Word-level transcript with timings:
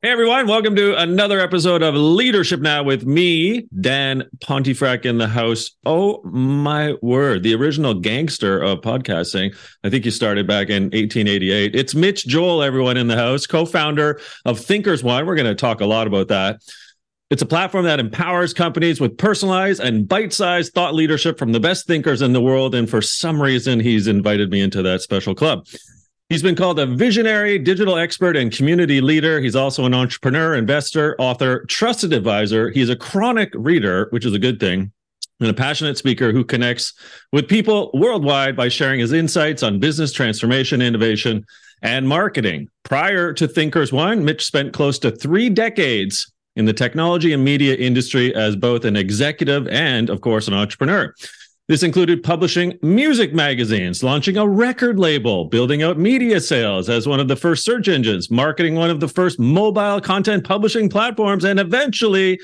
Hey 0.00 0.10
everyone, 0.10 0.46
welcome 0.46 0.76
to 0.76 0.96
another 0.96 1.40
episode 1.40 1.82
of 1.82 1.96
Leadership 1.96 2.60
Now 2.60 2.84
with 2.84 3.04
me, 3.04 3.66
Dan 3.80 4.28
Pontefract 4.40 5.04
in 5.04 5.18
the 5.18 5.26
house. 5.26 5.72
Oh 5.84 6.22
my 6.22 6.94
word, 7.02 7.42
the 7.42 7.56
original 7.56 7.94
gangster 7.94 8.62
of 8.62 8.80
podcasting. 8.80 9.56
I 9.82 9.90
think 9.90 10.04
you 10.04 10.12
started 10.12 10.46
back 10.46 10.68
in 10.68 10.84
1888. 10.84 11.74
It's 11.74 11.96
Mitch 11.96 12.28
Joel, 12.28 12.62
everyone 12.62 12.96
in 12.96 13.08
the 13.08 13.16
house, 13.16 13.44
co-founder 13.44 14.20
of 14.44 14.60
Thinkers 14.60 15.02
One. 15.02 15.26
We're 15.26 15.34
going 15.34 15.46
to 15.46 15.56
talk 15.56 15.80
a 15.80 15.86
lot 15.86 16.06
about 16.06 16.28
that. 16.28 16.60
It's 17.30 17.42
a 17.42 17.46
platform 17.46 17.84
that 17.86 17.98
empowers 17.98 18.54
companies 18.54 19.00
with 19.00 19.18
personalized 19.18 19.80
and 19.80 20.06
bite-sized 20.06 20.74
thought 20.74 20.94
leadership 20.94 21.40
from 21.40 21.50
the 21.50 21.58
best 21.58 21.88
thinkers 21.88 22.22
in 22.22 22.32
the 22.32 22.40
world. 22.40 22.76
And 22.76 22.88
for 22.88 23.02
some 23.02 23.42
reason, 23.42 23.80
he's 23.80 24.06
invited 24.06 24.52
me 24.52 24.60
into 24.60 24.80
that 24.82 25.00
special 25.00 25.34
club. 25.34 25.66
He's 26.28 26.42
been 26.42 26.56
called 26.56 26.78
a 26.78 26.84
visionary, 26.84 27.58
digital 27.58 27.96
expert, 27.96 28.36
and 28.36 28.52
community 28.52 29.00
leader. 29.00 29.40
He's 29.40 29.56
also 29.56 29.86
an 29.86 29.94
entrepreneur, 29.94 30.56
investor, 30.56 31.16
author, 31.18 31.64
trusted 31.68 32.12
advisor. 32.12 32.68
He's 32.68 32.90
a 32.90 32.96
chronic 32.96 33.50
reader, 33.54 34.08
which 34.10 34.26
is 34.26 34.34
a 34.34 34.38
good 34.38 34.60
thing, 34.60 34.92
and 35.40 35.48
a 35.48 35.54
passionate 35.54 35.96
speaker 35.96 36.30
who 36.30 36.44
connects 36.44 36.92
with 37.32 37.48
people 37.48 37.90
worldwide 37.94 38.56
by 38.56 38.68
sharing 38.68 39.00
his 39.00 39.14
insights 39.14 39.62
on 39.62 39.78
business 39.78 40.12
transformation, 40.12 40.82
innovation, 40.82 41.46
and 41.80 42.06
marketing. 42.06 42.68
Prior 42.82 43.32
to 43.32 43.48
Thinkers 43.48 43.90
One, 43.90 44.22
Mitch 44.22 44.44
spent 44.44 44.74
close 44.74 44.98
to 44.98 45.10
three 45.10 45.48
decades 45.48 46.30
in 46.56 46.66
the 46.66 46.74
technology 46.74 47.32
and 47.32 47.42
media 47.42 47.74
industry 47.74 48.34
as 48.34 48.54
both 48.54 48.84
an 48.84 48.96
executive 48.96 49.66
and, 49.68 50.10
of 50.10 50.20
course, 50.20 50.46
an 50.46 50.52
entrepreneur. 50.52 51.14
This 51.68 51.82
included 51.82 52.22
publishing 52.22 52.78
music 52.80 53.34
magazines, 53.34 54.02
launching 54.02 54.38
a 54.38 54.48
record 54.48 54.98
label, 54.98 55.44
building 55.44 55.82
out 55.82 55.98
media 55.98 56.40
sales 56.40 56.88
as 56.88 57.06
one 57.06 57.20
of 57.20 57.28
the 57.28 57.36
first 57.36 57.62
search 57.62 57.88
engines, 57.88 58.30
marketing 58.30 58.74
one 58.74 58.88
of 58.88 59.00
the 59.00 59.08
first 59.08 59.38
mobile 59.38 60.00
content 60.00 60.44
publishing 60.44 60.88
platforms, 60.88 61.44
and 61.44 61.60
eventually 61.60 62.40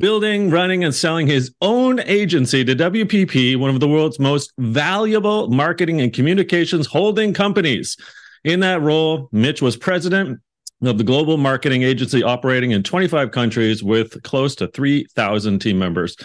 building, 0.00 0.50
running, 0.50 0.82
and 0.82 0.92
selling 0.92 1.28
his 1.28 1.54
own 1.60 2.00
agency 2.00 2.64
to 2.64 2.74
WPP, 2.74 3.56
one 3.56 3.70
of 3.70 3.78
the 3.78 3.86
world's 3.86 4.18
most 4.18 4.52
valuable 4.58 5.48
marketing 5.48 6.00
and 6.00 6.12
communications 6.12 6.88
holding 6.88 7.32
companies. 7.32 7.96
In 8.42 8.58
that 8.60 8.82
role, 8.82 9.28
Mitch 9.30 9.62
was 9.62 9.76
president 9.76 10.40
of 10.82 10.98
the 10.98 11.04
global 11.04 11.36
marketing 11.36 11.84
agency 11.84 12.24
operating 12.24 12.72
in 12.72 12.82
25 12.82 13.30
countries 13.30 13.84
with 13.84 14.20
close 14.24 14.56
to 14.56 14.66
3,000 14.66 15.60
team 15.60 15.78
members. 15.78 16.16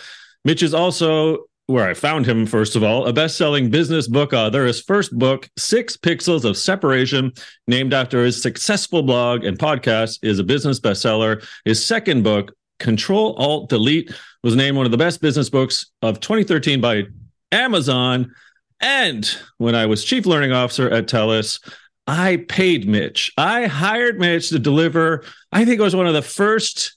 Mitch 0.43 0.63
is 0.63 0.73
also 0.73 1.45
where 1.67 1.87
I 1.87 1.93
found 1.93 2.25
him, 2.25 2.45
first 2.45 2.75
of 2.75 2.83
all, 2.83 3.05
a 3.05 3.13
best 3.13 3.37
selling 3.37 3.69
business 3.69 4.07
book 4.07 4.33
author. 4.33 4.65
His 4.65 4.81
first 4.81 5.17
book, 5.17 5.49
Six 5.57 5.95
Pixels 5.97 6.43
of 6.43 6.57
Separation, 6.57 7.31
named 7.67 7.93
after 7.93 8.23
his 8.23 8.41
successful 8.41 9.03
blog 9.03 9.45
and 9.45 9.57
podcast, 9.57 10.19
is 10.21 10.39
a 10.39 10.43
business 10.43 10.79
bestseller. 10.79 11.45
His 11.65 11.83
second 11.83 12.23
book, 12.23 12.53
Control 12.79 13.33
Alt 13.35 13.69
Delete, 13.69 14.13
was 14.43 14.55
named 14.55 14.75
one 14.75 14.85
of 14.85 14.91
the 14.91 14.97
best 14.97 15.21
business 15.21 15.49
books 15.49 15.91
of 16.01 16.19
2013 16.19 16.81
by 16.81 17.03
Amazon. 17.51 18.33
And 18.79 19.29
when 19.57 19.75
I 19.75 19.85
was 19.85 20.03
chief 20.03 20.25
learning 20.25 20.51
officer 20.51 20.89
at 20.89 21.07
TELUS, 21.07 21.59
I 22.07 22.43
paid 22.49 22.87
Mitch. 22.87 23.31
I 23.37 23.67
hired 23.67 24.19
Mitch 24.19 24.49
to 24.49 24.59
deliver, 24.59 25.23
I 25.51 25.63
think 25.63 25.79
it 25.79 25.83
was 25.83 25.95
one 25.95 26.07
of 26.07 26.13
the 26.13 26.21
first 26.21 26.95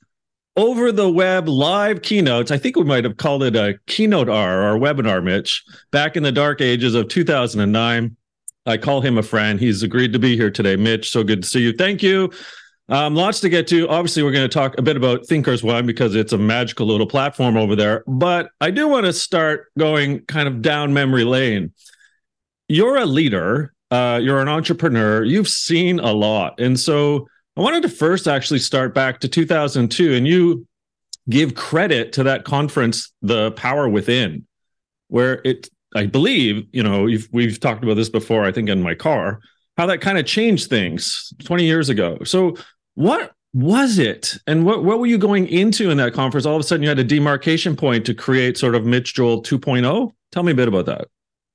over 0.57 0.93
the 0.93 1.11
web 1.11 1.49
live 1.49 2.03
keynotes. 2.03 2.51
I 2.51 2.59
think 2.59 2.77
we 2.77 2.85
might 2.85 3.05
have 3.05 3.17
called 3.17 3.43
it 3.43 3.57
a 3.57 3.79
keynote 3.87 4.29
R 4.29 4.75
or 4.75 4.79
webinar, 4.79 5.23
Mitch, 5.23 5.65
back 5.91 6.17
in 6.17 6.23
the 6.23 6.33
dark 6.33 6.61
ages 6.61 6.95
of 6.95 7.09
2009. 7.09 8.17
I 8.67 8.77
call 8.77 9.01
him 9.01 9.19
a 9.19 9.23
friend. 9.23 9.61
He's 9.61 9.83
agreed 9.83 10.13
to 10.13 10.19
be 10.19 10.37
here 10.37 10.51
today. 10.51 10.77
Mitch, 10.77 11.11
so 11.11 11.23
good 11.23 11.43
to 11.43 11.49
see 11.49 11.61
you. 11.61 11.73
Thank 11.73 12.03
you. 12.03 12.31
Um, 12.89 13.15
lots 13.15 13.41
to 13.41 13.49
get 13.49 13.67
to. 13.69 13.89
Obviously, 13.89 14.23
we're 14.23 14.31
going 14.31 14.49
to 14.49 14.53
talk 14.53 14.79
a 14.79 14.83
bit 14.83 14.97
about 14.97 15.27
Thinkers 15.27 15.63
One 15.63 15.87
because 15.87 16.15
it's 16.15 16.33
a 16.33 16.39
magical 16.39 16.87
little 16.87 17.07
platform 17.07 17.57
over 17.57 17.75
there. 17.75 18.05
But 18.07 18.51
I 18.61 18.71
do 18.71 18.89
want 18.89 19.07
to 19.07 19.13
start 19.13 19.67
going 19.79 20.21
kind 20.27 20.47
of 20.47 20.63
down 20.63 20.93
memory 20.93 21.25
lane. 21.25 21.73
You're 22.69 22.97
a 22.97 23.07
leader, 23.07 23.75
uh, 23.91 24.21
you're 24.23 24.41
an 24.41 24.49
entrepreneur, 24.49 25.23
you've 25.25 25.49
seen 25.49 25.99
a 25.99 26.13
lot. 26.13 26.61
And 26.61 26.79
so 26.79 27.27
I 27.57 27.61
wanted 27.61 27.83
to 27.83 27.89
first 27.89 28.27
actually 28.27 28.59
start 28.59 28.95
back 28.95 29.21
to 29.21 29.29
2002 29.29 30.15
and 30.15 30.27
you 30.27 30.67
give 31.29 31.55
credit 31.55 32.13
to 32.15 32.25
that 32.25 32.45
conference, 32.45 33.13
The 33.23 33.53
Power 33.53 33.89
Within, 33.89 34.47
where 35.09 35.41
it, 35.45 35.69
I 35.95 36.07
believe, 36.07 36.67
you 36.73 36.83
know, 36.83 37.09
we've 37.33 37.61
talked 37.61 37.85
about 37.85 37.95
this 37.95 38.09
before, 38.09 38.45
I 38.45 38.53
think 38.53 38.69
in 38.69 38.83
my 38.83 38.95
car, 38.95 39.41
how 39.77 39.87
that 39.87 40.01
kind 40.01 40.19
of 40.19 40.27
changed 40.27 40.69
things 40.69 41.33
20 41.45 41.65
years 41.65 41.89
ago. 41.89 42.19
So, 42.25 42.57
what 42.95 43.33
was 43.53 43.99
it? 43.99 44.37
And 44.47 44.65
what, 44.65 44.85
what 44.85 44.99
were 44.99 45.07
you 45.07 45.19
going 45.19 45.47
into 45.47 45.91
in 45.91 45.97
that 45.99 46.13
conference? 46.13 46.47
All 46.47 46.57
of 46.57 46.61
a 46.61 46.65
sudden, 46.65 46.83
you 46.83 46.89
had 46.89 46.99
a 46.99 47.05
demarcation 47.05 47.77
point 47.77 48.05
to 48.07 48.15
create 48.15 48.59
sort 48.59 48.75
of 48.75 48.85
Mitch 48.85 49.15
Joel 49.15 49.43
2.0. 49.43 50.13
Tell 50.33 50.43
me 50.43 50.53
a 50.53 50.55
bit 50.55 50.69
about 50.69 50.87
that. 50.87 51.07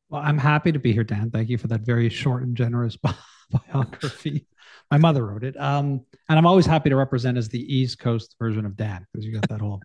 Well, 0.10 0.22
I'm 0.24 0.38
happy 0.38 0.72
to 0.72 0.80
be 0.80 0.94
here, 0.94 1.04
Dan. 1.04 1.30
Thank 1.30 1.50
you 1.50 1.58
for 1.58 1.68
that 1.68 1.82
very 1.82 2.10
short 2.10 2.44
and 2.44 2.56
generous 2.56 2.98
biography. 3.52 4.48
My 4.92 4.98
mother 4.98 5.26
wrote 5.26 5.44
it. 5.44 5.60
Um, 5.60 6.06
and 6.28 6.38
I'm 6.38 6.46
always 6.46 6.66
happy 6.66 6.90
to 6.90 6.96
represent 6.96 7.38
as 7.38 7.50
the 7.50 7.76
East 7.76 8.00
Coast 8.00 8.36
version 8.40 8.66
of 8.66 8.76
Dan 8.76 9.06
because 9.12 9.26
you 9.26 9.34
got 9.34 9.48
that 9.50 9.62
whole. 9.62 9.82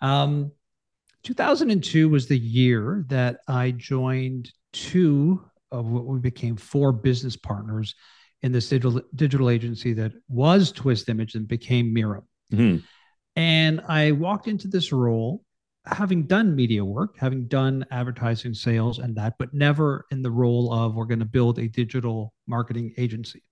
Um, 0.00 0.52
2002 1.22 2.08
was 2.08 2.26
the 2.26 2.38
year 2.38 3.04
that 3.08 3.40
I 3.48 3.70
joined 3.70 4.52
two 4.72 5.44
of 5.70 5.86
what 5.86 6.04
we 6.04 6.18
became 6.18 6.56
four 6.56 6.92
business 6.92 7.36
partners 7.36 7.94
in 8.42 8.52
this 8.52 8.68
digital 8.68 9.00
digital 9.14 9.48
agency 9.48 9.94
that 9.94 10.12
was 10.28 10.70
Twist 10.70 11.08
Image 11.08 11.34
and 11.34 11.48
became 11.48 11.94
Mirum. 11.94 12.24
Mm-hmm. 12.52 12.84
And 13.36 13.80
I 13.88 14.12
walked 14.12 14.48
into 14.48 14.68
this 14.68 14.92
role 14.92 15.42
having 15.86 16.26
done 16.26 16.54
media 16.54 16.84
work, 16.84 17.16
having 17.18 17.46
done 17.46 17.84
advertising 17.90 18.54
sales 18.54 18.98
and 18.98 19.16
that, 19.16 19.34
but 19.38 19.52
never 19.52 20.06
in 20.10 20.22
the 20.22 20.30
role 20.30 20.72
of 20.72 20.94
we're 20.94 21.04
going 21.04 21.18
to 21.18 21.24
build 21.24 21.58
a 21.58 21.68
digital 21.68 22.32
marketing 22.46 22.92
agency. 22.96 23.42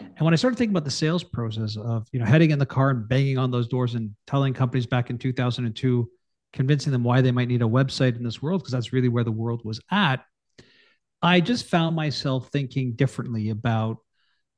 And 0.00 0.20
when 0.20 0.32
I 0.32 0.36
started 0.36 0.56
thinking 0.56 0.72
about 0.72 0.84
the 0.84 0.90
sales 0.90 1.24
process 1.24 1.76
of, 1.76 2.06
you 2.12 2.20
know, 2.20 2.26
heading 2.26 2.50
in 2.50 2.58
the 2.58 2.66
car 2.66 2.90
and 2.90 3.08
banging 3.08 3.38
on 3.38 3.50
those 3.50 3.68
doors 3.68 3.94
and 3.94 4.10
telling 4.26 4.52
companies 4.52 4.86
back 4.86 5.10
in 5.10 5.18
2002, 5.18 6.10
convincing 6.52 6.92
them 6.92 7.04
why 7.04 7.20
they 7.20 7.32
might 7.32 7.48
need 7.48 7.62
a 7.62 7.66
website 7.66 8.16
in 8.16 8.22
this 8.22 8.42
world, 8.42 8.60
because 8.62 8.72
that's 8.72 8.92
really 8.92 9.08
where 9.08 9.24
the 9.24 9.32
world 9.32 9.62
was 9.64 9.80
at, 9.90 10.24
I 11.22 11.40
just 11.40 11.66
found 11.66 11.96
myself 11.96 12.48
thinking 12.50 12.92
differently 12.92 13.50
about 13.50 13.98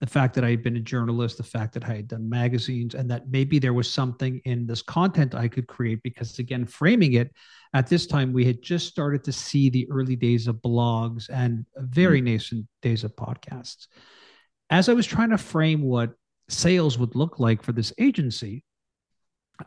the 0.01 0.07
fact 0.07 0.35
that 0.35 0.45
I 0.45 0.51
had 0.51 0.63
been 0.63 0.77
a 0.77 0.81
journalist, 0.81 1.39
the 1.39 1.43
fact 1.43 1.75
that 1.75 1.85
I 1.85 1.95
had 1.95 2.09
done 2.09 2.29
magazines, 2.29 2.95
and 2.95 3.11
that 3.11 3.31
maybe 3.31 3.59
there 3.59 3.73
was 3.73 3.91
something 3.91 4.41
in 4.45 4.67
this 4.67 4.81
content 4.81 5.35
I 5.35 5.49
could 5.49 5.67
create. 5.67 6.03
Because 6.05 6.39
again, 6.39 6.67
framing 6.67 7.15
it 7.15 7.33
at 7.75 7.89
this 7.89 8.07
time, 8.07 8.33
we 8.33 8.45
had 8.45 8.63
just 8.63 8.87
started 8.87 9.25
to 9.25 9.33
see 9.33 9.71
the 9.71 9.91
early 9.91 10.15
days 10.15 10.47
of 10.47 10.57
blogs 10.57 11.29
and 11.31 11.67
very 11.77 12.19
mm-hmm. 12.19 12.27
nascent 12.27 12.67
days 12.81 13.03
of 13.03 13.17
podcasts 13.17 13.89
as 14.71 14.89
I 14.89 14.93
was 14.93 15.07
trying 15.07 15.31
to 15.31 15.39
frame 15.39 15.83
what 15.83 16.13
sales 16.49 16.99
would 16.99 17.15
look 17.15 17.39
like 17.39 17.63
for 17.63 17.73
this 17.73 17.93
agency, 17.99 18.65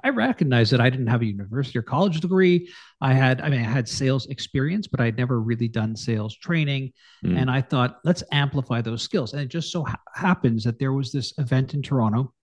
I 0.04 0.10
recognized 0.10 0.72
that 0.72 0.80
I 0.80 0.90
didn't 0.90 1.08
have 1.08 1.22
a 1.22 1.26
university 1.26 1.78
or 1.78 1.82
college 1.82 2.22
degree. 2.22 2.70
I 3.02 3.14
had, 3.14 3.42
I 3.42 3.50
mean, 3.50 3.60
I 3.60 3.70
had 3.70 3.90
sales 3.90 4.26
experience, 4.28 4.88
but 4.88 5.02
I'd 5.02 5.18
never 5.18 5.42
really 5.42 5.68
done 5.68 5.96
sales 5.96 6.38
training. 6.38 6.94
Mm. 7.26 7.42
And 7.42 7.52
I 7.52 7.62
thought, 7.62 8.00
let's 8.06 8.24
amplify 8.32 8.82
those 8.82 9.02
skills. 9.02 9.34
And 9.34 9.42
it 9.42 9.50
just 9.50 9.72
so 9.72 9.84
ha- 9.84 10.00
happens 10.16 10.64
that 10.64 10.80
there 10.80 10.94
was 10.94 11.12
this 11.12 11.34
event 11.38 11.74
in 11.74 11.82
Toronto. 11.82 12.34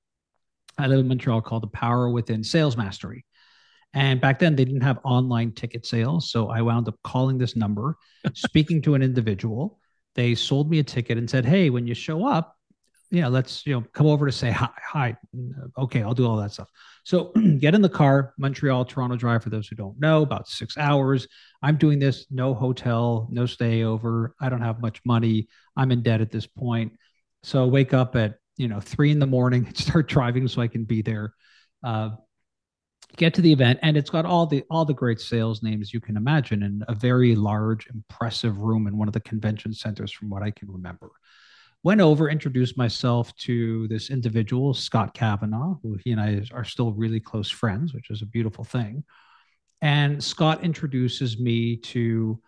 I 0.77 0.89
live 0.89 1.01
in 1.01 1.09
Montreal 1.09 1.41
called 1.41 1.63
the 1.63 1.69
Power 1.69 2.11
Within 2.11 2.45
Sales 2.45 2.77
Mastery. 2.77 3.25
And 3.95 4.21
back 4.21 4.39
then, 4.39 4.55
they 4.55 4.67
didn't 4.67 4.83
have 4.83 4.99
online 5.03 5.53
ticket 5.53 5.87
sales. 5.87 6.31
So 6.31 6.51
I 6.51 6.61
wound 6.61 6.87
up 6.89 6.97
calling 7.03 7.39
this 7.39 7.57
number, 7.57 7.97
speaking 8.35 8.83
to 8.83 8.95
an 8.95 9.03
individual 9.03 9.78
they 10.19 10.35
sold 10.35 10.69
me 10.69 10.81
a 10.81 10.83
ticket 10.83 11.17
and 11.17 11.31
said, 11.31 11.47
"Hey, 11.47 11.71
when 11.71 11.87
you 11.87 11.95
show 11.95 12.27
up, 12.27 12.57
know, 13.13 13.29
let's 13.29 13.65
you 13.65 13.73
know 13.73 13.85
come 13.93 14.09
over 14.09 14.27
to 14.27 14.33
say 14.33 14.51
hi. 14.51 14.69
Hi, 14.85 15.17
okay, 15.79 16.03
I'll 16.03 16.13
do 16.13 16.27
all 16.27 16.37
that 16.39 16.51
stuff." 16.51 16.69
So 17.05 17.27
get 17.61 17.77
in 17.77 17.83
the 17.83 17.89
car, 17.89 18.35
Montreal, 18.37 18.85
Toronto 18.85 19.15
drive. 19.15 19.45
For 19.45 19.51
those 19.51 19.69
who 19.69 19.77
don't 19.77 19.99
know, 20.01 20.23
about 20.23 20.49
six 20.49 20.77
hours. 20.77 21.29
I'm 21.63 21.77
doing 21.77 22.01
this, 22.01 22.27
no 22.33 22.53
hotel, 22.53 23.29
no 23.31 23.47
stay 23.47 23.85
over. 23.85 24.35
I 24.41 24.49
don't 24.49 24.61
have 24.61 24.81
much 24.81 25.01
money. 25.05 25.47
I'm 25.77 25.93
in 25.93 26.03
debt 26.03 26.21
at 26.21 26.33
this 26.33 26.49
point. 26.49 26.95
So 27.45 27.69
wake 27.69 27.95
up 27.95 28.17
at 28.17 28.39
you 28.57 28.67
know 28.67 28.81
three 28.81 29.13
in 29.13 29.21
the 29.21 29.27
morning, 29.27 29.67
and 29.67 29.77
start 29.87 30.09
driving 30.09 30.49
so 30.49 30.61
I 30.61 30.67
can 30.67 30.83
be 30.83 31.01
there. 31.01 31.33
Uh, 31.85 32.11
get 33.17 33.35
to 33.35 33.43
the 33.43 33.53
event 33.53 33.79
and 33.83 33.97
it's 33.97 34.11
got 34.11 34.25
all 34.25 34.47
the 34.47 34.63
all 34.71 34.85
the 34.85 34.95
great 34.95 35.21
sales 35.21 35.63
names 35.63 35.93
you 35.93 36.01
can 36.01 36.17
imagine 36.17 36.63
in 36.63 36.83
a 36.89 36.95
very 36.95 37.35
large 37.35 37.89
impressive 37.89 38.59
room 38.59 38.87
in 38.87 38.97
one 38.97 39.09
of 39.09 39.15
the 39.15 39.21
convention 39.21 39.73
centers 39.73 40.13
from 40.13 40.29
what 40.29 40.43
i 40.43 40.51
can 40.51 40.71
remember 40.71 41.11
went 41.83 42.01
over 42.01 42.29
introduced 42.29 42.77
myself 42.77 43.35
to 43.37 43.89
this 43.89 44.11
individual 44.11 44.75
scott 44.75 45.15
kavanaugh 45.15 45.75
who 45.83 45.97
he 46.05 46.13
and 46.13 46.21
i 46.21 46.43
are 46.53 46.65
still 46.65 46.93
really 46.93 47.21
close 47.21 47.51
friends 47.51 47.95
which 47.95 48.11
is 48.11 48.23
a 48.23 48.27
beautiful 48.27 48.65
thing 48.65 49.03
and 49.81 50.23
scott 50.23 50.63
introduces 50.63 51.39
me 51.39 51.77
to 51.77 52.39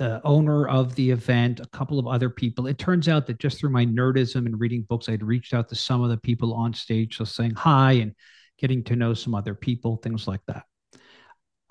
the 0.00 0.20
owner 0.24 0.66
of 0.66 0.94
the 0.94 1.10
event, 1.10 1.60
a 1.60 1.66
couple 1.66 1.98
of 1.98 2.06
other 2.06 2.30
people. 2.30 2.66
It 2.66 2.78
turns 2.78 3.06
out 3.06 3.26
that 3.26 3.38
just 3.38 3.58
through 3.58 3.68
my 3.68 3.84
nerdism 3.84 4.46
and 4.46 4.58
reading 4.58 4.86
books, 4.88 5.10
I'd 5.10 5.22
reached 5.22 5.52
out 5.52 5.68
to 5.68 5.74
some 5.74 6.02
of 6.02 6.08
the 6.08 6.16
people 6.16 6.54
on 6.54 6.72
stage, 6.72 7.18
so 7.18 7.24
saying 7.24 7.54
hi 7.54 7.92
and 7.92 8.14
getting 8.60 8.84
to 8.84 8.96
know 8.96 9.14
some 9.14 9.34
other 9.34 9.54
people, 9.54 9.96
things 9.96 10.28
like 10.28 10.40
that. 10.46 10.64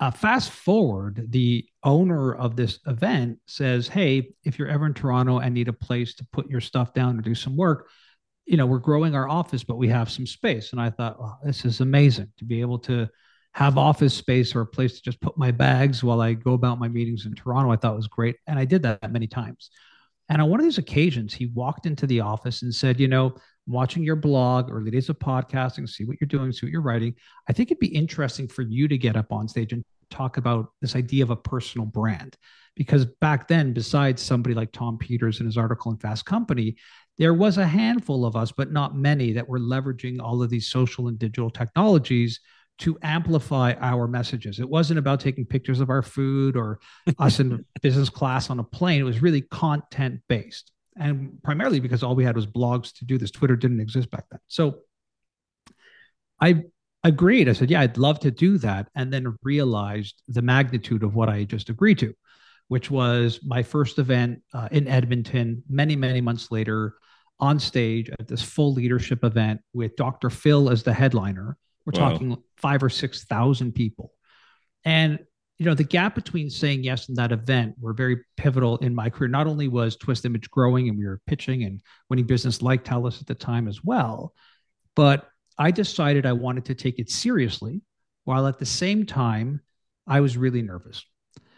Uh, 0.00 0.10
fast 0.10 0.50
forward, 0.50 1.26
the 1.30 1.66
owner 1.84 2.34
of 2.34 2.56
this 2.56 2.80
event 2.86 3.38
says, 3.46 3.86
Hey, 3.86 4.32
if 4.44 4.58
you're 4.58 4.68
ever 4.68 4.86
in 4.86 4.94
Toronto 4.94 5.38
and 5.38 5.54
need 5.54 5.68
a 5.68 5.74
place 5.74 6.14
to 6.14 6.26
put 6.32 6.48
your 6.48 6.60
stuff 6.60 6.94
down 6.94 7.18
or 7.18 7.22
do 7.22 7.34
some 7.34 7.56
work, 7.56 7.88
you 8.46 8.56
know, 8.56 8.66
we're 8.66 8.78
growing 8.78 9.14
our 9.14 9.28
office, 9.28 9.62
but 9.62 9.76
we 9.76 9.88
have 9.88 10.10
some 10.10 10.26
space. 10.26 10.72
And 10.72 10.80
I 10.80 10.90
thought, 10.90 11.18
this 11.44 11.64
is 11.64 11.80
amazing 11.80 12.32
to 12.38 12.44
be 12.44 12.62
able 12.62 12.78
to 12.80 13.08
have 13.52 13.76
office 13.76 14.14
space 14.14 14.54
or 14.54 14.62
a 14.62 14.66
place 14.66 14.94
to 14.96 15.02
just 15.02 15.20
put 15.20 15.36
my 15.36 15.50
bags 15.50 16.02
while 16.02 16.20
I 16.20 16.32
go 16.32 16.54
about 16.54 16.78
my 16.78 16.88
meetings 16.88 17.26
in 17.26 17.34
Toronto. 17.34 17.70
I 17.70 17.76
thought 17.76 17.94
was 17.94 18.08
great. 18.08 18.36
And 18.46 18.58
I 18.58 18.64
did 18.64 18.82
that 18.82 19.12
many 19.12 19.26
times. 19.26 19.70
And 20.28 20.40
on 20.40 20.48
one 20.48 20.60
of 20.60 20.64
these 20.64 20.78
occasions, 20.78 21.34
he 21.34 21.46
walked 21.46 21.86
into 21.86 22.06
the 22.06 22.20
office 22.20 22.62
and 22.62 22.74
said, 22.74 23.00
You 23.00 23.08
know, 23.08 23.34
watching 23.70 24.02
your 24.02 24.16
blog, 24.16 24.70
early 24.70 24.90
days 24.90 25.08
of 25.08 25.18
podcasting, 25.18 25.88
see 25.88 26.04
what 26.04 26.16
you're 26.20 26.28
doing, 26.28 26.52
see 26.52 26.66
what 26.66 26.72
you're 26.72 26.82
writing. 26.82 27.14
I 27.48 27.52
think 27.52 27.70
it'd 27.70 27.80
be 27.80 27.86
interesting 27.88 28.48
for 28.48 28.62
you 28.62 28.88
to 28.88 28.98
get 28.98 29.16
up 29.16 29.32
on 29.32 29.48
stage 29.48 29.72
and 29.72 29.84
talk 30.10 30.36
about 30.36 30.72
this 30.80 30.96
idea 30.96 31.22
of 31.22 31.30
a 31.30 31.36
personal 31.36 31.86
brand. 31.86 32.36
Because 32.76 33.04
back 33.20 33.48
then, 33.48 33.72
besides 33.72 34.22
somebody 34.22 34.54
like 34.54 34.72
Tom 34.72 34.96
Peters 34.96 35.40
in 35.40 35.46
his 35.46 35.56
article 35.56 35.92
in 35.92 35.98
Fast 35.98 36.24
Company, 36.24 36.76
there 37.18 37.34
was 37.34 37.58
a 37.58 37.66
handful 37.66 38.24
of 38.24 38.36
us, 38.36 38.52
but 38.52 38.72
not 38.72 38.96
many, 38.96 39.32
that 39.32 39.48
were 39.48 39.60
leveraging 39.60 40.20
all 40.20 40.42
of 40.42 40.50
these 40.50 40.70
social 40.70 41.08
and 41.08 41.18
digital 41.18 41.50
technologies 41.50 42.40
to 42.78 42.98
amplify 43.02 43.74
our 43.80 44.08
messages. 44.08 44.58
It 44.58 44.68
wasn't 44.68 44.98
about 44.98 45.20
taking 45.20 45.44
pictures 45.44 45.80
of 45.80 45.90
our 45.90 46.02
food 46.02 46.56
or 46.56 46.80
us 47.18 47.38
in 47.38 47.64
business 47.82 48.08
class 48.08 48.48
on 48.48 48.58
a 48.58 48.64
plane. 48.64 49.00
It 49.00 49.04
was 49.04 49.20
really 49.20 49.42
content 49.42 50.20
based. 50.28 50.72
And 51.00 51.42
primarily 51.42 51.80
because 51.80 52.02
all 52.02 52.14
we 52.14 52.24
had 52.24 52.36
was 52.36 52.46
blogs 52.46 52.92
to 52.98 53.04
do 53.04 53.18
this. 53.18 53.30
Twitter 53.30 53.56
didn't 53.56 53.80
exist 53.80 54.10
back 54.10 54.24
then. 54.30 54.40
So 54.46 54.80
I 56.40 56.64
agreed. 57.02 57.48
I 57.48 57.54
said, 57.54 57.70
yeah, 57.70 57.80
I'd 57.80 57.98
love 57.98 58.20
to 58.20 58.30
do 58.30 58.58
that. 58.58 58.88
And 58.94 59.12
then 59.12 59.36
realized 59.42 60.22
the 60.28 60.42
magnitude 60.42 61.02
of 61.02 61.14
what 61.14 61.28
I 61.28 61.44
just 61.44 61.70
agreed 61.70 61.98
to, 62.00 62.14
which 62.68 62.90
was 62.90 63.40
my 63.42 63.62
first 63.62 63.98
event 63.98 64.42
uh, 64.54 64.68
in 64.70 64.86
Edmonton 64.86 65.62
many, 65.68 65.96
many 65.96 66.20
months 66.20 66.50
later 66.50 66.94
on 67.40 67.58
stage 67.58 68.10
at 68.10 68.28
this 68.28 68.42
full 68.42 68.74
leadership 68.74 69.24
event 69.24 69.62
with 69.72 69.96
Dr. 69.96 70.28
Phil 70.28 70.68
as 70.68 70.82
the 70.82 70.92
headliner 70.92 71.56
we're 71.86 72.00
wow. 72.00 72.10
talking 72.10 72.36
five 72.56 72.82
or 72.82 72.90
6,000 72.90 73.72
people. 73.72 74.12
And, 74.84 75.20
you 75.60 75.66
know, 75.66 75.74
the 75.74 75.84
gap 75.84 76.14
between 76.14 76.48
saying 76.48 76.82
yes 76.82 77.10
and 77.10 77.18
that 77.18 77.32
event 77.32 77.74
were 77.78 77.92
very 77.92 78.16
pivotal 78.38 78.78
in 78.78 78.94
my 78.94 79.10
career. 79.10 79.28
Not 79.28 79.46
only 79.46 79.68
was 79.68 79.94
Twist 79.94 80.24
Image 80.24 80.50
growing 80.50 80.88
and 80.88 80.96
we 80.96 81.04
were 81.04 81.20
pitching 81.26 81.64
and 81.64 81.82
winning 82.08 82.24
business 82.24 82.62
like 82.62 82.82
TELUS 82.82 83.20
at 83.20 83.26
the 83.26 83.34
time 83.34 83.68
as 83.68 83.84
well, 83.84 84.32
but 84.96 85.28
I 85.58 85.70
decided 85.70 86.24
I 86.24 86.32
wanted 86.32 86.64
to 86.64 86.74
take 86.74 86.98
it 86.98 87.10
seriously 87.10 87.82
while 88.24 88.46
at 88.46 88.58
the 88.58 88.64
same 88.64 89.04
time 89.04 89.60
I 90.06 90.20
was 90.20 90.38
really 90.38 90.62
nervous. 90.62 91.04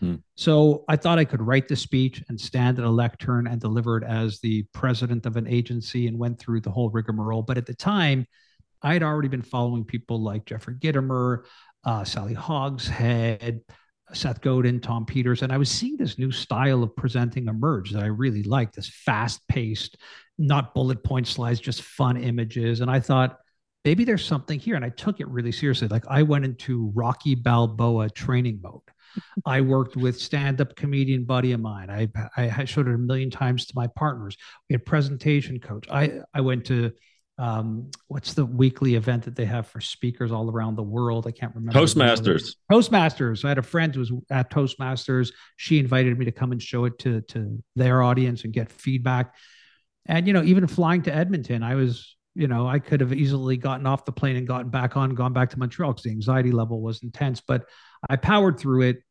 Hmm. 0.00 0.16
So 0.34 0.84
I 0.88 0.96
thought 0.96 1.20
I 1.20 1.24
could 1.24 1.40
write 1.40 1.68
the 1.68 1.76
speech 1.76 2.24
and 2.28 2.40
stand 2.40 2.80
at 2.80 2.84
a 2.84 2.90
lectern 2.90 3.46
and 3.46 3.60
deliver 3.60 3.98
it 3.98 4.04
as 4.04 4.40
the 4.40 4.64
president 4.74 5.26
of 5.26 5.36
an 5.36 5.46
agency 5.46 6.08
and 6.08 6.18
went 6.18 6.40
through 6.40 6.62
the 6.62 6.72
whole 6.72 6.90
rigmarole. 6.90 7.42
But 7.42 7.56
at 7.56 7.66
the 7.66 7.74
time, 7.74 8.26
I 8.82 8.94
had 8.94 9.04
already 9.04 9.28
been 9.28 9.42
following 9.42 9.84
people 9.84 10.20
like 10.20 10.44
Jeffrey 10.44 10.74
Gitomer, 10.74 11.44
uh, 11.84 12.02
Sally 12.02 12.34
Hogshead, 12.34 13.62
Seth 14.14 14.40
Godin, 14.40 14.80
Tom 14.80 15.04
Peters, 15.06 15.42
and 15.42 15.52
I 15.52 15.58
was 15.58 15.70
seeing 15.70 15.96
this 15.96 16.18
new 16.18 16.30
style 16.30 16.82
of 16.82 16.94
presenting 16.96 17.48
emerge 17.48 17.90
that 17.90 18.02
I 18.02 18.06
really 18.06 18.42
liked. 18.42 18.76
This 18.76 18.88
fast-paced, 18.88 19.96
not 20.38 20.74
bullet 20.74 21.02
point 21.04 21.26
slides, 21.26 21.60
just 21.60 21.82
fun 21.82 22.16
images, 22.16 22.80
and 22.80 22.90
I 22.90 23.00
thought 23.00 23.38
maybe 23.84 24.04
there's 24.04 24.24
something 24.24 24.58
here. 24.58 24.76
And 24.76 24.84
I 24.84 24.90
took 24.90 25.20
it 25.20 25.28
really 25.28 25.52
seriously. 25.52 25.88
Like 25.88 26.04
I 26.08 26.22
went 26.22 26.44
into 26.44 26.92
Rocky 26.94 27.34
Balboa 27.34 28.10
training 28.10 28.60
mode. 28.62 28.82
I 29.44 29.60
worked 29.60 29.96
with 29.96 30.18
stand-up 30.18 30.74
comedian 30.74 31.24
buddy 31.24 31.52
of 31.52 31.60
mine. 31.60 31.90
I 31.90 32.08
I 32.36 32.64
showed 32.64 32.88
it 32.88 32.94
a 32.94 32.98
million 32.98 33.30
times 33.30 33.66
to 33.66 33.72
my 33.76 33.86
partners. 33.88 34.36
We 34.68 34.74
had 34.74 34.86
presentation 34.86 35.58
coach. 35.60 35.86
I 35.90 36.20
I 36.32 36.40
went 36.40 36.64
to 36.66 36.92
um, 37.38 37.90
what's 38.08 38.34
the 38.34 38.44
weekly 38.44 38.94
event 38.94 39.24
that 39.24 39.36
they 39.36 39.46
have 39.46 39.66
for 39.66 39.80
speakers 39.80 40.30
all 40.30 40.50
around 40.50 40.76
the 40.76 40.82
world? 40.82 41.26
I 41.26 41.30
can't 41.30 41.54
remember. 41.54 41.78
Toastmasters. 41.78 42.56
Toastmasters. 42.70 43.44
I 43.44 43.48
had 43.48 43.58
a 43.58 43.62
friend 43.62 43.94
who 43.94 44.00
was 44.00 44.12
at 44.30 44.50
Toastmasters. 44.50 45.32
She 45.56 45.78
invited 45.78 46.18
me 46.18 46.26
to 46.26 46.32
come 46.32 46.52
and 46.52 46.62
show 46.62 46.84
it 46.84 46.98
to 47.00 47.22
to 47.22 47.62
their 47.74 48.02
audience 48.02 48.44
and 48.44 48.52
get 48.52 48.70
feedback. 48.70 49.34
And 50.06 50.26
you 50.26 50.32
know, 50.32 50.42
even 50.42 50.66
flying 50.66 51.02
to 51.02 51.14
Edmonton, 51.14 51.62
I 51.62 51.74
was, 51.74 52.16
you 52.34 52.48
know, 52.48 52.66
I 52.66 52.78
could 52.78 53.00
have 53.00 53.12
easily 53.12 53.56
gotten 53.56 53.86
off 53.86 54.04
the 54.04 54.12
plane 54.12 54.36
and 54.36 54.46
gotten 54.46 54.68
back 54.68 54.96
on, 54.96 55.14
gone 55.14 55.32
back 55.32 55.50
to 55.50 55.58
Montreal 55.58 55.92
because 55.92 56.04
the 56.04 56.10
anxiety 56.10 56.52
level 56.52 56.82
was 56.82 57.02
intense. 57.02 57.40
But 57.40 57.64
I 58.08 58.16
powered 58.16 58.58
through 58.58 58.82
it 58.82 59.02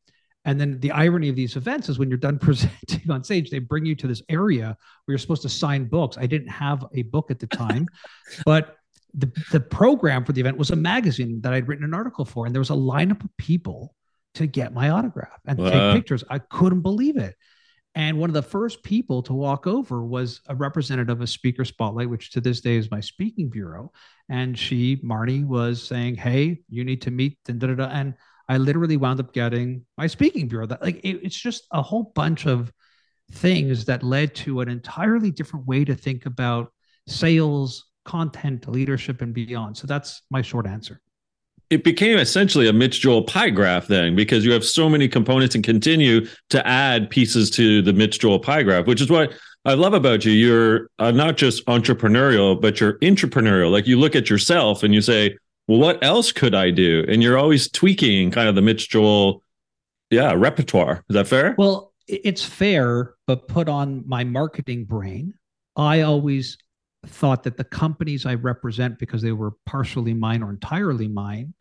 and 0.46 0.60
then 0.60 0.80
the 0.80 0.92
irony 0.92 1.30
of 1.30 1.36
these 1.36 1.56
events 1.56 1.90
is 1.90 2.00
when 2.00 2.10
you're 2.10 2.18
done 2.18 2.40
presenting 2.40 3.10
on 3.10 3.24
stage, 3.24 3.50
they 3.50 3.60
bring 3.60 3.86
you 3.86 3.96
to 3.96 4.08
this 4.08 4.22
area 4.30 4.78
where 5.06 5.14
you're 5.14 5.18
supposed 5.18 5.44
to 5.44 5.50
sign 5.50 5.86
books. 5.86 6.18
I 6.18 6.28
didn't 6.28 6.50
have 6.50 6.86
a 6.94 7.04
book 7.04 7.32
at 7.32 7.40
the 7.40 7.48
time, 7.48 7.88
but 8.46 8.78
the, 9.14 9.32
the 9.52 9.60
program 9.60 10.24
for 10.24 10.32
the 10.32 10.42
event 10.42 10.58
was 10.58 10.72
a 10.72 10.76
magazine 10.76 11.42
that 11.42 11.54
I'd 11.54 11.68
written 11.68 11.84
an 11.84 11.94
article 11.94 12.26
for. 12.26 12.46
And 12.46 12.56
there 12.56 12.62
was 12.62 12.70
a 12.70 12.74
lineup 12.74 13.24
of 13.24 13.30
people 13.38 13.94
to 14.36 14.48
get 14.48 14.74
my 14.74 14.90
autograph 14.90 15.40
and 15.46 15.60
wow. 15.60 15.70
take 15.70 15.96
pictures. 15.96 16.24
I 16.30 16.40
couldn't 16.40 16.82
believe 16.82 17.18
it. 17.18 17.36
And 17.94 18.18
one 18.18 18.30
of 18.30 18.34
the 18.34 18.42
first 18.42 18.84
people 18.84 19.22
to 19.24 19.34
walk 19.34 19.68
over 19.68 20.06
was 20.06 20.40
a 20.48 20.56
representative 20.56 21.20
of 21.20 21.30
Speaker 21.30 21.66
Spotlight, 21.66 22.10
which 22.10 22.32
to 22.32 22.40
this 22.40 22.62
day 22.62 22.78
is 22.78 22.90
my 22.90 23.02
speaking 23.02 23.50
bureau. 23.50 23.92
And 24.30 24.58
she, 24.58 24.96
Marnie, 24.98 25.46
was 25.46 25.84
saying, 25.84 26.16
Hey, 26.16 26.62
you 26.70 26.86
need 26.86 27.02
to 27.02 27.12
meet. 27.12 27.38
And, 27.50 27.62
and 27.62 28.14
I 28.50 28.58
literally 28.58 28.98
wound 28.98 29.20
up 29.20 29.34
getting 29.34 29.86
my 29.98 30.08
speaking 30.08 30.48
bureau. 30.48 30.66
That 30.66 30.82
like 30.82 30.98
it, 31.04 31.22
it's 31.24 31.40
just 31.40 31.68
a 31.72 31.82
whole 31.82 32.12
bunch 32.16 32.46
of 32.46 32.72
things 33.32 33.86
that 33.86 34.04
led 34.04 34.36
to 34.36 34.62
an 34.62 34.70
entirely 34.70 35.32
different 35.32 35.66
way 35.66 35.86
to 35.86 35.96
think 35.96 36.26
about 36.26 36.72
sales, 37.08 37.86
content, 38.04 38.68
leadership, 38.68 39.22
and 39.22 39.34
beyond. 39.34 39.78
So 39.78 39.88
that's 39.88 40.22
my 40.30 40.42
short 40.42 40.68
answer. 40.68 41.00
It 41.70 41.86
became 41.86 42.18
essentially 42.18 42.68
a 42.68 42.74
Mitch 42.74 43.00
Joel 43.00 43.24
pie 43.24 43.50
graph 43.50 43.88
then, 43.88 44.14
because 44.14 44.44
you 44.44 44.52
have 44.52 44.66
so 44.66 44.90
many 44.90 45.08
components 45.08 45.56
and 45.56 45.64
continue 45.64 46.28
to 46.50 46.68
add 46.68 47.10
pieces 47.10 47.50
to 47.52 47.82
the 47.82 47.94
Mitch 47.94 48.20
Joel 48.20 48.40
pie 48.40 48.64
graph, 48.64 48.88
which 48.88 49.00
is 49.00 49.10
what 49.10 49.34
I 49.64 49.76
love 49.76 49.94
about 49.94 50.26
you. 50.26 50.34
You're 50.34 50.90
uh, 51.00 51.12
not 51.12 51.38
just 51.38 51.66
entrepreneurial, 51.68 52.60
but 52.60 52.82
you're 52.82 52.98
entrepreneurial. 53.00 53.72
Like 53.72 53.88
you 53.88 53.98
look 53.98 54.18
at 54.18 54.30
yourself 54.30 54.84
and 54.84 54.94
you 54.94 55.02
say, 55.02 55.38
well, 55.72 55.80
what 55.80 56.04
else 56.04 56.34
could 56.34 56.54
I 56.54 56.70
do? 56.70 57.06
And 57.08 57.24
you're 57.24 57.38
always 57.38 57.72
tweaking 57.72 58.30
kind 58.30 58.50
of 58.50 58.56
the 58.56 58.62
Mitch 58.62 58.90
Joel, 58.90 59.42
yeah, 60.10 60.34
repertoire. 60.36 61.06
Is 61.10 61.14
that 61.14 61.28
fair? 61.28 61.56
Well, 61.58 61.94
it's 62.08 62.44
fair, 62.44 63.14
but 63.26 63.48
put 63.48 63.70
on 63.70 64.04
my 64.06 64.26
marketing 64.26 64.84
brain, 64.84 65.34
I 65.78 66.02
always 66.02 66.58
thought 67.06 67.44
that 67.44 67.56
the 67.56 67.64
companies 67.64 68.26
I 68.26 68.34
represent, 68.34 69.00
because 69.00 69.22
they 69.22 69.32
were 69.32 69.54
partially 69.66 70.14
mine 70.14 70.44
or 70.44 70.50
entirely 70.50 71.08
mine, 71.08 71.54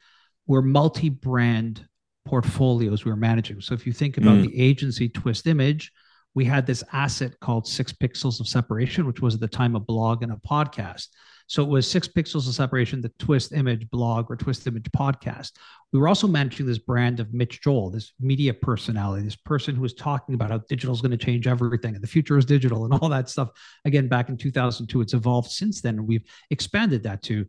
were 0.48 0.60
multi 0.60 1.08
brand 1.08 1.86
portfolios 2.26 3.04
we 3.04 3.12
were 3.12 3.16
managing. 3.16 3.60
So 3.60 3.74
if 3.74 3.86
you 3.86 3.92
think 3.92 4.16
about 4.16 4.38
mm. 4.38 4.42
the 4.42 4.60
agency 4.60 5.08
Twist 5.08 5.46
Image, 5.46 5.92
we 6.34 6.44
had 6.44 6.66
this 6.66 6.82
asset 6.92 7.38
called 7.38 7.68
Six 7.68 7.92
Pixels 7.92 8.40
of 8.40 8.48
Separation, 8.48 9.06
which 9.06 9.20
was 9.20 9.34
at 9.34 9.40
the 9.40 9.46
time 9.46 9.76
a 9.76 9.80
blog 9.80 10.24
and 10.24 10.32
a 10.32 10.36
podcast. 10.36 11.06
So 11.50 11.64
it 11.64 11.68
was 11.68 11.90
six 11.90 12.06
pixels 12.06 12.46
of 12.46 12.54
separation, 12.54 13.00
the 13.00 13.10
Twist 13.18 13.52
Image 13.52 13.90
blog 13.90 14.30
or 14.30 14.36
Twist 14.36 14.68
Image 14.68 14.84
podcast. 14.96 15.50
We 15.92 15.98
were 15.98 16.06
also 16.06 16.28
managing 16.28 16.64
this 16.64 16.78
brand 16.78 17.18
of 17.18 17.34
Mitch 17.34 17.60
Joel, 17.60 17.90
this 17.90 18.12
media 18.20 18.54
personality, 18.54 19.24
this 19.24 19.34
person 19.34 19.74
who 19.74 19.82
was 19.82 19.92
talking 19.92 20.36
about 20.36 20.52
how 20.52 20.58
digital 20.68 20.94
is 20.94 21.00
going 21.00 21.10
to 21.10 21.16
change 21.16 21.48
everything 21.48 21.96
and 21.96 22.04
the 22.04 22.06
future 22.06 22.38
is 22.38 22.44
digital 22.44 22.84
and 22.84 22.94
all 22.94 23.08
that 23.08 23.28
stuff. 23.28 23.48
Again, 23.84 24.06
back 24.06 24.28
in 24.28 24.36
2002, 24.36 25.00
it's 25.00 25.12
evolved 25.12 25.50
since 25.50 25.80
then. 25.80 25.98
And 25.98 26.06
we've 26.06 26.22
expanded 26.50 27.02
that 27.02 27.20
to 27.24 27.44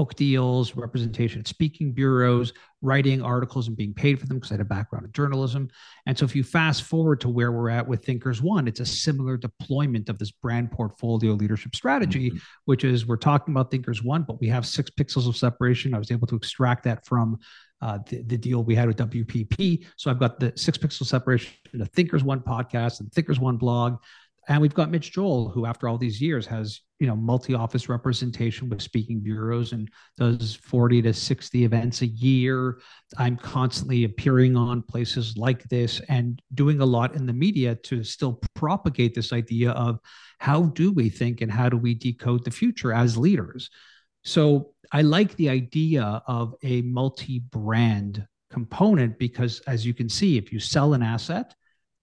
book 0.00 0.14
deals, 0.14 0.74
representation 0.76 1.40
at 1.40 1.46
speaking 1.46 1.92
bureaus, 1.92 2.54
writing 2.80 3.20
articles 3.20 3.68
and 3.68 3.76
being 3.76 3.92
paid 3.92 4.18
for 4.18 4.24
them 4.24 4.38
because 4.38 4.50
I 4.50 4.54
had 4.54 4.62
a 4.62 4.64
background 4.64 5.04
in 5.04 5.12
journalism. 5.12 5.68
And 6.06 6.16
so 6.16 6.24
if 6.24 6.34
you 6.34 6.42
fast 6.42 6.84
forward 6.84 7.20
to 7.20 7.28
where 7.28 7.52
we're 7.52 7.68
at 7.68 7.86
with 7.86 8.02
Thinkers 8.02 8.40
One, 8.40 8.66
it's 8.66 8.80
a 8.80 8.86
similar 8.86 9.36
deployment 9.36 10.08
of 10.08 10.18
this 10.18 10.30
brand 10.30 10.72
portfolio 10.72 11.34
leadership 11.34 11.76
strategy, 11.76 12.30
mm-hmm. 12.30 12.38
which 12.64 12.82
is 12.82 13.06
we're 13.06 13.18
talking 13.18 13.52
about 13.52 13.70
Thinkers 13.70 14.02
One, 14.02 14.22
but 14.22 14.40
we 14.40 14.48
have 14.48 14.64
six 14.64 14.88
pixels 14.88 15.28
of 15.28 15.36
separation. 15.36 15.92
I 15.92 15.98
was 15.98 16.10
able 16.10 16.26
to 16.28 16.36
extract 16.36 16.84
that 16.84 17.04
from 17.04 17.38
uh, 17.82 17.98
the, 18.08 18.22
the, 18.22 18.38
deal 18.38 18.64
we 18.64 18.74
had 18.74 18.88
with 18.88 18.96
WPP. 18.96 19.84
So 19.98 20.10
I've 20.10 20.18
got 20.18 20.40
the 20.40 20.54
six 20.56 20.78
pixel 20.78 21.04
separation, 21.04 21.52
the 21.74 21.84
Thinkers 21.84 22.24
One 22.24 22.40
podcast 22.40 23.00
and 23.00 23.12
Thinkers 23.12 23.38
One 23.38 23.58
blog, 23.58 23.98
and 24.48 24.62
we've 24.62 24.72
got 24.72 24.90
Mitch 24.90 25.12
Joel, 25.12 25.50
who 25.50 25.66
after 25.66 25.88
all 25.88 25.98
these 25.98 26.22
years 26.22 26.46
has 26.46 26.80
you 27.00 27.06
know 27.06 27.16
multi-office 27.16 27.88
representation 27.88 28.68
with 28.68 28.82
speaking 28.82 29.20
bureaus 29.20 29.72
and 29.72 29.90
does 30.18 30.54
40 30.54 31.02
to 31.02 31.14
60 31.14 31.64
events 31.64 32.02
a 32.02 32.06
year. 32.06 32.78
I'm 33.16 33.36
constantly 33.38 34.04
appearing 34.04 34.54
on 34.54 34.82
places 34.82 35.36
like 35.36 35.64
this 35.64 36.00
and 36.08 36.40
doing 36.54 36.80
a 36.80 36.86
lot 36.86 37.16
in 37.16 37.26
the 37.26 37.32
media 37.32 37.74
to 37.74 38.04
still 38.04 38.40
propagate 38.54 39.14
this 39.14 39.32
idea 39.32 39.70
of 39.70 39.98
how 40.38 40.64
do 40.64 40.92
we 40.92 41.08
think 41.08 41.40
and 41.40 41.50
how 41.50 41.70
do 41.70 41.78
we 41.78 41.94
decode 41.94 42.44
the 42.44 42.50
future 42.50 42.92
as 42.92 43.16
leaders. 43.16 43.70
So 44.22 44.74
I 44.92 45.00
like 45.00 45.34
the 45.36 45.48
idea 45.48 46.22
of 46.26 46.54
a 46.62 46.82
multi-brand 46.82 48.26
component 48.50 49.18
because 49.18 49.60
as 49.60 49.86
you 49.86 49.94
can 49.94 50.08
see, 50.08 50.36
if 50.36 50.52
you 50.52 50.60
sell 50.60 50.92
an 50.92 51.02
asset, 51.02 51.54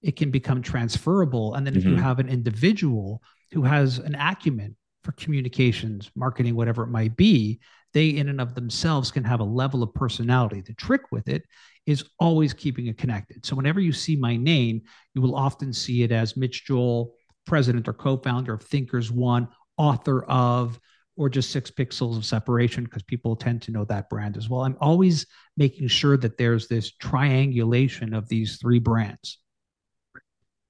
it 0.01 0.15
can 0.15 0.31
become 0.31 0.61
transferable. 0.61 1.53
And 1.53 1.67
then 1.67 1.75
if 1.75 1.83
mm-hmm. 1.83 1.97
you 1.97 2.01
have 2.01 2.19
an 2.19 2.29
individual 2.29 3.21
who 3.51 3.63
has 3.63 3.99
an 3.99 4.15
acumen 4.15 4.75
for 5.07 5.13
communications, 5.13 6.11
marketing, 6.17 6.53
whatever 6.53 6.83
it 6.83 6.89
might 6.89 7.15
be, 7.15 7.61
they 7.93 8.09
in 8.09 8.27
and 8.27 8.41
of 8.41 8.55
themselves 8.55 9.09
can 9.09 9.23
have 9.23 9.39
a 9.39 9.43
level 9.43 9.81
of 9.81 9.93
personality. 9.93 10.59
The 10.59 10.73
trick 10.73 11.13
with 11.13 11.29
it 11.29 11.43
is 11.85 12.03
always 12.19 12.53
keeping 12.53 12.87
it 12.87 12.97
connected. 12.97 13.45
So 13.45 13.55
whenever 13.55 13.79
you 13.79 13.93
see 13.93 14.17
my 14.17 14.35
name, 14.35 14.81
you 15.13 15.21
will 15.21 15.33
often 15.33 15.71
see 15.71 16.03
it 16.03 16.11
as 16.11 16.35
Mitch 16.35 16.65
Joel, 16.65 17.13
president 17.45 17.87
or 17.87 17.93
co-founder 17.93 18.53
of 18.53 18.63
Thinkers 18.63 19.09
One, 19.09 19.47
author 19.77 20.25
of 20.25 20.77
or 21.15 21.29
just 21.29 21.51
six 21.51 21.71
pixels 21.71 22.17
of 22.17 22.25
separation 22.25 22.83
because 22.83 23.03
people 23.03 23.37
tend 23.37 23.61
to 23.61 23.71
know 23.71 23.85
that 23.85 24.09
brand 24.09 24.35
as 24.35 24.49
well. 24.49 24.65
I'm 24.65 24.75
always 24.81 25.25
making 25.55 25.87
sure 25.87 26.17
that 26.17 26.37
there's 26.37 26.67
this 26.67 26.91
triangulation 26.97 28.13
of 28.13 28.27
these 28.27 28.57
three 28.57 28.79
brands. 28.79 29.39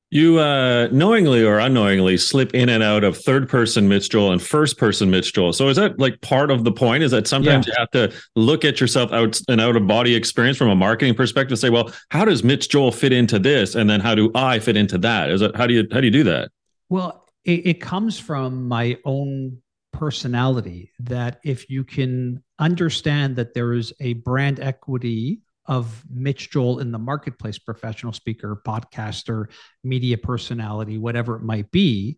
You 0.10 0.40
uh, 0.40 0.88
knowingly 0.90 1.44
or 1.44 1.60
unknowingly 1.60 2.16
slip 2.16 2.54
in 2.54 2.70
and 2.70 2.82
out 2.82 3.04
of 3.04 3.18
third 3.18 3.50
person 3.50 3.90
Mitch 3.90 4.10
Joel 4.10 4.32
and 4.32 4.42
first 4.42 4.78
person 4.78 5.10
Mitch 5.10 5.34
Joel. 5.34 5.52
So 5.52 5.68
is 5.68 5.76
that 5.76 6.00
like 6.00 6.22
part 6.22 6.50
of 6.50 6.64
the 6.64 6.72
point? 6.72 7.04
Is 7.04 7.12
that 7.12 7.28
sometimes 7.28 7.68
yeah. 7.68 7.74
you 7.74 7.80
have 7.80 7.92
to 7.92 8.18
look 8.38 8.64
at 8.64 8.80
yourself 8.80 9.12
out 9.12 9.38
an 9.50 9.60
out 9.60 9.76
of 9.76 9.86
body 9.86 10.16
experience 10.16 10.58
from 10.58 10.70
a 10.70 10.76
marketing 10.76 11.14
perspective? 11.14 11.60
Say, 11.60 11.70
well, 11.70 11.92
how 12.10 12.24
does 12.24 12.42
Mitch 12.42 12.70
Joel 12.70 12.94
fit 12.94 13.12
into 13.12 13.38
this, 13.38 13.76
and 13.76 13.90
then 13.90 14.00
how 14.00 14.16
do 14.16 14.32
I 14.34 14.60
fit 14.60 14.78
into 14.78 14.98
that? 15.00 15.30
Is 15.30 15.42
it 15.42 15.54
how 15.58 15.68
do 15.68 15.74
you 15.74 15.86
how 15.92 16.00
do 16.00 16.08
you 16.08 16.14
do 16.14 16.24
that? 16.24 16.52
Well, 16.88 17.26
it, 17.44 17.68
it 17.68 17.82
comes 17.82 18.18
from 18.18 18.66
my 18.66 18.98
own 19.04 19.62
personality. 19.92 20.94
That 21.00 21.42
if 21.44 21.70
you 21.70 21.84
can 21.84 22.42
understand 22.60 23.36
that 23.36 23.54
there 23.54 23.74
is 23.74 23.92
a 24.00 24.14
brand 24.14 24.62
equity 24.62 25.42
of 25.68 26.04
Mitch 26.10 26.50
Joel 26.50 26.80
in 26.80 26.92
the 26.92 27.00
marketplace, 27.00 27.60
professional 27.60 28.14
speaker, 28.14 28.62
podcaster, 28.66 29.48
media 29.84 30.18
personality, 30.18 30.98
whatever 30.98 31.36
it 31.36 31.44
might 31.44 31.70
be, 31.72 32.18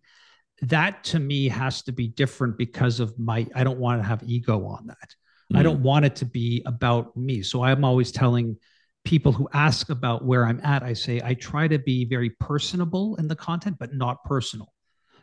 that 0.62 1.04
to 1.04 1.18
me 1.18 1.48
has 1.48 1.82
to 1.82 1.92
be 1.92 2.08
different 2.08 2.58
because 2.58 3.00
of 3.00 3.18
my, 3.18 3.46
I 3.54 3.64
don't 3.64 3.78
want 3.78 4.00
to 4.00 4.06
have 4.06 4.22
ego 4.22 4.66
on 4.66 4.86
that. 4.86 4.96
Mm-hmm. 4.96 5.56
I 5.56 5.62
don't 5.62 5.82
want 5.82 6.04
it 6.04 6.16
to 6.16 6.26
be 6.26 6.62
about 6.66 7.16
me. 7.16 7.42
So 7.42 7.64
I'm 7.64 7.84
always 7.84 8.12
telling 8.12 8.56
people 9.04 9.32
who 9.32 9.48
ask 9.52 9.88
about 9.88 10.24
where 10.24 10.44
I'm 10.44 10.60
at, 10.62 10.82
I 10.82 10.92
say, 10.92 11.20
I 11.24 11.34
try 11.34 11.66
to 11.66 11.78
be 11.78 12.04
very 12.04 12.30
personable 12.30 13.16
in 13.16 13.26
the 13.26 13.36
content, 13.36 13.76
but 13.80 13.94
not 13.94 14.22
personal, 14.24 14.72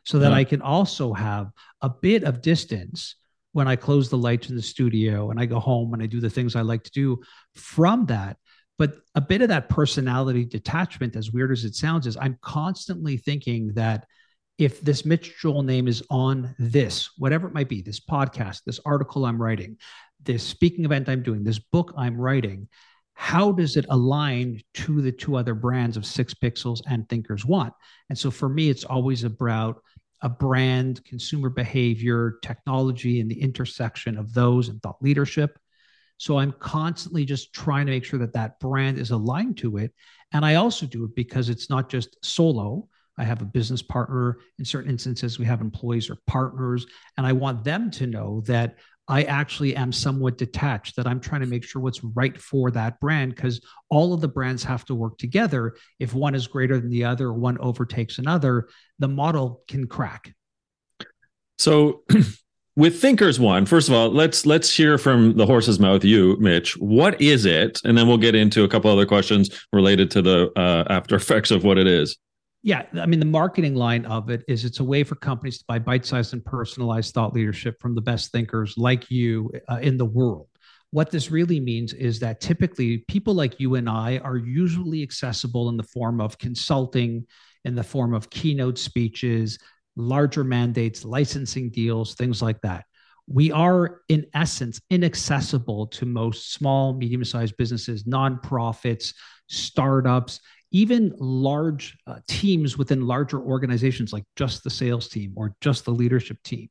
so 0.04 0.20
that 0.20 0.34
I 0.34 0.44
can 0.44 0.62
also 0.62 1.14
have 1.14 1.52
a 1.82 1.90
bit 1.90 2.24
of 2.24 2.42
distance 2.42 3.16
when 3.58 3.68
I 3.68 3.76
close 3.76 4.08
the 4.08 4.20
lights 4.20 4.52
in 4.52 4.56
the 4.56 4.62
studio 4.62 5.32
and 5.32 5.40
I 5.40 5.48
go 5.48 5.60
home 5.60 5.96
and 5.96 6.04
I 6.04 6.06
do 6.06 6.20
the 6.20 6.30
things 6.30 6.56
I 6.56 6.62
like 6.62 6.84
to 6.84 6.92
do 6.92 7.20
from 7.56 8.06
that. 8.06 8.38
But 8.78 8.98
a 9.16 9.20
bit 9.20 9.42
of 9.42 9.48
that 9.48 9.68
personality 9.68 10.46
detachment, 10.46 11.16
as 11.16 11.32
weird 11.32 11.52
as 11.52 11.66
it 11.66 11.74
sounds, 11.74 12.06
is 12.06 12.18
I'm 12.18 12.38
constantly 12.44 13.18
thinking 13.18 13.74
that 13.74 14.06
if 14.60 14.80
this 14.82 15.06
Mitch 15.06 15.40
Joel 15.42 15.64
name 15.64 15.88
is 15.88 16.04
on 16.12 16.54
this, 16.60 17.10
whatever 17.18 17.48
it 17.48 17.56
might 17.56 17.68
be, 17.68 17.82
this 17.82 18.00
podcast, 18.00 18.62
this 18.64 18.80
article 18.86 19.26
I'm 19.26 19.42
writing, 19.42 19.78
this 20.22 20.44
speaking 20.44 20.86
event 20.86 21.10
I'm 21.10 21.24
doing, 21.24 21.44
this 21.44 21.58
book 21.58 21.96
I'm 21.98 22.16
writing, 22.16 22.68
how 23.16 23.52
does 23.52 23.76
it 23.76 23.88
align 23.90 24.62
to 24.76 25.02
the 25.02 25.12
two 25.12 25.36
other 25.36 25.56
brands 25.56 25.98
of 25.98 26.06
Six 26.06 26.36
Pixels 26.36 26.82
and 26.88 27.10
Thinkers 27.10 27.44
One? 27.44 27.72
And 28.10 28.20
so 28.20 28.30
for 28.30 28.50
me, 28.50 28.70
it's 28.70 28.84
always 28.84 29.24
about 29.24 29.82
a 30.22 30.30
brand, 30.30 31.04
consumer 31.06 31.50
behavior, 31.50 32.40
technology, 32.42 33.20
and 33.20 33.30
the 33.30 33.42
intersection 33.42 34.18
of 34.18 34.34
those 34.34 34.70
and 34.70 34.82
thought 34.82 35.02
leadership. 35.02 35.60
So 36.18 36.40
I'm 36.40 36.52
constantly 36.54 37.26
just 37.26 37.54
trying 37.54 37.86
to 37.86 37.92
make 37.92 38.04
sure 38.04 38.20
that 38.20 38.34
that 38.34 38.60
brand 38.60 38.98
is 38.98 39.12
aligned 39.12 39.58
to 39.58 39.78
it. 39.78 39.94
And 40.32 40.44
I 40.44 40.56
also 40.56 40.86
do 40.86 41.06
it 41.06 41.16
because 41.16 41.50
it's 41.50 41.70
not 41.70 41.90
just 41.90 42.18
solo. 42.26 42.88
I 43.20 43.24
have 43.24 43.42
a 43.42 43.46
business 43.46 43.82
partner. 43.82 44.38
In 44.60 44.66
certain 44.66 44.92
instances, 44.92 45.40
we 45.40 45.46
have 45.46 45.62
employees 45.62 46.10
or 46.10 46.18
partners, 46.28 46.86
and 47.18 47.26
I 47.26 47.34
want 47.34 47.64
them 47.64 47.92
to 47.92 48.08
know 48.08 48.42
that 48.48 48.78
I 49.08 49.24
actually 49.24 49.76
am 49.76 49.92
somewhat 49.92 50.38
detached, 50.38 50.98
that 50.98 51.08
I'm 51.08 51.20
trying 51.20 51.42
to 51.42 51.48
make 51.48 51.64
sure 51.64 51.82
what's 51.82 52.04
right 52.04 52.38
for 52.40 52.72
that 52.72 53.00
brand 53.00 53.36
because 53.36 53.62
all 53.90 54.14
of 54.14 54.22
the 54.22 54.28
brands 54.28 54.64
have 54.66 54.84
to 54.86 54.96
work 54.96 55.18
together. 55.18 55.76
If 56.00 56.14
one 56.14 56.36
is 56.36 56.48
greater 56.48 56.80
than 56.80 56.90
the 56.90 57.06
other, 57.06 57.32
one 57.32 57.58
overtakes 57.60 58.18
another, 58.18 58.68
the 59.00 59.08
model 59.08 59.64
can 59.68 59.88
crack. 59.88 60.34
So, 61.58 62.04
with 62.76 63.02
Thinkers 63.02 63.40
One, 63.40 63.66
first 63.66 63.88
of 63.88 63.96
all, 63.96 64.10
let's 64.10 64.46
let's 64.46 64.76
hear 64.76 64.98
from 64.98 65.38
the 65.38 65.46
horse's 65.46 65.80
mouth. 65.80 66.04
You, 66.04 66.38
Mitch, 66.40 66.78
what 66.78 67.20
is 67.22 67.46
it? 67.46 67.80
And 67.86 67.98
then 67.98 68.08
we'll 68.08 68.18
get 68.18 68.36
into 68.36 68.64
a 68.64 68.68
couple 68.68 68.92
other 68.92 69.06
questions 69.06 69.50
related 69.72 70.12
to 70.12 70.22
the 70.22 70.52
uh, 70.56 70.84
after 70.90 71.16
effects 71.16 71.50
of 71.50 71.64
what 71.64 71.78
it 71.78 71.88
is. 71.88 72.18
Yeah, 72.64 72.84
I 73.00 73.06
mean 73.06 73.20
the 73.20 73.26
marketing 73.26 73.76
line 73.76 74.06
of 74.06 74.30
it 74.30 74.44
is 74.48 74.66
it's 74.66 74.80
a 74.80 74.84
way 74.84 75.04
for 75.04 75.16
companies 75.16 75.60
to 75.60 75.66
buy 75.68 75.80
bite-sized 75.80 76.34
and 76.34 76.44
personalized 76.44 77.14
thought 77.14 77.34
leadership 77.34 77.80
from 77.80 77.96
the 77.96 78.02
best 78.02 78.32
thinkers 78.32 78.78
like 78.78 79.10
you 79.10 79.52
uh, 79.70 79.80
in 79.82 79.98
the 79.98 80.06
world. 80.06 80.48
What 80.92 81.12
this 81.12 81.32
really 81.32 81.60
means 81.60 81.94
is 81.94 82.20
that 82.20 82.42
typically 82.42 83.00
people 83.08 83.34
like 83.34 83.60
you 83.60 83.76
and 83.76 83.90
I 83.90 84.18
are 84.20 84.38
usually 84.38 85.04
accessible 85.04 85.70
in 85.70 85.78
the 85.78 85.84
form 85.84 86.20
of 86.20 86.38
consulting, 86.38 87.28
in 87.66 87.76
the 87.76 87.84
form 87.84 88.14
of 88.14 88.30
keynote 88.30 88.78
speeches, 88.78 89.60
larger 89.96 90.44
mandates, 90.44 91.06
licensing 91.06 91.70
deals, 91.70 92.16
things 92.16 92.42
like 92.42 92.62
that. 92.62 92.86
We 93.28 93.52
are, 93.52 94.02
in 94.08 94.26
essence, 94.34 94.80
inaccessible 94.90 95.88
to 95.88 96.06
most 96.06 96.54
small, 96.54 96.94
medium 96.94 97.26
sized 97.26 97.58
businesses, 97.58 98.06
nonprofits, 98.06 99.14
startups, 99.48 100.40
even 100.72 101.14
large 101.18 101.98
uh, 102.08 102.20
teams 102.28 102.78
within 102.78 103.08
larger 103.08 103.40
organizations 103.40 104.12
like 104.12 104.26
just 104.36 104.64
the 104.64 104.70
sales 104.70 105.08
team 105.08 105.34
or 105.36 105.56
just 105.62 105.86
the 105.86 105.92
leadership 105.92 106.42
team. 106.44 106.70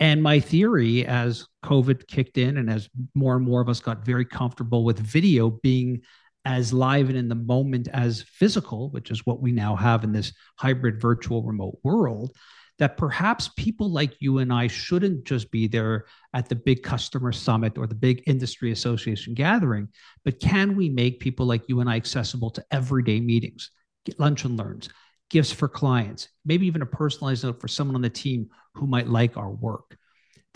And 0.00 0.22
my 0.22 0.38
theory, 0.38 1.04
as 1.06 1.46
COVID 1.64 2.06
kicked 2.06 2.38
in 2.38 2.56
and 2.56 2.70
as 2.70 2.88
more 3.14 3.36
and 3.36 3.44
more 3.44 3.60
of 3.60 3.68
us 3.68 3.80
got 3.80 4.06
very 4.06 4.24
comfortable 4.24 4.84
with 4.84 4.98
video 4.98 5.50
being 5.50 6.02
as 6.44 6.72
live 6.72 7.08
and 7.08 7.18
in 7.18 7.28
the 7.28 7.34
moment 7.34 7.88
as 7.92 8.22
physical, 8.22 8.90
which 8.90 9.10
is 9.10 9.26
what 9.26 9.42
we 9.42 9.52
now 9.52 9.74
have 9.76 10.04
in 10.04 10.12
this 10.12 10.32
hybrid 10.56 11.00
virtual 11.00 11.42
remote 11.42 11.78
world, 11.82 12.32
that 12.78 12.96
perhaps 12.96 13.50
people 13.56 13.90
like 13.90 14.14
you 14.20 14.38
and 14.38 14.52
I 14.52 14.68
shouldn't 14.68 15.24
just 15.24 15.50
be 15.50 15.66
there 15.66 16.06
at 16.32 16.48
the 16.48 16.54
big 16.54 16.82
customer 16.82 17.32
summit 17.32 17.76
or 17.76 17.86
the 17.86 17.94
big 17.94 18.22
industry 18.26 18.70
association 18.70 19.34
gathering, 19.34 19.88
but 20.24 20.40
can 20.40 20.76
we 20.76 20.88
make 20.88 21.20
people 21.20 21.46
like 21.46 21.68
you 21.68 21.80
and 21.80 21.90
I 21.90 21.96
accessible 21.96 22.50
to 22.50 22.64
everyday 22.70 23.20
meetings, 23.20 23.70
lunch 24.18 24.44
and 24.44 24.56
learns, 24.56 24.88
gifts 25.28 25.52
for 25.52 25.68
clients, 25.68 26.28
maybe 26.44 26.66
even 26.66 26.82
a 26.82 26.86
personalized 26.86 27.44
note 27.44 27.60
for 27.60 27.68
someone 27.68 27.96
on 27.96 28.02
the 28.02 28.10
team 28.10 28.48
who 28.74 28.86
might 28.86 29.08
like 29.08 29.36
our 29.36 29.50
work? 29.50 29.96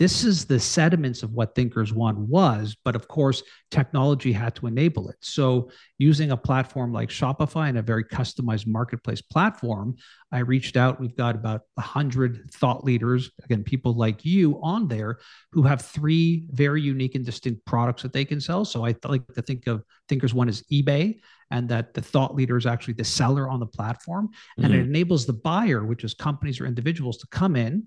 This 0.03 0.25
is 0.25 0.47
the 0.47 0.59
sediments 0.59 1.23
of 1.23 1.31
what 1.31 1.55
Thinkers 1.55 1.93
One 1.93 2.27
was, 2.27 2.77
but 2.85 2.97
of 2.97 3.07
course, 3.07 3.45
technology 3.71 4.33
had 4.33 4.53
to 4.57 4.67
enable 4.67 5.09
it. 5.09 5.15
So, 5.21 5.71
using 5.97 6.33
a 6.33 6.37
platform 6.37 6.93
like 6.93 7.09
Shopify 7.09 7.69
and 7.69 7.79
a 7.79 7.83
very 7.83 8.03
customized 8.03 8.67
marketplace 8.67 9.23
platform, 9.23 9.95
I 10.33 10.41
reached 10.41 10.77
out. 10.77 10.99
We've 10.99 11.15
got 11.15 11.37
about 11.37 11.61
100 11.75 12.51
thought 12.53 12.83
leaders, 12.83 13.31
again, 13.45 13.63
people 13.63 13.95
like 13.95 14.25
you 14.25 14.59
on 14.61 14.89
there 14.89 15.21
who 15.53 15.63
have 15.63 15.83
three 15.83 16.49
very 16.51 16.83
unique 16.83 17.15
and 17.15 17.25
distinct 17.25 17.65
products 17.65 18.03
that 18.03 18.13
they 18.13 18.25
can 18.25 18.41
sell. 18.41 18.65
So, 18.65 18.85
I 18.85 18.97
like 19.05 19.25
to 19.37 19.43
think 19.43 19.69
of 19.69 19.85
Thinkers 20.09 20.35
One 20.35 20.49
as 20.49 20.65
eBay, 20.65 21.21
and 21.53 21.69
that 21.69 21.95
the 21.95 22.03
thought 22.03 22.35
leader 22.35 22.57
is 22.57 22.67
actually 22.67 22.95
the 22.95 23.05
seller 23.05 23.49
on 23.49 23.61
the 23.61 23.67
platform. 23.67 24.27
Mm-hmm. 24.27 24.65
And 24.65 24.75
it 24.75 24.79
mm-hmm. 24.79 24.89
enables 24.89 25.27
the 25.27 25.35
buyer, 25.35 25.85
which 25.85 26.03
is 26.03 26.13
companies 26.13 26.61
or 26.61 26.67
individuals, 26.67 27.19
to 27.19 27.29
come 27.29 27.55
in 27.55 27.87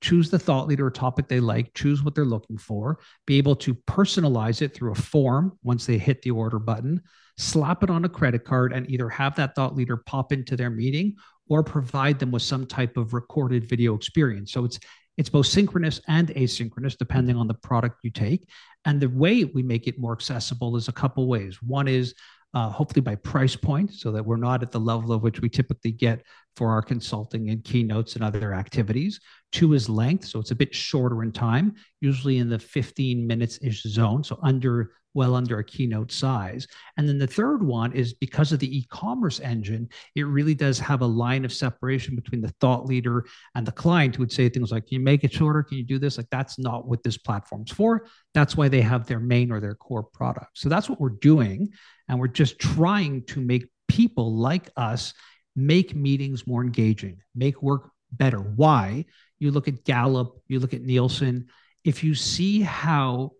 choose 0.00 0.30
the 0.30 0.38
thought 0.38 0.68
leader 0.68 0.86
or 0.86 0.90
topic 0.90 1.28
they 1.28 1.40
like, 1.40 1.74
choose 1.74 2.02
what 2.02 2.14
they're 2.14 2.24
looking 2.24 2.58
for, 2.58 2.98
be 3.26 3.38
able 3.38 3.56
to 3.56 3.74
personalize 3.74 4.62
it 4.62 4.74
through 4.74 4.92
a 4.92 4.96
form 4.96 5.58
once 5.62 5.86
they 5.86 5.98
hit 5.98 6.22
the 6.22 6.30
order 6.30 6.58
button, 6.58 7.00
slap 7.36 7.82
it 7.82 7.90
on 7.90 8.04
a 8.04 8.08
credit 8.08 8.44
card, 8.44 8.72
and 8.72 8.90
either 8.90 9.08
have 9.08 9.34
that 9.36 9.54
thought 9.54 9.74
leader 9.74 9.96
pop 9.96 10.32
into 10.32 10.56
their 10.56 10.70
meeting 10.70 11.14
or 11.48 11.62
provide 11.62 12.18
them 12.18 12.30
with 12.30 12.42
some 12.42 12.66
type 12.66 12.96
of 12.96 13.14
recorded 13.14 13.68
video 13.68 13.94
experience. 13.94 14.52
So 14.52 14.64
it's 14.64 14.78
it's 15.16 15.28
both 15.28 15.46
synchronous 15.46 16.00
and 16.06 16.28
asynchronous 16.28 16.96
depending 16.96 17.34
on 17.34 17.48
the 17.48 17.54
product 17.54 17.96
you 18.04 18.10
take. 18.10 18.48
And 18.84 19.00
the 19.00 19.08
way 19.08 19.42
we 19.44 19.64
make 19.64 19.88
it 19.88 19.98
more 19.98 20.12
accessible 20.12 20.76
is 20.76 20.86
a 20.86 20.92
couple 20.92 21.26
ways. 21.26 21.60
One 21.60 21.88
is 21.88 22.14
uh, 22.54 22.70
hopefully 22.70 23.02
by 23.02 23.16
price 23.16 23.56
point, 23.56 23.92
so 23.92 24.12
that 24.12 24.24
we're 24.24 24.36
not 24.36 24.62
at 24.62 24.70
the 24.70 24.80
level 24.80 25.12
of 25.12 25.22
which 25.22 25.40
we 25.40 25.48
typically 25.48 25.90
get 25.90 26.22
for 26.56 26.70
our 26.70 26.82
consulting 26.82 27.50
and 27.50 27.62
keynotes 27.62 28.14
and 28.14 28.24
other 28.24 28.54
activities. 28.54 29.20
Two 29.52 29.72
is 29.74 29.88
length, 29.88 30.26
so 30.26 30.38
it's 30.38 30.50
a 30.50 30.56
bit 30.56 30.74
shorter 30.74 31.22
in 31.22 31.32
time, 31.32 31.74
usually 32.00 32.38
in 32.38 32.48
the 32.48 32.58
15 32.58 33.26
minutes 33.26 33.58
ish 33.62 33.82
zone, 33.82 34.22
so 34.22 34.38
under 34.42 34.92
well 35.14 35.34
under 35.34 35.58
a 35.58 35.64
keynote 35.64 36.12
size. 36.12 36.66
And 36.96 37.08
then 37.08 37.18
the 37.18 37.26
third 37.26 37.62
one 37.62 37.92
is 37.92 38.14
because 38.14 38.52
of 38.52 38.60
the 38.60 38.78
e 38.78 38.86
commerce 38.90 39.40
engine, 39.40 39.88
it 40.14 40.22
really 40.22 40.54
does 40.54 40.78
have 40.78 41.00
a 41.00 41.06
line 41.06 41.44
of 41.44 41.52
separation 41.52 42.14
between 42.14 42.40
the 42.40 42.54
thought 42.60 42.86
leader 42.86 43.24
and 43.54 43.66
the 43.66 43.72
client 43.72 44.14
who 44.14 44.22
would 44.22 44.32
say 44.32 44.48
things 44.48 44.70
like, 44.70 44.86
Can 44.86 44.98
you 45.00 45.04
make 45.04 45.24
it 45.24 45.32
shorter? 45.32 45.62
Can 45.62 45.78
you 45.78 45.84
do 45.84 45.98
this? 45.98 46.18
Like, 46.18 46.30
that's 46.30 46.58
not 46.58 46.86
what 46.86 47.02
this 47.02 47.18
platform's 47.18 47.72
for. 47.72 48.06
That's 48.34 48.56
why 48.56 48.68
they 48.68 48.82
have 48.82 49.06
their 49.06 49.20
main 49.20 49.50
or 49.50 49.60
their 49.60 49.74
core 49.74 50.04
product. 50.04 50.58
So 50.58 50.68
that's 50.68 50.88
what 50.88 51.00
we're 51.00 51.10
doing. 51.10 51.70
And 52.08 52.20
we're 52.20 52.28
just 52.28 52.58
trying 52.58 53.24
to 53.26 53.40
make 53.40 53.66
people 53.88 54.36
like 54.36 54.70
us 54.76 55.14
make 55.56 55.96
meetings 55.96 56.46
more 56.46 56.62
engaging, 56.62 57.18
make 57.34 57.60
work 57.62 57.90
better. 58.12 58.38
Why? 58.38 59.06
You 59.38 59.50
look 59.50 59.68
at 59.68 59.84
Gallup, 59.84 60.40
you 60.46 60.60
look 60.60 60.74
at 60.74 60.82
Nielsen. 60.82 61.48
If 61.84 62.02
you 62.02 62.14
see 62.14 62.60
how 62.60 63.32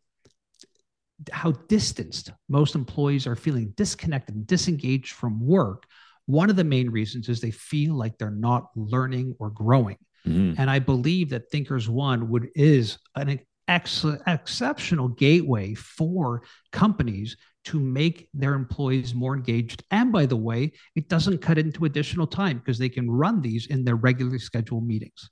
how 1.32 1.52
distanced 1.68 2.32
most 2.48 2.74
employees 2.74 3.26
are 3.26 3.34
feeling 3.34 3.72
disconnected 3.76 4.34
and 4.34 4.46
disengaged 4.46 5.12
from 5.12 5.44
work 5.44 5.84
one 6.26 6.50
of 6.50 6.56
the 6.56 6.64
main 6.64 6.90
reasons 6.90 7.28
is 7.28 7.40
they 7.40 7.50
feel 7.50 7.94
like 7.94 8.16
they're 8.18 8.30
not 8.30 8.68
learning 8.76 9.34
or 9.38 9.50
growing 9.50 9.96
mm-hmm. 10.26 10.60
and 10.60 10.70
i 10.70 10.78
believe 10.78 11.30
that 11.30 11.50
thinkers 11.50 11.88
one 11.88 12.28
would 12.28 12.48
is 12.54 12.98
an 13.16 13.40
ex- 13.66 14.06
exceptional 14.26 15.08
gateway 15.08 15.74
for 15.74 16.42
companies 16.70 17.36
to 17.64 17.80
make 17.80 18.28
their 18.32 18.54
employees 18.54 19.14
more 19.14 19.34
engaged 19.34 19.82
and 19.90 20.12
by 20.12 20.24
the 20.24 20.36
way 20.36 20.70
it 20.94 21.08
doesn't 21.08 21.38
cut 21.38 21.58
into 21.58 21.84
additional 21.84 22.26
time 22.26 22.58
because 22.58 22.78
they 22.78 22.88
can 22.88 23.10
run 23.10 23.42
these 23.42 23.66
in 23.66 23.84
their 23.84 23.96
regularly 23.96 24.38
scheduled 24.38 24.86
meetings 24.86 25.30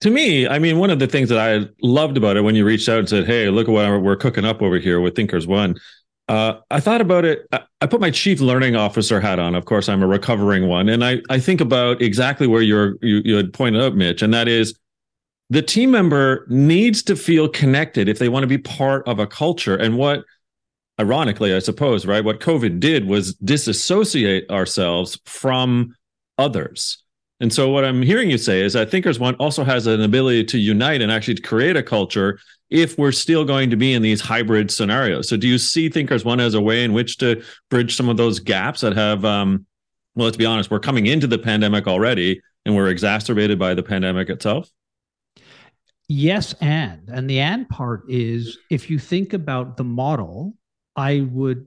to 0.00 0.10
me, 0.10 0.46
I 0.46 0.58
mean, 0.58 0.78
one 0.78 0.90
of 0.90 0.98
the 0.98 1.06
things 1.06 1.28
that 1.30 1.38
I 1.38 1.68
loved 1.82 2.16
about 2.16 2.36
it 2.36 2.42
when 2.42 2.54
you 2.54 2.64
reached 2.64 2.88
out 2.88 2.98
and 2.98 3.08
said, 3.08 3.26
"Hey, 3.26 3.48
look 3.48 3.68
at 3.68 3.72
what 3.72 4.02
we're 4.02 4.16
cooking 4.16 4.44
up 4.44 4.62
over 4.62 4.78
here 4.78 5.00
with 5.00 5.16
Thinkers 5.16 5.46
One," 5.46 5.76
uh, 6.28 6.54
I 6.70 6.80
thought 6.80 7.00
about 7.00 7.24
it. 7.24 7.46
I 7.80 7.86
put 7.86 8.00
my 8.00 8.10
chief 8.10 8.40
learning 8.40 8.76
officer 8.76 9.20
hat 9.20 9.38
on. 9.38 9.54
Of 9.54 9.64
course, 9.64 9.88
I'm 9.88 10.02
a 10.02 10.06
recovering 10.06 10.68
one, 10.68 10.88
and 10.88 11.04
I 11.04 11.22
I 11.30 11.38
think 11.38 11.60
about 11.60 12.02
exactly 12.02 12.46
where 12.46 12.62
you're 12.62 12.96
you, 13.00 13.22
you 13.24 13.36
had 13.36 13.52
pointed 13.52 13.82
out, 13.82 13.94
Mitch, 13.94 14.22
and 14.22 14.34
that 14.34 14.48
is 14.48 14.78
the 15.50 15.62
team 15.62 15.90
member 15.90 16.44
needs 16.48 17.02
to 17.04 17.16
feel 17.16 17.48
connected 17.48 18.08
if 18.08 18.18
they 18.18 18.28
want 18.28 18.42
to 18.42 18.48
be 18.48 18.58
part 18.58 19.06
of 19.06 19.18
a 19.18 19.26
culture. 19.26 19.76
And 19.76 19.96
what, 19.96 20.24
ironically, 21.00 21.54
I 21.54 21.60
suppose, 21.60 22.04
right, 22.04 22.24
what 22.24 22.40
COVID 22.40 22.80
did 22.80 23.06
was 23.06 23.34
disassociate 23.36 24.50
ourselves 24.50 25.18
from 25.24 25.94
others. 26.36 27.02
And 27.40 27.52
so 27.52 27.70
what 27.70 27.84
I'm 27.84 28.00
hearing 28.00 28.30
you 28.30 28.38
say 28.38 28.62
is 28.62 28.72
that 28.72 28.90
Thinkers 28.90 29.18
One 29.18 29.34
also 29.34 29.62
has 29.62 29.86
an 29.86 30.00
ability 30.00 30.44
to 30.44 30.58
unite 30.58 31.02
and 31.02 31.12
actually 31.12 31.36
create 31.36 31.76
a 31.76 31.82
culture 31.82 32.38
if 32.70 32.96
we're 32.98 33.12
still 33.12 33.44
going 33.44 33.70
to 33.70 33.76
be 33.76 33.92
in 33.92 34.02
these 34.02 34.20
hybrid 34.20 34.70
scenarios. 34.70 35.28
So 35.28 35.36
do 35.36 35.46
you 35.46 35.58
see 35.58 35.88
Thinkers 35.88 36.24
One 36.24 36.40
as 36.40 36.54
a 36.54 36.60
way 36.60 36.82
in 36.82 36.92
which 36.92 37.18
to 37.18 37.42
bridge 37.68 37.94
some 37.94 38.08
of 38.08 38.16
those 38.16 38.40
gaps 38.40 38.80
that 38.80 38.94
have 38.94 39.24
um, 39.24 39.66
well, 40.16 40.24
let's 40.24 40.38
be 40.38 40.46
honest, 40.46 40.70
we're 40.70 40.80
coming 40.80 41.06
into 41.06 41.26
the 41.26 41.38
pandemic 41.38 41.86
already 41.86 42.40
and 42.64 42.74
we're 42.74 42.88
exacerbated 42.88 43.58
by 43.58 43.74
the 43.74 43.82
pandemic 43.82 44.30
itself? 44.30 44.70
Yes, 46.08 46.54
and 46.60 47.08
and 47.08 47.28
the 47.28 47.40
and 47.40 47.68
part 47.68 48.04
is 48.08 48.58
if 48.70 48.88
you 48.88 48.98
think 48.98 49.34
about 49.34 49.76
the 49.76 49.84
model, 49.84 50.54
I 50.94 51.20
would 51.30 51.66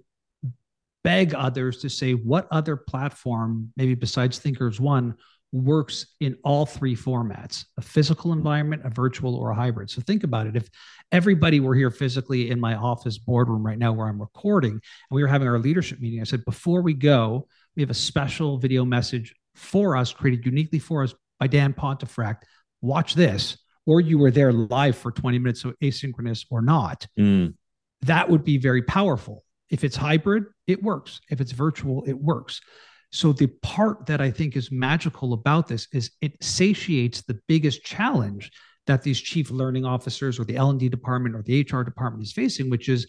beg 1.03 1.33
others 1.33 1.81
to 1.81 1.89
say 1.89 2.13
what 2.13 2.47
other 2.49 2.75
platform, 2.75 3.71
maybe 3.77 3.95
besides 3.95 4.39
Thinkers 4.39 4.79
One, 4.79 5.15
works 5.51 6.07
in 6.19 6.37
all 6.43 6.65
three 6.65 6.95
formats 6.95 7.65
a 7.77 7.81
physical 7.81 8.33
environment, 8.33 8.83
a 8.85 8.89
virtual, 8.89 9.35
or 9.35 9.51
a 9.51 9.55
hybrid. 9.55 9.89
So 9.89 10.01
think 10.01 10.23
about 10.23 10.47
it. 10.47 10.55
If 10.55 10.69
everybody 11.11 11.59
were 11.59 11.75
here 11.75 11.89
physically 11.89 12.51
in 12.51 12.59
my 12.59 12.75
office 12.75 13.17
boardroom 13.17 13.65
right 13.65 13.77
now 13.77 13.91
where 13.93 14.07
I'm 14.07 14.21
recording, 14.21 14.71
and 14.71 14.81
we 15.11 15.21
were 15.21 15.27
having 15.27 15.47
our 15.47 15.59
leadership 15.59 15.99
meeting, 15.99 16.21
I 16.21 16.25
said, 16.25 16.45
before 16.45 16.81
we 16.81 16.93
go, 16.93 17.47
we 17.75 17.81
have 17.81 17.89
a 17.89 17.95
special 17.95 18.57
video 18.57 18.85
message 18.85 19.33
for 19.55 19.97
us, 19.97 20.13
created 20.13 20.45
uniquely 20.45 20.79
for 20.79 21.03
us 21.03 21.13
by 21.39 21.47
Dan 21.47 21.73
Pontefract. 21.73 22.45
Watch 22.81 23.15
this. 23.15 23.57
Or 23.85 24.01
you 24.01 24.19
were 24.19 24.31
there 24.31 24.53
live 24.53 24.97
for 24.97 25.11
20 25.11 25.39
minutes, 25.39 25.61
so 25.61 25.73
asynchronous 25.81 26.45
or 26.51 26.61
not. 26.61 27.07
Mm. 27.17 27.55
That 28.03 28.29
would 28.29 28.43
be 28.43 28.57
very 28.57 28.83
powerful. 28.83 29.43
If 29.69 29.83
it's 29.83 29.95
hybrid, 29.95 30.45
it 30.67 30.83
works. 30.83 31.21
If 31.29 31.41
it's 31.41 31.51
virtual, 31.51 32.03
it 32.05 32.13
works. 32.19 32.61
So 33.11 33.33
the 33.33 33.47
part 33.47 34.05
that 34.05 34.21
I 34.21 34.29
think 34.29 34.55
is 34.55 34.71
magical 34.71 35.33
about 35.33 35.67
this 35.67 35.87
is 35.91 36.11
it 36.21 36.43
satiates 36.43 37.21
the 37.21 37.39
biggest 37.47 37.83
challenge 37.83 38.51
that 38.87 39.03
these 39.03 39.19
chief 39.19 39.51
learning 39.51 39.85
officers 39.85 40.39
or 40.39 40.45
the 40.45 40.55
L&D 40.55 40.89
department 40.89 41.35
or 41.35 41.43
the 41.43 41.61
HR 41.61 41.83
department 41.83 42.23
is 42.23 42.33
facing, 42.33 42.69
which 42.69 42.89
is 42.89 43.07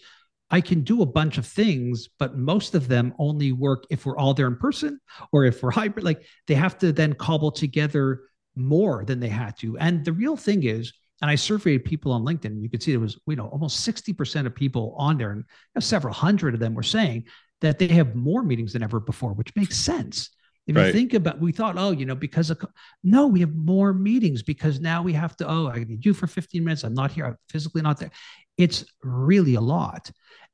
I 0.50 0.60
can 0.60 0.82
do 0.82 1.02
a 1.02 1.06
bunch 1.06 1.38
of 1.38 1.46
things, 1.46 2.08
but 2.18 2.36
most 2.36 2.74
of 2.74 2.88
them 2.88 3.14
only 3.18 3.52
work 3.52 3.84
if 3.88 4.04
we're 4.04 4.16
all 4.16 4.34
there 4.34 4.48
in 4.48 4.56
person 4.56 5.00
or 5.32 5.44
if 5.44 5.62
we're 5.62 5.70
hybrid. 5.70 6.04
Like 6.04 6.24
they 6.46 6.54
have 6.54 6.76
to 6.78 6.92
then 6.92 7.14
cobble 7.14 7.52
together 7.52 8.22
more 8.56 9.04
than 9.04 9.20
they 9.20 9.28
had 9.28 9.56
to. 9.58 9.78
And 9.78 10.04
the 10.04 10.12
real 10.12 10.36
thing 10.36 10.64
is, 10.64 10.92
and 11.22 11.30
I 11.30 11.34
surveyed 11.34 11.84
people 11.84 12.12
on 12.12 12.24
LinkedIn, 12.24 12.46
and 12.46 12.62
you 12.62 12.70
could 12.70 12.82
see 12.82 12.92
there 12.92 13.00
was, 13.00 13.18
you 13.26 13.36
know, 13.36 13.46
almost 13.48 13.86
60% 13.86 14.46
of 14.46 14.54
people 14.54 14.94
on 14.98 15.18
there, 15.18 15.32
and 15.32 15.44
several 15.84 16.14
hundred 16.14 16.54
of 16.54 16.60
them 16.60 16.74
were 16.74 16.82
saying 16.82 17.24
that 17.60 17.78
they 17.78 17.88
have 17.88 18.14
more 18.14 18.42
meetings 18.42 18.72
than 18.72 18.82
ever 18.82 19.00
before, 19.00 19.32
which 19.32 19.54
makes 19.56 19.76
sense. 19.76 20.30
If 20.66 20.76
right. 20.76 20.86
you 20.86 20.92
think 20.92 21.14
about, 21.14 21.40
we 21.40 21.52
thought, 21.52 21.76
oh, 21.78 21.90
you 21.90 22.06
know, 22.06 22.14
because 22.14 22.50
of 22.50 22.64
no, 23.02 23.26
we 23.26 23.40
have 23.40 23.54
more 23.54 23.92
meetings 23.92 24.42
because 24.42 24.78
now 24.80 25.02
we 25.02 25.12
have 25.14 25.36
to. 25.38 25.48
Oh, 25.48 25.68
I 25.68 25.84
need 25.84 26.04
you 26.04 26.14
for 26.14 26.26
15 26.26 26.62
minutes. 26.62 26.84
I'm 26.84 26.94
not 26.94 27.10
here. 27.10 27.26
I'm 27.26 27.36
physically 27.48 27.82
not 27.82 27.98
there. 27.98 28.10
It's 28.56 28.84
really 29.02 29.54
a 29.54 29.60
lot. 29.60 30.10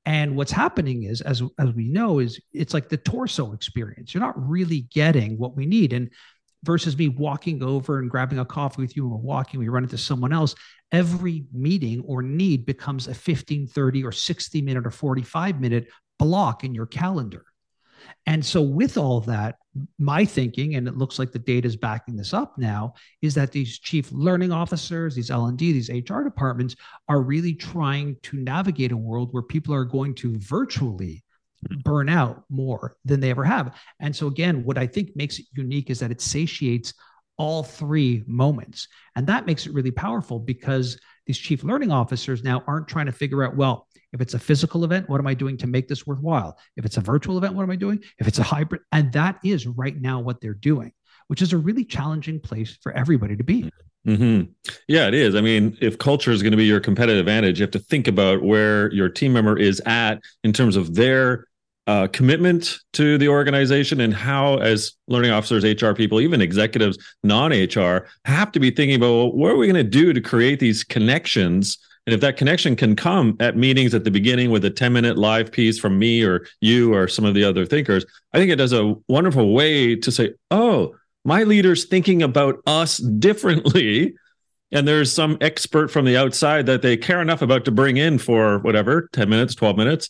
And 0.07 0.37
what's 0.37 0.53
happening 0.53 1.03
is, 1.03 1.21
as 1.21 1.42
as 1.59 1.73
we 1.73 1.88
know, 1.88 2.21
is 2.21 2.40
it's 2.53 2.73
like 2.73 2.88
the 2.88 2.97
torso 2.97 3.53
experience. 3.53 4.14
You're 4.14 4.23
not 4.23 4.49
really 4.49 4.83
getting 4.92 5.37
what 5.37 5.57
we 5.57 5.66
need. 5.66 5.92
And 5.92 6.11
versus 6.64 6.97
me 6.97 7.09
walking 7.09 7.62
over 7.62 7.99
and 7.99 8.11
grabbing 8.11 8.38
a 8.38 8.45
coffee 8.45 8.83
with 8.83 8.97
you 8.97 9.12
and 9.12 9.23
walking, 9.23 9.61
we 9.61 9.69
run 9.69 9.85
into 9.85 9.99
someone 9.99 10.33
else. 10.33 10.55
Every 10.92 11.45
meeting 11.53 12.03
or 12.07 12.23
need 12.23 12.64
becomes 12.64 13.09
a 13.09 13.14
15, 13.14 13.66
30, 13.66 14.05
or 14.05 14.12
60 14.12 14.62
minute 14.62 14.87
or 14.87 14.90
45 14.90 15.61
minute 15.61 15.88
block 16.18 16.64
in 16.64 16.74
your 16.74 16.87
calendar. 16.87 17.44
And 18.26 18.44
so, 18.44 18.61
with 18.61 18.96
all 18.96 19.20
that, 19.22 19.57
my 19.98 20.24
thinking, 20.24 20.74
and 20.74 20.88
it 20.88 20.96
looks 20.96 21.18
like 21.18 21.33
the 21.33 21.38
data 21.38 21.66
is 21.66 21.76
backing 21.76 22.16
this 22.16 22.35
up 22.35 22.57
now, 22.59 22.94
is 23.22 23.35
that 23.35 23.52
these 23.52 23.79
chief 23.79 24.11
learning 24.12 24.52
officers, 24.52 25.14
these 25.14 25.31
L 25.31 25.46
and 25.46 25.59
D, 25.59 25.72
these 25.72 25.90
HR 25.90 26.22
departments 26.22 26.76
are 27.09 27.20
really 27.20 27.55
trying 27.55 28.16
to 28.22 28.37
navigate 28.37 28.92
a 28.92 28.96
world 28.96 29.29
where 29.33 29.42
people 29.42 29.74
are 29.74 29.85
going 29.85 30.14
to 30.16 30.38
virtually 30.38 31.24
burn 31.85 32.09
out 32.09 32.44
more 32.48 32.96
than 33.05 33.20
they 33.20 33.31
ever 33.31 33.44
have. 33.44 33.74
And 34.00 34.14
so, 34.14 34.26
again, 34.26 34.64
what 34.64 34.79
I 34.79 34.87
think 34.87 35.16
makes 35.16 35.38
it 35.38 35.46
unique 35.55 35.90
is 35.90 36.00
that 36.00 36.11
it 36.11 36.20
satiates 36.20 36.94
all 37.38 37.62
three 37.62 38.24
moments, 38.26 38.88
and 39.14 39.26
that 39.26 39.46
makes 39.46 39.66
it 39.66 39.74
really 39.74 39.90
powerful 39.90 40.38
because 40.38 40.98
these 41.26 41.38
chief 41.38 41.64
learning 41.64 41.92
officers 41.92 42.42
now 42.42 42.62
aren't 42.66 42.88
trying 42.88 43.07
to 43.07 43.12
figure 43.12 43.44
out, 43.44 43.57
well, 43.57 43.88
if 44.12 44.21
it's 44.21 44.35
a 44.35 44.38
physical 44.38 44.85
event, 44.85 45.09
what 45.09 45.21
am 45.21 45.27
I 45.27 45.35
doing 45.35 45.57
to 45.59 45.66
make 45.66 45.88
this 45.88 46.07
worthwhile? 46.07 46.59
If 46.77 46.85
it's 46.85 46.97
a 46.97 47.01
virtual 47.01 47.38
event, 47.38 47.55
what 47.55 47.62
am 47.62 47.71
I 47.71 47.77
doing? 47.77 48.03
If 48.19 48.29
it's 48.29 48.38
a 48.38 48.42
hybrid, 48.42 48.83
and 48.92 49.12
that 49.12 49.38
is 49.45 49.66
right 49.66 50.01
now 50.01 50.21
what 50.21 50.40
they're 50.40 50.55
doing, 50.55 50.92
which 51.29 51.42
is 51.42 51.53
a 51.53 51.59
really 51.59 51.85
challenging 51.85 52.40
place 52.40 52.79
for 52.83 52.92
everybody 52.92 53.37
to 53.37 53.45
be. 53.45 53.71
Mm-hmm. 54.07 54.53
Yeah, 54.87 55.09
it 55.09 55.14
is. 55.14 55.35
I 55.35 55.40
mean, 55.40 55.77
if 55.81 55.99
culture 55.99 56.31
is 56.31 56.42
going 56.42 56.53
to 56.53 56.57
be 56.57 56.64
your 56.64 56.81
competitive 56.81 57.21
advantage, 57.21 57.59
you 57.59 57.64
have 57.64 57.73
to 57.73 57.79
think 57.81 58.07
about 58.07 58.42
where 58.42 58.92
your 58.92 59.09
team 59.09 59.33
member 59.33 59.59
is 59.59 59.83
at 59.85 60.23
in 60.45 60.53
terms 60.53 60.77
of 60.77 60.95
their 60.95 61.47
uh, 61.88 62.09
commitment 62.09 62.79
to 62.92 63.19
the 63.19 63.29
organization 63.29 64.01
and 64.01 64.14
how, 64.14 64.57
as 64.59 64.92
learning 65.09 65.31
officers, 65.31 65.64
HR 65.64 65.92
people, 65.92 66.21
even 66.21 66.40
executives, 66.40 66.99
non 67.23 67.53
HR, 67.53 68.07
have 68.25 68.53
to 68.53 68.61
be 68.61 68.71
thinking 68.71 68.97
about 68.97 69.12
well, 69.12 69.33
what 69.33 69.53
are 69.53 69.57
we 69.57 69.66
going 69.66 69.85
to 69.85 69.88
do 69.88 70.12
to 70.12 70.21
create 70.21 70.61
these 70.61 70.85
connections 70.85 71.79
and 72.07 72.14
if 72.14 72.21
that 72.21 72.37
connection 72.37 72.77
can 72.77 72.95
come 72.95 73.37
at 73.40 73.57
meetings 73.57 73.92
at 73.92 74.05
the 74.05 74.12
beginning 74.12 74.51
with 74.51 74.64
a 74.64 74.71
10 74.71 74.92
minute 74.92 75.19
live 75.19 75.51
piece 75.51 75.79
from 75.79 75.99
me 75.99 76.23
or 76.23 76.47
you 76.61 76.95
or 76.95 77.09
some 77.09 77.25
of 77.25 77.35
the 77.35 77.42
other 77.42 77.66
thinkers, 77.66 78.07
I 78.33 78.38
think 78.38 78.51
it 78.53 78.57
does 78.57 78.73
a 78.73 78.95
wonderful 79.09 79.53
way 79.53 79.97
to 79.97 80.12
say, 80.12 80.35
oh, 80.53 80.95
my 81.25 81.42
leader's 81.42 81.87
thinking 81.87 82.23
about 82.23 82.61
us 82.66 82.99
differently. 82.99 84.14
And 84.71 84.87
there's 84.87 85.12
some 85.12 85.37
expert 85.40 85.90
from 85.90 86.05
the 86.05 86.16
outside 86.16 86.66
that 86.66 86.83
they 86.83 86.97
care 86.97 87.21
enough 87.21 87.42
about 87.42 87.64
to 87.64 87.73
bring 87.73 87.97
in 87.97 88.19
for 88.19 88.59
whatever, 88.61 89.09
10 89.12 89.29
minutes, 89.29 89.55
12 89.55 89.77
minutes. 89.77 90.09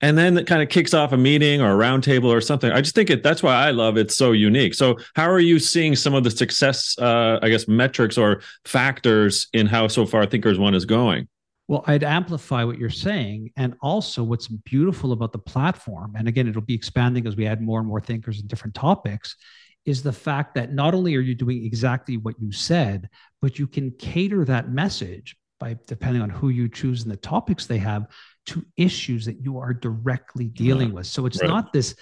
And 0.00 0.16
then 0.16 0.36
it 0.38 0.46
kind 0.46 0.62
of 0.62 0.68
kicks 0.68 0.94
off 0.94 1.12
a 1.12 1.16
meeting 1.16 1.60
or 1.60 1.72
a 1.72 1.76
roundtable 1.76 2.30
or 2.30 2.40
something. 2.40 2.70
I 2.70 2.80
just 2.80 2.94
think 2.94 3.10
it 3.10 3.22
that's 3.22 3.42
why 3.42 3.54
I 3.54 3.70
love 3.70 3.96
it 3.96 4.12
so 4.12 4.32
unique. 4.32 4.74
So, 4.74 4.98
how 5.16 5.28
are 5.28 5.40
you 5.40 5.58
seeing 5.58 5.96
some 5.96 6.14
of 6.14 6.22
the 6.22 6.30
success, 6.30 6.96
uh, 6.98 7.40
I 7.42 7.48
guess, 7.48 7.66
metrics 7.66 8.16
or 8.16 8.42
factors 8.64 9.48
in 9.52 9.66
how 9.66 9.88
so 9.88 10.06
far 10.06 10.24
Thinkers 10.24 10.58
One 10.58 10.74
is 10.74 10.84
going? 10.84 11.26
Well, 11.68 11.84
I'd 11.86 12.02
amplify 12.02 12.64
what 12.64 12.78
you're 12.78 12.88
saying. 12.88 13.52
And 13.56 13.74
also, 13.82 14.22
what's 14.22 14.48
beautiful 14.48 15.12
about 15.12 15.32
the 15.32 15.38
platform, 15.38 16.14
and 16.16 16.26
again, 16.26 16.48
it'll 16.48 16.62
be 16.62 16.74
expanding 16.74 17.26
as 17.26 17.36
we 17.36 17.46
add 17.46 17.60
more 17.60 17.78
and 17.78 17.86
more 17.86 18.00
thinkers 18.00 18.40
and 18.40 18.48
different 18.48 18.74
topics, 18.74 19.36
is 19.84 20.02
the 20.02 20.12
fact 20.12 20.54
that 20.54 20.72
not 20.72 20.94
only 20.94 21.14
are 21.14 21.20
you 21.20 21.34
doing 21.34 21.64
exactly 21.64 22.16
what 22.16 22.34
you 22.40 22.50
said, 22.52 23.08
but 23.42 23.58
you 23.58 23.66
can 23.66 23.90
cater 23.92 24.44
that 24.46 24.70
message 24.70 25.36
by 25.60 25.76
depending 25.86 26.22
on 26.22 26.30
who 26.30 26.48
you 26.48 26.68
choose 26.68 27.02
and 27.02 27.12
the 27.12 27.16
topics 27.16 27.66
they 27.66 27.78
have 27.78 28.06
to 28.46 28.64
issues 28.76 29.26
that 29.26 29.40
you 29.42 29.58
are 29.58 29.74
directly 29.74 30.46
dealing 30.46 30.92
with. 30.92 31.06
So 31.06 31.26
it's 31.26 31.40
right. 31.40 31.48
not 31.48 31.72
this 31.72 31.94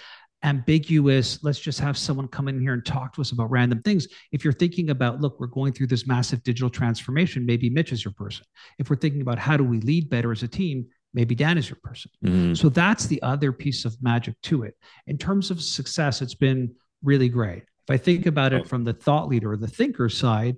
ambiguous, 0.47 1.43
let's 1.43 1.59
just 1.59 1.81
have 1.81 1.99
someone 1.99 2.29
come 2.29 2.47
in 2.49 2.61
here 2.61 2.73
and 2.73 2.87
talk 2.87 3.13
to 3.15 3.21
us 3.21 3.33
about 3.33 3.51
random 3.51 3.83
things. 3.83 4.07
If 4.31 4.45
you're 4.45 4.53
thinking 4.53 4.91
about, 4.91 5.21
look, 5.21 5.39
we're 5.41 5.49
going 5.49 5.73
through 5.73 5.89
this 5.89 6.07
massive 6.07 6.43
digital 6.45 6.71
transformation, 6.71 7.45
maybe 7.45 7.69
Mitch 7.69 7.93
is 7.93 8.05
your 8.05 8.15
person. 8.15 8.47
If 8.79 8.89
we're 8.89 8.97
thinking 8.97 9.21
about 9.21 9.39
how 9.39 9.57
do 9.57 9.65
we 9.65 9.81
lead 9.81 10.09
better 10.09 10.31
as 10.31 10.45
a 10.45 10.49
team, 10.49 10.87
maybe 11.13 11.35
Dan 11.35 11.59
is 11.59 11.69
your 11.69 11.79
person. 11.83 12.11
Mm-hmm. 12.25 12.55
So 12.55 12.69
that's 12.69 13.07
the 13.07 13.21
other 13.23 13.53
piece 13.53 13.85
of 13.85 14.01
magic 14.01 14.41
to 14.45 14.63
it. 14.63 14.75
In 15.09 15.19
terms 15.19 15.51
of 15.51 15.61
success, 15.61 16.23
it's 16.23 16.35
been 16.35 16.75
really 17.03 17.29
great. 17.29 17.65
If 17.89 17.91
I 17.91 17.97
think 17.97 18.27
about 18.27 18.53
it 18.53 18.63
oh. 18.63 18.69
from 18.69 18.85
the 18.85 18.93
thought 18.93 19.29
leader 19.29 19.53
or 19.53 19.57
the 19.57 19.67
thinker 19.67 20.09
side, 20.09 20.57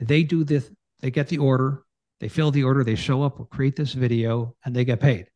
they 0.00 0.22
do 0.22 0.44
this, 0.44 0.70
they 1.00 1.10
get 1.10 1.28
the 1.28 1.38
order, 1.38 1.82
they 2.20 2.28
fill 2.28 2.52
the 2.52 2.62
order, 2.62 2.84
they 2.84 2.94
show 2.94 3.24
up, 3.24 3.38
we'll 3.38 3.46
create 3.46 3.74
this 3.74 3.94
video, 3.94 4.54
and 4.64 4.74
they 4.76 4.84
get 4.84 5.00
paid. 5.00 5.26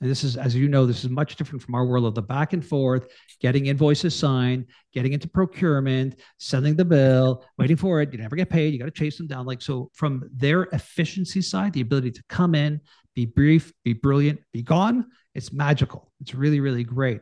And 0.00 0.08
this 0.08 0.22
is, 0.22 0.36
as 0.36 0.54
you 0.54 0.68
know, 0.68 0.86
this 0.86 1.02
is 1.02 1.10
much 1.10 1.36
different 1.36 1.62
from 1.62 1.74
our 1.74 1.84
world 1.84 2.04
of 2.04 2.14
the 2.14 2.22
back 2.22 2.52
and 2.52 2.64
forth, 2.64 3.08
getting 3.40 3.66
invoices 3.66 4.14
signed, 4.14 4.66
getting 4.92 5.12
into 5.12 5.28
procurement, 5.28 6.20
sending 6.38 6.76
the 6.76 6.84
bill, 6.84 7.44
waiting 7.58 7.76
for 7.76 8.00
it. 8.00 8.12
You 8.12 8.18
never 8.18 8.36
get 8.36 8.48
paid. 8.48 8.72
You 8.72 8.78
got 8.78 8.84
to 8.84 8.90
chase 8.92 9.18
them 9.18 9.26
down. 9.26 9.44
Like, 9.44 9.60
so 9.60 9.90
from 9.94 10.28
their 10.32 10.64
efficiency 10.64 11.42
side, 11.42 11.72
the 11.72 11.80
ability 11.80 12.12
to 12.12 12.22
come 12.28 12.54
in, 12.54 12.80
be 13.16 13.26
brief, 13.26 13.72
be 13.84 13.92
brilliant, 13.92 14.38
be 14.52 14.62
gone, 14.62 15.06
it's 15.34 15.52
magical. 15.52 16.12
It's 16.20 16.34
really, 16.34 16.60
really 16.60 16.84
great. 16.84 17.20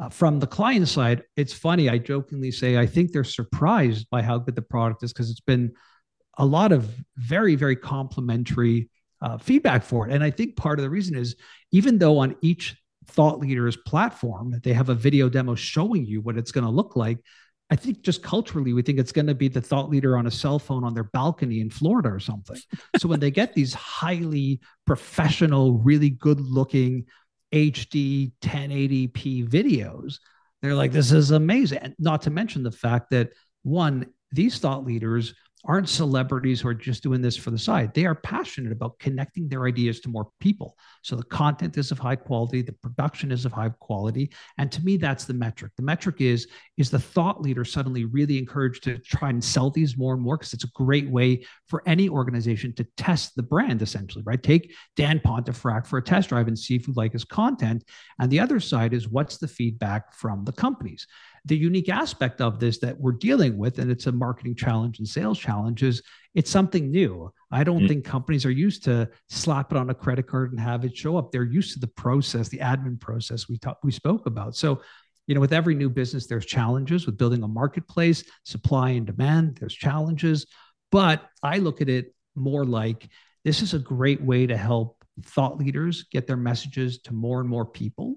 Uh, 0.00 0.08
from 0.08 0.40
the 0.40 0.46
client 0.46 0.88
side, 0.88 1.22
it's 1.36 1.52
funny. 1.52 1.88
I 1.88 1.98
jokingly 1.98 2.50
say, 2.50 2.76
I 2.76 2.86
think 2.86 3.12
they're 3.12 3.24
surprised 3.24 4.08
by 4.10 4.22
how 4.22 4.38
good 4.38 4.56
the 4.56 4.62
product 4.62 5.02
is 5.04 5.12
because 5.12 5.30
it's 5.30 5.40
been 5.40 5.72
a 6.36 6.46
lot 6.46 6.72
of 6.72 6.92
very, 7.16 7.56
very 7.56 7.76
complimentary 7.76 8.90
uh, 9.20 9.38
feedback 9.38 9.82
for 9.82 10.06
it. 10.06 10.12
And 10.14 10.22
I 10.22 10.30
think 10.30 10.56
part 10.56 10.78
of 10.78 10.82
the 10.82 10.90
reason 10.90 11.16
is 11.16 11.36
even 11.72 11.98
though 11.98 12.18
on 12.18 12.36
each 12.42 12.76
thought 13.06 13.38
leader's 13.38 13.76
platform 13.76 14.60
they 14.62 14.72
have 14.74 14.90
a 14.90 14.94
video 14.94 15.28
demo 15.28 15.54
showing 15.54 16.04
you 16.04 16.20
what 16.20 16.36
it's 16.36 16.52
going 16.52 16.64
to 16.64 16.70
look 16.70 16.94
like, 16.96 17.18
I 17.70 17.76
think 17.76 18.02
just 18.02 18.22
culturally 18.22 18.72
we 18.72 18.82
think 18.82 18.98
it's 18.98 19.12
going 19.12 19.26
to 19.26 19.34
be 19.34 19.48
the 19.48 19.60
thought 19.60 19.90
leader 19.90 20.16
on 20.16 20.26
a 20.26 20.30
cell 20.30 20.58
phone 20.58 20.84
on 20.84 20.94
their 20.94 21.04
balcony 21.04 21.60
in 21.60 21.70
Florida 21.70 22.08
or 22.08 22.20
something. 22.20 22.58
so 22.98 23.08
when 23.08 23.20
they 23.20 23.30
get 23.30 23.54
these 23.54 23.74
highly 23.74 24.60
professional, 24.86 25.78
really 25.78 26.10
good 26.10 26.40
looking 26.40 27.04
HD 27.52 28.32
1080p 28.42 29.48
videos, 29.48 30.18
they're 30.62 30.74
like, 30.74 30.92
this 30.92 31.12
is 31.12 31.30
amazing. 31.30 31.78
And 31.78 31.94
not 31.98 32.22
to 32.22 32.30
mention 32.30 32.62
the 32.62 32.72
fact 32.72 33.10
that 33.10 33.30
one, 33.62 34.06
these 34.32 34.58
thought 34.58 34.84
leaders 34.84 35.34
aren't 35.64 35.88
celebrities 35.88 36.60
who 36.60 36.68
are 36.68 36.74
just 36.74 37.02
doing 37.02 37.20
this 37.20 37.36
for 37.36 37.50
the 37.50 37.58
side. 37.58 37.92
They 37.92 38.06
are 38.06 38.14
passionate 38.14 38.72
about 38.72 38.98
connecting 38.98 39.48
their 39.48 39.66
ideas 39.66 40.00
to 40.00 40.08
more 40.08 40.28
people. 40.40 40.76
So 41.02 41.16
the 41.16 41.24
content 41.24 41.76
is 41.76 41.90
of 41.90 41.98
high 41.98 42.16
quality, 42.16 42.62
the 42.62 42.72
production 42.72 43.32
is 43.32 43.44
of 43.44 43.52
high 43.52 43.70
quality. 43.80 44.30
And 44.58 44.70
to 44.70 44.84
me, 44.84 44.96
that's 44.96 45.24
the 45.24 45.34
metric. 45.34 45.72
The 45.76 45.82
metric 45.82 46.20
is 46.20 46.48
is 46.76 46.90
the 46.90 46.98
thought 46.98 47.42
leader 47.42 47.64
suddenly 47.64 48.04
really 48.04 48.38
encouraged 48.38 48.84
to 48.84 48.98
try 48.98 49.30
and 49.30 49.42
sell 49.42 49.70
these 49.70 49.96
more 49.96 50.14
and 50.14 50.22
more 50.22 50.36
because 50.36 50.54
it's 50.54 50.64
a 50.64 50.70
great 50.74 51.10
way 51.10 51.44
for 51.66 51.82
any 51.86 52.08
organization 52.08 52.72
to 52.74 52.86
test 52.96 53.34
the 53.34 53.42
brand, 53.42 53.82
essentially, 53.82 54.22
right? 54.24 54.42
Take 54.42 54.72
Dan 54.96 55.20
Pontefract 55.20 55.86
for 55.86 55.98
a 55.98 56.02
test 56.02 56.28
drive 56.28 56.46
and 56.46 56.58
see 56.58 56.76
if 56.76 56.86
you 56.86 56.94
like 56.94 57.12
his 57.12 57.24
content. 57.24 57.84
And 58.20 58.30
the 58.30 58.40
other 58.40 58.60
side 58.60 58.94
is 58.94 59.08
what's 59.08 59.38
the 59.38 59.48
feedback 59.48 60.14
from 60.14 60.44
the 60.44 60.52
companies 60.52 61.06
the 61.44 61.56
unique 61.56 61.88
aspect 61.88 62.40
of 62.40 62.58
this 62.58 62.78
that 62.78 62.98
we're 62.98 63.12
dealing 63.12 63.56
with, 63.56 63.78
and 63.78 63.90
it's 63.90 64.06
a 64.06 64.12
marketing 64.12 64.54
challenge 64.54 64.98
and 64.98 65.08
sales 65.08 65.38
challenge, 65.38 65.82
is 65.82 66.02
it's 66.34 66.50
something 66.50 66.90
new. 66.90 67.32
I 67.50 67.64
don't 67.64 67.78
mm-hmm. 67.78 67.88
think 67.88 68.04
companies 68.04 68.44
are 68.44 68.50
used 68.50 68.84
to 68.84 69.08
slap 69.28 69.72
it 69.72 69.78
on 69.78 69.90
a 69.90 69.94
credit 69.94 70.26
card 70.26 70.52
and 70.52 70.60
have 70.60 70.84
it 70.84 70.96
show 70.96 71.16
up. 71.16 71.32
They're 71.32 71.44
used 71.44 71.72
to 71.74 71.80
the 71.80 71.88
process, 71.88 72.48
the 72.48 72.58
admin 72.58 73.00
process 73.00 73.48
we 73.48 73.58
talked 73.58 73.84
we 73.84 73.92
spoke 73.92 74.26
about. 74.26 74.56
So, 74.56 74.82
you 75.26 75.34
know, 75.34 75.40
with 75.40 75.52
every 75.52 75.74
new 75.74 75.90
business, 75.90 76.26
there's 76.26 76.46
challenges 76.46 77.06
with 77.06 77.18
building 77.18 77.42
a 77.42 77.48
marketplace, 77.48 78.24
supply 78.44 78.90
and 78.90 79.06
demand. 79.06 79.56
There's 79.58 79.74
challenges, 79.74 80.46
but 80.90 81.28
I 81.42 81.58
look 81.58 81.80
at 81.80 81.88
it 81.88 82.14
more 82.34 82.64
like 82.64 83.08
this 83.44 83.62
is 83.62 83.74
a 83.74 83.78
great 83.78 84.20
way 84.20 84.46
to 84.46 84.56
help 84.56 85.04
thought 85.22 85.58
leaders 85.58 86.04
get 86.10 86.26
their 86.26 86.36
messages 86.36 86.98
to 87.02 87.14
more 87.14 87.40
and 87.40 87.48
more 87.48 87.66
people. 87.66 88.16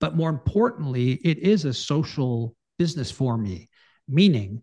But 0.00 0.16
more 0.16 0.30
importantly, 0.30 1.12
it 1.24 1.38
is 1.38 1.64
a 1.64 1.72
social 1.72 2.54
business 2.78 3.10
for 3.10 3.36
me. 3.38 3.68
Meaning, 4.08 4.62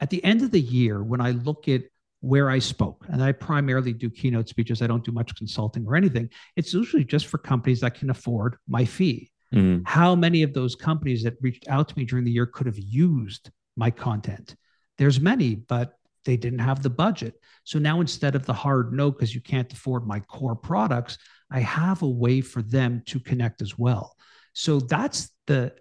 at 0.00 0.10
the 0.10 0.22
end 0.24 0.42
of 0.42 0.50
the 0.50 0.60
year, 0.60 1.02
when 1.02 1.20
I 1.20 1.32
look 1.32 1.68
at 1.68 1.82
where 2.20 2.50
I 2.50 2.58
spoke, 2.58 3.04
and 3.08 3.22
I 3.22 3.32
primarily 3.32 3.92
do 3.92 4.10
keynote 4.10 4.48
speeches, 4.48 4.82
I 4.82 4.86
don't 4.86 5.04
do 5.04 5.12
much 5.12 5.34
consulting 5.36 5.86
or 5.86 5.94
anything. 5.94 6.30
It's 6.56 6.74
usually 6.74 7.04
just 7.04 7.26
for 7.26 7.38
companies 7.38 7.80
that 7.80 7.94
can 7.94 8.10
afford 8.10 8.56
my 8.66 8.84
fee. 8.84 9.30
Mm. 9.54 9.82
How 9.86 10.14
many 10.14 10.42
of 10.42 10.52
those 10.52 10.74
companies 10.74 11.22
that 11.22 11.36
reached 11.40 11.68
out 11.68 11.88
to 11.88 11.96
me 11.96 12.04
during 12.04 12.24
the 12.24 12.30
year 12.30 12.46
could 12.46 12.66
have 12.66 12.78
used 12.78 13.50
my 13.76 13.90
content? 13.90 14.56
There's 14.98 15.20
many, 15.20 15.54
but 15.54 15.94
they 16.24 16.36
didn't 16.36 16.58
have 16.58 16.82
the 16.82 16.90
budget. 16.90 17.34
So 17.64 17.78
now 17.78 18.00
instead 18.00 18.34
of 18.34 18.44
the 18.44 18.52
hard 18.52 18.92
no, 18.92 19.10
because 19.10 19.34
you 19.34 19.40
can't 19.40 19.72
afford 19.72 20.06
my 20.06 20.20
core 20.20 20.56
products, 20.56 21.18
I 21.50 21.60
have 21.60 22.02
a 22.02 22.08
way 22.08 22.40
for 22.40 22.62
them 22.62 23.02
to 23.06 23.20
connect 23.20 23.62
as 23.62 23.78
well. 23.78 24.14
So 24.58 24.80
that's 24.80 25.30
the 25.46 25.72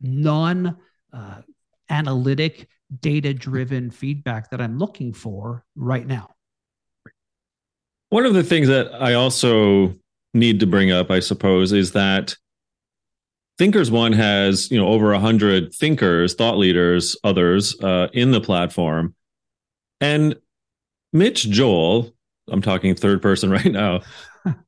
non 0.00 0.76
uh, 1.12 1.40
analytic, 1.90 2.68
data 3.00 3.34
driven 3.34 3.90
feedback 3.90 4.50
that 4.50 4.60
I'm 4.60 4.78
looking 4.78 5.12
for 5.12 5.64
right 5.74 6.06
now. 6.06 6.30
One 8.10 8.24
of 8.24 8.34
the 8.34 8.44
things 8.44 8.68
that 8.68 8.94
I 8.94 9.14
also 9.14 9.96
need 10.32 10.60
to 10.60 10.66
bring 10.66 10.92
up, 10.92 11.10
I 11.10 11.18
suppose, 11.18 11.72
is 11.72 11.90
that 11.92 12.36
Thinkers 13.58 13.90
One 13.90 14.12
has 14.12 14.70
you 14.70 14.78
know 14.78 14.86
over 14.86 15.12
a 15.12 15.18
hundred 15.18 15.74
thinkers, 15.74 16.34
thought 16.34 16.56
leaders, 16.56 17.16
others 17.24 17.76
uh, 17.82 18.06
in 18.12 18.30
the 18.30 18.40
platform, 18.40 19.16
and 20.00 20.36
Mitch 21.12 21.50
Joel, 21.50 22.14
I'm 22.48 22.62
talking 22.62 22.94
third 22.94 23.22
person 23.22 23.50
right 23.58 23.72
now, 23.72 24.02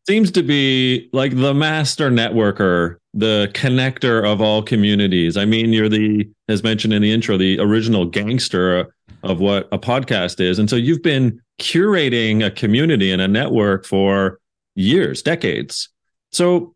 seems 0.07 0.31
to 0.33 0.43
be 0.43 1.09
like 1.13 1.37
the 1.37 1.53
master 1.53 2.11
networker, 2.11 2.97
the 3.15 3.51
connector 3.55 4.25
of 4.25 4.41
all 4.41 4.63
communities. 4.63 5.37
I 5.37 5.45
mean, 5.45 5.73
you're 5.73 5.89
the, 5.89 6.29
as 6.49 6.63
mentioned 6.63 6.93
in 6.93 7.03
the 7.03 7.13
intro, 7.13 7.37
the 7.37 7.59
original 7.61 8.05
gangster 8.05 8.95
of 9.23 9.41
what 9.41 9.69
a 9.73 9.79
podcast 9.79 10.41
is. 10.41 10.59
And 10.59 10.71
so 10.71 10.77
you've 10.77 11.03
been 11.03 11.41
curating 11.61 12.45
a 12.45 12.51
community 12.51 13.11
and 13.11 13.21
a 13.21 13.29
network 13.29 13.85
for 13.85 14.39
years, 14.75 15.23
decades. 15.23 15.89
So 16.33 16.75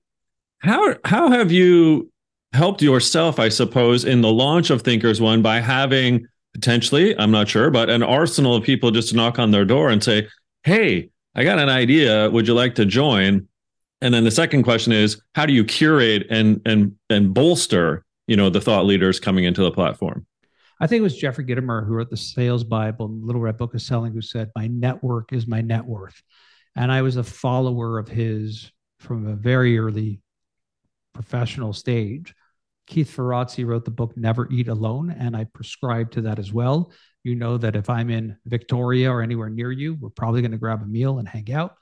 how 0.58 0.96
how 1.04 1.30
have 1.30 1.52
you 1.52 2.10
helped 2.52 2.82
yourself, 2.82 3.38
I 3.38 3.48
suppose, 3.48 4.04
in 4.04 4.20
the 4.20 4.32
launch 4.32 4.70
of 4.70 4.82
Thinkers 4.82 5.20
One 5.20 5.42
by 5.42 5.60
having 5.60 6.26
potentially, 6.54 7.16
I'm 7.18 7.30
not 7.30 7.48
sure, 7.48 7.70
but 7.70 7.88
an 7.90 8.02
arsenal 8.02 8.56
of 8.56 8.64
people 8.64 8.90
just 8.90 9.10
to 9.10 9.16
knock 9.16 9.38
on 9.38 9.50
their 9.50 9.64
door 9.64 9.90
and 9.90 10.02
say, 10.02 10.28
Hey, 10.64 11.10
I 11.40 11.44
got 11.44 11.58
an 11.58 11.70
idea. 11.70 12.28
Would 12.28 12.46
you 12.46 12.52
like 12.52 12.74
to 12.74 12.84
join? 12.84 13.48
And 14.02 14.12
then 14.12 14.24
the 14.24 14.30
second 14.30 14.62
question 14.62 14.92
is, 14.92 15.22
how 15.34 15.46
do 15.46 15.54
you 15.54 15.64
curate 15.64 16.26
and 16.28 16.60
and 16.66 16.96
and 17.08 17.32
bolster, 17.32 18.04
you 18.26 18.36
know, 18.36 18.50
the 18.50 18.60
thought 18.60 18.84
leaders 18.84 19.18
coming 19.18 19.44
into 19.44 19.62
the 19.62 19.70
platform? 19.70 20.26
I 20.82 20.86
think 20.86 21.00
it 21.00 21.02
was 21.02 21.16
Jeffrey 21.16 21.46
Gitomer 21.46 21.86
who 21.86 21.94
wrote 21.94 22.10
the 22.10 22.16
Sales 22.18 22.62
Bible, 22.62 23.08
Little 23.08 23.40
Red 23.40 23.56
Book 23.56 23.72
of 23.72 23.80
Selling, 23.80 24.12
who 24.12 24.20
said, 24.20 24.50
"My 24.54 24.66
network 24.66 25.32
is 25.32 25.46
my 25.46 25.62
net 25.62 25.86
worth," 25.86 26.22
and 26.76 26.92
I 26.92 27.00
was 27.00 27.16
a 27.16 27.24
follower 27.24 27.98
of 27.98 28.06
his 28.06 28.70
from 28.98 29.26
a 29.26 29.34
very 29.34 29.78
early 29.78 30.20
professional 31.14 31.72
stage. 31.72 32.34
Keith 32.86 33.16
Ferrazzi 33.16 33.64
wrote 33.64 33.86
the 33.86 33.90
book 33.90 34.14
Never 34.14 34.46
Eat 34.50 34.68
Alone, 34.68 35.10
and 35.10 35.34
I 35.34 35.44
prescribe 35.44 36.10
to 36.10 36.20
that 36.22 36.38
as 36.38 36.52
well 36.52 36.92
you 37.22 37.34
know 37.34 37.58
that 37.58 37.76
if 37.76 37.90
I'm 37.90 38.10
in 38.10 38.36
Victoria 38.46 39.10
or 39.10 39.22
anywhere 39.22 39.50
near 39.50 39.70
you, 39.70 39.94
we're 39.94 40.10
probably 40.10 40.40
going 40.40 40.52
to 40.52 40.58
grab 40.58 40.82
a 40.82 40.86
meal 40.86 41.18
and 41.18 41.28
hang 41.28 41.52
out. 41.52 41.76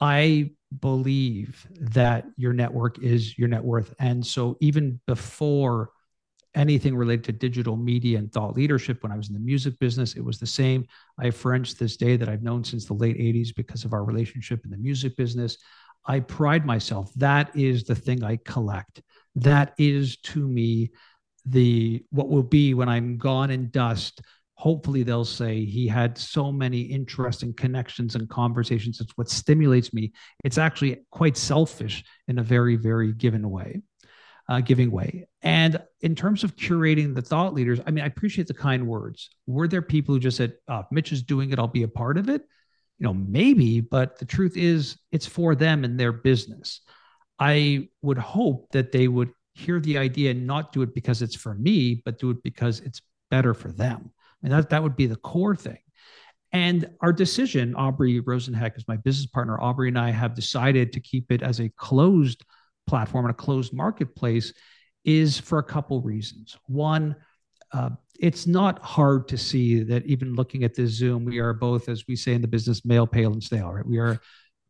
I 0.00 0.50
believe 0.80 1.66
that 1.80 2.26
your 2.36 2.52
network 2.52 2.98
is 2.98 3.36
your 3.38 3.48
net 3.48 3.64
worth. 3.64 3.94
And 3.98 4.24
so 4.24 4.56
even 4.60 5.00
before 5.06 5.90
anything 6.54 6.96
related 6.96 7.24
to 7.24 7.32
digital 7.32 7.76
media 7.76 8.18
and 8.18 8.32
thought 8.32 8.54
leadership, 8.54 9.02
when 9.02 9.12
I 9.12 9.16
was 9.16 9.28
in 9.28 9.34
the 9.34 9.40
music 9.40 9.78
business, 9.78 10.14
it 10.14 10.24
was 10.24 10.38
the 10.38 10.46
same. 10.46 10.86
I 11.18 11.26
have 11.26 11.36
friends 11.36 11.74
this 11.74 11.96
day 11.96 12.16
that 12.16 12.28
I've 12.28 12.42
known 12.42 12.64
since 12.64 12.84
the 12.84 12.94
late 12.94 13.16
80s 13.16 13.54
because 13.54 13.84
of 13.84 13.92
our 13.92 14.04
relationship 14.04 14.64
in 14.64 14.70
the 14.70 14.76
music 14.76 15.16
business. 15.16 15.58
I 16.06 16.20
pride 16.20 16.64
myself. 16.64 17.12
That 17.16 17.54
is 17.56 17.84
the 17.84 17.94
thing 17.94 18.22
I 18.22 18.36
collect. 18.44 19.02
That 19.36 19.74
is 19.78 20.16
to 20.18 20.46
me 20.46 20.90
the 21.44 22.04
what 22.10 22.28
will 22.28 22.42
be 22.42 22.74
when 22.74 22.88
I'm 22.88 23.16
gone 23.16 23.50
in 23.50 23.70
dust 23.70 24.20
hopefully 24.58 25.04
they'll 25.04 25.24
say 25.24 25.64
he 25.64 25.86
had 25.86 26.18
so 26.18 26.50
many 26.50 26.80
interesting 26.80 27.54
connections 27.54 28.16
and 28.16 28.28
conversations. 28.28 29.00
It's 29.00 29.16
what 29.16 29.30
stimulates 29.30 29.94
me. 29.94 30.12
It's 30.42 30.58
actually 30.58 30.98
quite 31.12 31.36
selfish 31.36 32.04
in 32.26 32.38
a 32.38 32.42
very 32.42 32.74
very 32.74 33.12
given 33.12 33.48
way 33.48 33.80
uh, 34.48 34.60
giving 34.60 34.90
way. 34.90 35.28
And 35.42 35.80
in 36.00 36.16
terms 36.16 36.42
of 36.42 36.56
curating 36.56 37.14
the 37.14 37.22
thought 37.22 37.54
leaders 37.54 37.80
i 37.86 37.90
mean 37.90 38.02
i 38.02 38.08
appreciate 38.08 38.48
the 38.48 38.54
kind 38.54 38.86
words. 38.86 39.30
Were 39.46 39.68
there 39.68 39.82
people 39.82 40.14
who 40.14 40.20
just 40.20 40.36
said 40.36 40.54
oh, 40.68 40.82
mitch 40.90 41.12
is 41.12 41.22
doing 41.22 41.50
it 41.52 41.58
i'll 41.58 41.68
be 41.68 41.84
a 41.84 41.88
part 41.88 42.18
of 42.18 42.28
it? 42.28 42.42
You 42.98 43.04
know 43.04 43.14
maybe 43.14 43.80
but 43.80 44.18
the 44.18 44.24
truth 44.24 44.56
is 44.56 44.98
it's 45.12 45.26
for 45.26 45.54
them 45.54 45.84
and 45.84 45.98
their 45.98 46.12
business. 46.12 46.80
I 47.38 47.88
would 48.02 48.18
hope 48.18 48.72
that 48.72 48.90
they 48.90 49.06
would 49.06 49.30
hear 49.54 49.78
the 49.78 49.98
idea 49.98 50.32
and 50.32 50.48
not 50.48 50.72
do 50.72 50.82
it 50.82 50.94
because 50.94 51.22
it's 51.22 51.36
for 51.36 51.54
me 51.54 52.02
but 52.04 52.18
do 52.18 52.30
it 52.30 52.42
because 52.42 52.80
it's 52.80 53.00
better 53.30 53.54
for 53.54 53.70
them 53.70 54.10
and 54.42 54.52
that, 54.52 54.70
that 54.70 54.82
would 54.82 54.96
be 54.96 55.06
the 55.06 55.16
core 55.16 55.56
thing. 55.56 55.78
And 56.52 56.90
our 57.00 57.12
decision, 57.12 57.74
Aubrey 57.74 58.20
Rosenheck 58.22 58.76
is 58.76 58.88
my 58.88 58.96
business 58.96 59.26
partner. 59.26 59.60
Aubrey 59.60 59.88
and 59.88 59.98
I 59.98 60.10
have 60.10 60.34
decided 60.34 60.92
to 60.94 61.00
keep 61.00 61.30
it 61.30 61.42
as 61.42 61.60
a 61.60 61.68
closed 61.70 62.44
platform 62.86 63.26
and 63.26 63.32
a 63.32 63.36
closed 63.36 63.74
marketplace 63.74 64.54
is 65.04 65.38
for 65.38 65.58
a 65.58 65.62
couple 65.62 66.00
reasons. 66.00 66.56
One, 66.66 67.16
uh, 67.72 67.90
it's 68.18 68.46
not 68.46 68.78
hard 68.80 69.28
to 69.28 69.36
see 69.36 69.82
that 69.82 70.06
even 70.06 70.34
looking 70.34 70.64
at 70.64 70.74
this 70.74 70.90
Zoom, 70.92 71.24
we 71.24 71.38
are 71.38 71.52
both, 71.52 71.88
as 71.88 72.04
we 72.08 72.16
say 72.16 72.32
in 72.32 72.40
the 72.40 72.48
business, 72.48 72.84
male, 72.84 73.06
pale, 73.06 73.32
and 73.32 73.42
stale, 73.42 73.70
right? 73.70 73.86
We 73.86 73.98
are 73.98 74.18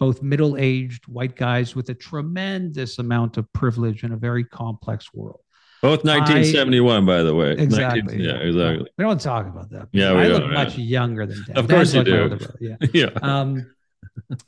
both 0.00 0.22
middle 0.22 0.56
aged 0.58 1.06
white 1.06 1.36
guys 1.36 1.74
with 1.74 1.88
a 1.90 1.94
tremendous 1.94 2.98
amount 2.98 3.36
of 3.36 3.52
privilege 3.52 4.04
in 4.04 4.12
a 4.12 4.16
very 4.16 4.44
complex 4.44 5.12
world. 5.14 5.40
Both 5.80 6.04
1971, 6.04 6.96
I, 7.02 7.06
by 7.06 7.22
the 7.22 7.34
way. 7.34 7.52
Exactly. 7.52 8.02
19, 8.02 8.20
yeah, 8.20 8.32
exactly. 8.36 8.90
We 8.98 9.04
don't 9.04 9.20
talk 9.20 9.46
about 9.46 9.70
that. 9.70 9.88
Yeah, 9.92 10.12
I 10.12 10.26
look 10.26 10.42
yeah. 10.42 10.48
much 10.48 10.76
younger 10.76 11.26
than 11.26 11.44
Dan. 11.46 11.56
Of 11.56 11.68
course 11.68 11.92
Dan's 11.92 12.08
you 12.08 12.28
do. 12.28 12.38
Yeah. 12.60 12.76
yeah. 12.92 13.10
Um, 13.22 13.74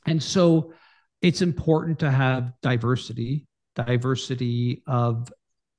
and 0.06 0.20
so 0.20 0.72
it's 1.22 1.42
important 1.42 2.00
to 2.00 2.10
have 2.10 2.52
diversity, 2.62 3.46
diversity 3.76 4.82
of 4.86 5.32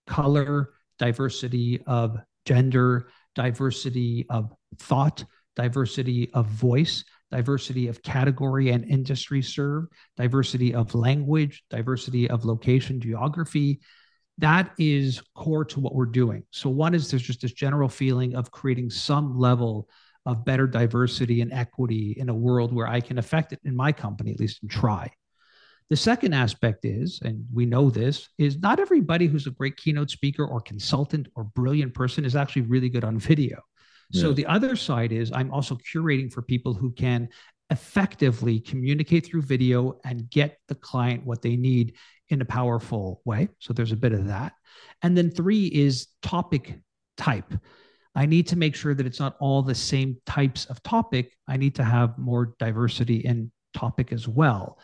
color, 0.08 0.70
diversity 1.00 1.82
of 1.86 2.18
gender, 2.46 3.10
diversity 3.36 4.26
of 4.30 4.54
thought, 4.78 5.26
diversity 5.56 6.30
of 6.34 6.46
voice, 6.48 7.04
diversity 7.32 7.88
of 7.88 8.02
category 8.04 8.70
and 8.70 8.86
industry 8.86 9.42
served, 9.42 9.92
diversity 10.18 10.74
of 10.74 10.94
language, 10.96 11.64
diversity 11.70 12.30
of 12.30 12.46
location, 12.46 13.02
geography, 13.02 13.80
that 14.42 14.72
is 14.78 15.22
core 15.36 15.66
to 15.66 15.80
what 15.80 15.96
we're 15.96 16.06
doing. 16.06 16.44
So, 16.52 16.70
one 16.70 16.94
is 16.94 17.10
there's 17.10 17.24
just 17.24 17.42
this 17.42 17.54
general 17.54 17.90
feeling 17.90 18.36
of 18.36 18.52
creating 18.52 18.90
some 18.90 19.38
level 19.38 19.88
of 20.26 20.46
better 20.46 20.68
diversity 20.68 21.42
and 21.42 21.52
equity 21.52 22.16
in 22.18 22.30
a 22.30 22.34
world 22.34 22.74
where 22.74 22.88
I 22.88 23.02
can 23.02 23.18
affect 23.18 23.54
it 23.54 23.60
in 23.64 23.76
my 23.76 23.92
company, 23.92 24.32
at 24.32 24.40
least, 24.40 24.62
and 24.62 24.70
try. 24.70 25.12
The 25.90 25.96
second 25.98 26.34
aspect 26.34 26.86
is, 26.86 27.20
and 27.24 27.46
we 27.54 27.66
know 27.66 27.90
this, 27.90 28.30
is 28.38 28.60
not 28.60 28.80
everybody 28.80 29.28
who's 29.28 29.48
a 29.48 29.52
great 29.52 29.78
keynote 29.78 30.10
speaker 30.10 30.46
or 30.46 30.62
consultant 30.62 31.28
or 31.36 31.44
brilliant 31.44 31.94
person 31.94 32.24
is 32.24 32.36
actually 32.36 32.64
really 32.64 32.90
good 32.90 33.04
on 33.04 33.18
video. 33.18 33.60
Yeah. 34.12 34.22
So 34.22 34.34
the 34.34 34.46
other 34.46 34.76
side 34.76 35.12
is 35.12 35.32
I'm 35.34 35.52
also 35.52 35.76
curating 35.94 36.32
for 36.32 36.42
people 36.42 36.74
who 36.74 36.92
can 36.92 37.30
effectively 37.72 38.60
communicate 38.60 39.26
through 39.26 39.42
video 39.42 40.00
and 40.06 40.30
get 40.30 40.58
the 40.68 40.76
client 40.76 41.26
what 41.26 41.42
they 41.42 41.56
need 41.56 41.96
in 42.30 42.42
a 42.42 42.46
powerful 42.46 43.22
way. 43.26 43.48
So 43.60 43.74
there's 43.74 43.94
a 43.94 43.98
bit 43.98 44.14
of 44.14 44.28
that. 44.28 44.54
And 45.02 45.18
then 45.18 45.32
three 45.32 45.68
is 45.68 46.08
topic 46.22 46.80
type. 47.18 47.52
I 48.14 48.26
need 48.26 48.48
to 48.48 48.58
make 48.58 48.76
sure 48.76 48.94
that 48.94 49.06
it's 49.06 49.20
not 49.20 49.38
all 49.40 49.62
the 49.62 49.74
same 49.74 50.18
types 50.26 50.66
of 50.66 50.84
topic. 50.84 51.32
I 51.48 51.58
need 51.58 51.76
to 51.76 51.84
have 51.84 52.18
more 52.18 52.54
diversity 52.60 53.18
in 53.18 53.52
topic 53.74 54.12
as 54.12 54.28
well. 54.28 54.78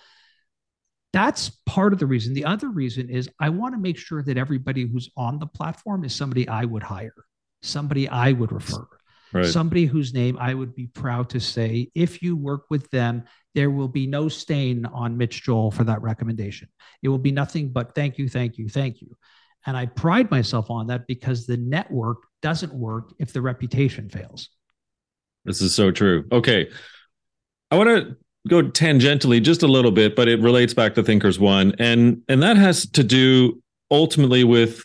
That's 1.12 1.50
part 1.66 1.94
of 1.94 2.00
the 2.00 2.06
reason. 2.06 2.34
The 2.34 2.46
other 2.46 2.70
reason 2.70 3.10
is 3.10 3.30
I 3.40 3.50
want 3.50 3.74
to 3.76 3.82
make 3.82 3.98
sure 3.98 4.24
that 4.24 4.38
everybody 4.38 4.88
who's 4.88 5.10
on 5.18 5.40
the 5.40 5.48
platform 5.48 6.06
is 6.06 6.16
somebody 6.16 6.48
I 6.48 6.64
would 6.64 6.84
hire, 6.84 7.14
somebody 7.62 8.08
I 8.08 8.32
would 8.32 8.52
refer. 8.52 8.88
Right. 9.38 9.46
Somebody 9.46 9.86
whose 9.86 10.14
name 10.14 10.38
I 10.40 10.54
would 10.54 10.74
be 10.74 10.88
proud 10.88 11.30
to 11.32 11.40
say, 11.40 11.92
if 11.94 12.22
you 12.22 12.36
work 12.36 12.66
with 12.70 12.90
them, 12.90 13.24
there 13.54 13.70
will 13.70 13.88
be 13.88 14.08
no 14.08 14.30
stain 14.30 14.86
on 14.86 15.18
Mitch 15.18 15.44
Joel 15.44 15.72
for 15.72 15.84
that 15.84 16.02
recommendation. 16.02 16.70
It 17.04 17.10
will 17.10 17.18
be 17.18 17.32
nothing 17.32 17.70
but 17.70 17.94
thank 17.96 18.18
you, 18.18 18.30
thank 18.30 18.58
you, 18.58 18.70
thank 18.70 19.02
you. 19.02 19.16
And 19.66 19.76
I 19.76 19.86
pride 19.86 20.32
myself 20.32 20.70
on 20.70 20.88
that 20.88 21.08
because 21.08 21.46
the 21.46 21.58
network 21.58 22.20
doesn't 22.42 22.74
work 22.74 23.14
if 23.20 23.34
the 23.34 23.42
reputation 23.42 24.10
fails. 24.10 24.50
This 25.46 25.62
is 25.62 25.74
so 25.74 25.92
true. 25.92 26.26
Okay. 26.32 26.70
I 27.70 27.78
want 27.78 27.90
to 27.90 28.16
go 28.48 28.64
tangentially 28.64 29.42
just 29.42 29.64
a 29.64 29.68
little 29.68 29.92
bit, 29.92 30.16
but 30.16 30.28
it 30.28 30.40
relates 30.40 30.74
back 30.74 30.96
to 30.96 31.04
Thinkers 31.04 31.40
One. 31.40 31.76
And 31.80 32.22
and 32.28 32.42
that 32.44 32.58
has 32.58 32.90
to 32.92 33.04
do 33.04 33.62
ultimately 33.92 34.44
with 34.44 34.84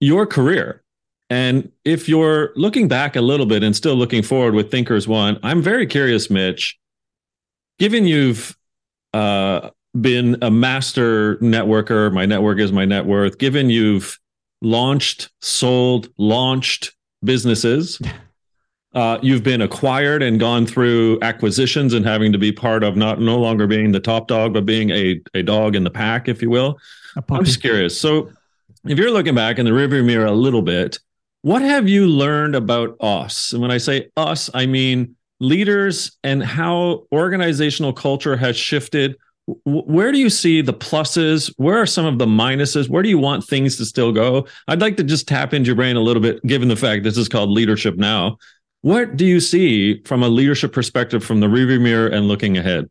your 0.00 0.26
career 0.26 0.84
and 1.30 1.70
if 1.84 2.08
you're 2.08 2.52
looking 2.56 2.88
back 2.88 3.16
a 3.16 3.20
little 3.20 3.46
bit 3.46 3.62
and 3.62 3.76
still 3.76 3.94
looking 3.94 4.22
forward 4.22 4.54
with 4.54 4.70
Thinkers 4.70 5.06
One, 5.06 5.38
I'm 5.42 5.62
very 5.62 5.86
curious, 5.86 6.30
Mitch, 6.30 6.78
given 7.78 8.06
you've 8.06 8.56
uh, 9.12 9.70
been 10.00 10.38
a 10.42 10.50
master 10.50 11.36
networker, 11.36 12.12
my 12.12 12.24
network 12.24 12.58
is 12.58 12.72
my 12.72 12.84
net 12.84 13.04
worth, 13.04 13.38
given 13.38 13.68
you've 13.68 14.18
launched, 14.62 15.30
sold, 15.40 16.08
launched 16.16 16.94
businesses, 17.22 18.00
uh, 18.94 19.18
you've 19.20 19.42
been 19.42 19.60
acquired 19.60 20.22
and 20.22 20.40
gone 20.40 20.66
through 20.66 21.18
acquisitions 21.20 21.92
and 21.92 22.06
having 22.06 22.32
to 22.32 22.38
be 22.38 22.52
part 22.52 22.82
of 22.82 22.96
not 22.96 23.20
no 23.20 23.38
longer 23.38 23.66
being 23.66 23.92
the 23.92 24.00
top 24.00 24.28
dog, 24.28 24.54
but 24.54 24.64
being 24.64 24.90
a, 24.90 25.20
a 25.34 25.42
dog 25.42 25.76
in 25.76 25.84
the 25.84 25.90
pack, 25.90 26.26
if 26.26 26.40
you 26.40 26.48
will. 26.48 26.78
I'm 27.40 27.44
just 27.44 27.60
curious. 27.60 28.00
So 28.00 28.30
if 28.86 28.98
you're 28.98 29.10
looking 29.10 29.34
back 29.34 29.58
in 29.58 29.66
the 29.66 29.72
rearview 29.72 30.04
mirror 30.04 30.26
a 30.26 30.32
little 30.32 30.62
bit, 30.62 30.98
what 31.42 31.62
have 31.62 31.88
you 31.88 32.06
learned 32.06 32.54
about 32.54 32.96
us? 33.00 33.52
And 33.52 33.62
when 33.62 33.70
I 33.70 33.78
say 33.78 34.10
us, 34.16 34.50
I 34.54 34.66
mean 34.66 35.16
leaders 35.40 36.16
and 36.24 36.42
how 36.42 37.04
organizational 37.12 37.92
culture 37.92 38.36
has 38.36 38.56
shifted. 38.56 39.16
Where 39.64 40.12
do 40.12 40.18
you 40.18 40.30
see 40.30 40.60
the 40.60 40.74
pluses? 40.74 41.52
Where 41.56 41.78
are 41.78 41.86
some 41.86 42.04
of 42.04 42.18
the 42.18 42.26
minuses? 42.26 42.88
Where 42.88 43.02
do 43.02 43.08
you 43.08 43.18
want 43.18 43.44
things 43.44 43.76
to 43.76 43.84
still 43.84 44.12
go? 44.12 44.46
I'd 44.66 44.80
like 44.80 44.96
to 44.98 45.04
just 45.04 45.26
tap 45.28 45.54
into 45.54 45.68
your 45.68 45.76
brain 45.76 45.96
a 45.96 46.00
little 46.00 46.20
bit, 46.20 46.44
given 46.44 46.68
the 46.68 46.76
fact 46.76 47.04
this 47.04 47.16
is 47.16 47.28
called 47.28 47.50
leadership 47.50 47.96
now. 47.96 48.36
What 48.82 49.16
do 49.16 49.24
you 49.24 49.40
see 49.40 50.02
from 50.02 50.22
a 50.22 50.28
leadership 50.28 50.72
perspective 50.72 51.24
from 51.24 51.40
the 51.40 51.46
rearview 51.46 51.80
mirror 51.80 52.08
and 52.08 52.28
looking 52.28 52.58
ahead? 52.58 52.90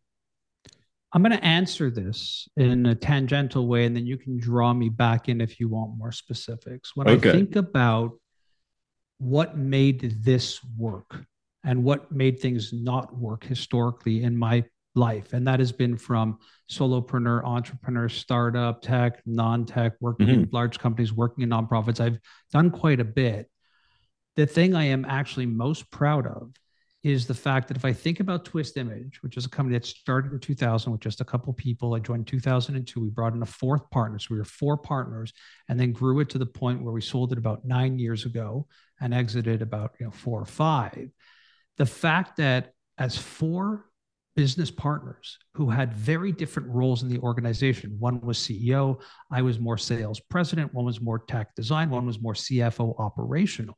I'm 1.13 1.21
going 1.21 1.31
to 1.31 1.43
answer 1.45 1.89
this 1.89 2.47
in 2.57 2.85
a 2.85 2.95
tangential 2.95 3.67
way, 3.67 3.85
and 3.85 3.95
then 3.95 4.05
you 4.05 4.17
can 4.17 4.39
draw 4.39 4.73
me 4.73 4.89
back 4.89 5.29
in 5.29 5.39
if 5.41 5.59
you 5.59 5.69
want 5.69 5.97
more 5.97 6.11
specifics. 6.11 6.95
When 6.95 7.07
okay. 7.07 7.29
I 7.29 7.31
think 7.31 7.55
about 7.55 8.13
what 9.19 9.57
made 9.57 10.23
this 10.23 10.59
work 10.77 11.25
and 11.63 11.83
what 11.83 12.11
made 12.11 12.39
things 12.39 12.71
not 12.71 13.15
work 13.17 13.43
historically 13.43 14.23
in 14.23 14.37
my 14.37 14.63
life. 14.95 15.33
And 15.33 15.47
that 15.47 15.59
has 15.59 15.71
been 15.71 15.97
from 15.97 16.39
solopreneur, 16.69 17.43
entrepreneur, 17.43 18.09
startup, 18.09 18.81
tech, 18.81 19.21
non 19.25 19.65
tech, 19.65 19.93
working 19.99 20.27
mm-hmm. 20.27 20.43
in 20.43 20.49
large 20.51 20.79
companies, 20.79 21.13
working 21.13 21.43
in 21.43 21.49
nonprofits. 21.49 21.99
I've 21.99 22.19
done 22.51 22.71
quite 22.71 22.99
a 22.99 23.05
bit. 23.05 23.49
The 24.35 24.45
thing 24.45 24.75
I 24.75 24.85
am 24.85 25.05
actually 25.05 25.45
most 25.45 25.89
proud 25.91 26.27
of 26.27 26.51
is 27.03 27.27
the 27.27 27.33
fact 27.33 27.67
that 27.67 27.77
if 27.77 27.85
I 27.85 27.93
think 27.93 28.19
about 28.19 28.43
Twist 28.43 28.75
Image, 28.75 29.21
which 29.21 29.37
is 29.37 29.45
a 29.45 29.49
company 29.49 29.77
that 29.77 29.85
started 29.85 30.33
in 30.33 30.39
2000 30.39 30.91
with 30.91 31.01
just 31.01 31.21
a 31.21 31.25
couple 31.25 31.53
people, 31.53 31.93
I 31.93 31.99
joined 31.99 32.27
2002. 32.27 32.99
We 32.99 33.09
brought 33.09 33.33
in 33.33 33.41
a 33.41 33.45
fourth 33.45 33.89
partner. 33.91 34.19
So 34.19 34.27
we 34.31 34.37
were 34.37 34.43
four 34.43 34.77
partners 34.77 35.31
and 35.69 35.79
then 35.79 35.91
grew 35.91 36.19
it 36.19 36.29
to 36.29 36.37
the 36.37 36.45
point 36.45 36.81
where 36.81 36.93
we 36.93 37.01
sold 37.01 37.31
it 37.31 37.37
about 37.37 37.65
nine 37.65 37.99
years 37.99 38.25
ago 38.25 38.67
and 38.99 39.13
exited 39.13 39.61
about 39.61 39.93
you 39.99 40.07
know, 40.07 40.11
four 40.11 40.41
or 40.41 40.45
five. 40.45 41.09
The 41.77 41.85
fact 41.85 42.37
that 42.37 42.73
as 42.97 43.17
four 43.17 43.85
business 44.35 44.69
partners 44.69 45.39
who 45.55 45.67
had 45.67 45.91
very 45.91 46.31
different 46.31 46.69
roles 46.69 47.01
in 47.01 47.09
the 47.09 47.17
organization. 47.19 47.95
One 47.97 48.21
was 48.21 48.37
CEO, 48.37 49.01
I 49.31 49.41
was 49.41 49.59
more 49.59 49.79
sales 49.79 50.19
president, 50.19 50.71
one 50.75 50.85
was 50.85 51.01
more 51.01 51.17
tech 51.17 51.55
design, 51.55 51.89
one 51.89 52.05
was 52.05 52.21
more 52.21 52.35
CFO 52.35 52.99
operational 52.99 53.75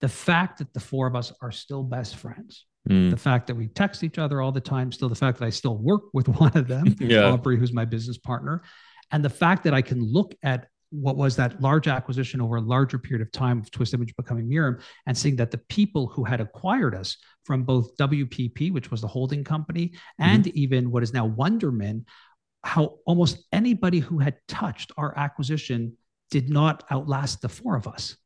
the 0.00 0.08
fact 0.08 0.58
that 0.58 0.72
the 0.72 0.80
four 0.80 1.06
of 1.06 1.16
us 1.16 1.32
are 1.40 1.50
still 1.50 1.82
best 1.82 2.16
friends, 2.16 2.66
mm. 2.88 3.10
the 3.10 3.16
fact 3.16 3.46
that 3.48 3.54
we 3.54 3.68
text 3.68 4.04
each 4.04 4.18
other 4.18 4.40
all 4.40 4.52
the 4.52 4.60
time, 4.60 4.92
still 4.92 5.08
the 5.08 5.14
fact 5.14 5.38
that 5.38 5.46
I 5.46 5.50
still 5.50 5.76
work 5.76 6.02
with 6.12 6.28
one 6.40 6.56
of 6.56 6.68
them, 6.68 6.94
yeah. 7.00 7.30
Aubrey, 7.30 7.58
who's 7.58 7.72
my 7.72 7.84
business 7.84 8.18
partner, 8.18 8.62
and 9.10 9.24
the 9.24 9.30
fact 9.30 9.64
that 9.64 9.74
I 9.74 9.82
can 9.82 10.02
look 10.02 10.34
at 10.42 10.66
what 10.90 11.16
was 11.16 11.36
that 11.36 11.60
large 11.60 11.86
acquisition 11.86 12.40
over 12.40 12.56
a 12.56 12.60
larger 12.60 12.98
period 12.98 13.26
of 13.26 13.30
time 13.30 13.58
of 13.58 13.70
Twist 13.70 13.92
Image 13.92 14.16
becoming 14.16 14.48
Mirum 14.48 14.80
and 15.06 15.16
seeing 15.16 15.36
that 15.36 15.50
the 15.50 15.58
people 15.68 16.06
who 16.06 16.24
had 16.24 16.40
acquired 16.40 16.94
us 16.94 17.16
from 17.44 17.62
both 17.64 17.94
WPP, 17.98 18.72
which 18.72 18.90
was 18.90 19.02
the 19.02 19.06
holding 19.06 19.44
company, 19.44 19.92
and 20.18 20.44
mm-hmm. 20.44 20.58
even 20.58 20.90
what 20.90 21.02
is 21.02 21.12
now 21.12 21.28
Wunderman, 21.28 22.04
how 22.64 22.98
almost 23.06 23.44
anybody 23.52 23.98
who 23.98 24.18
had 24.18 24.36
touched 24.48 24.92
our 24.96 25.16
acquisition 25.16 25.96
did 26.30 26.48
not 26.50 26.84
outlast 26.90 27.42
the 27.42 27.48
four 27.48 27.76
of 27.76 27.86
us. 27.86 28.16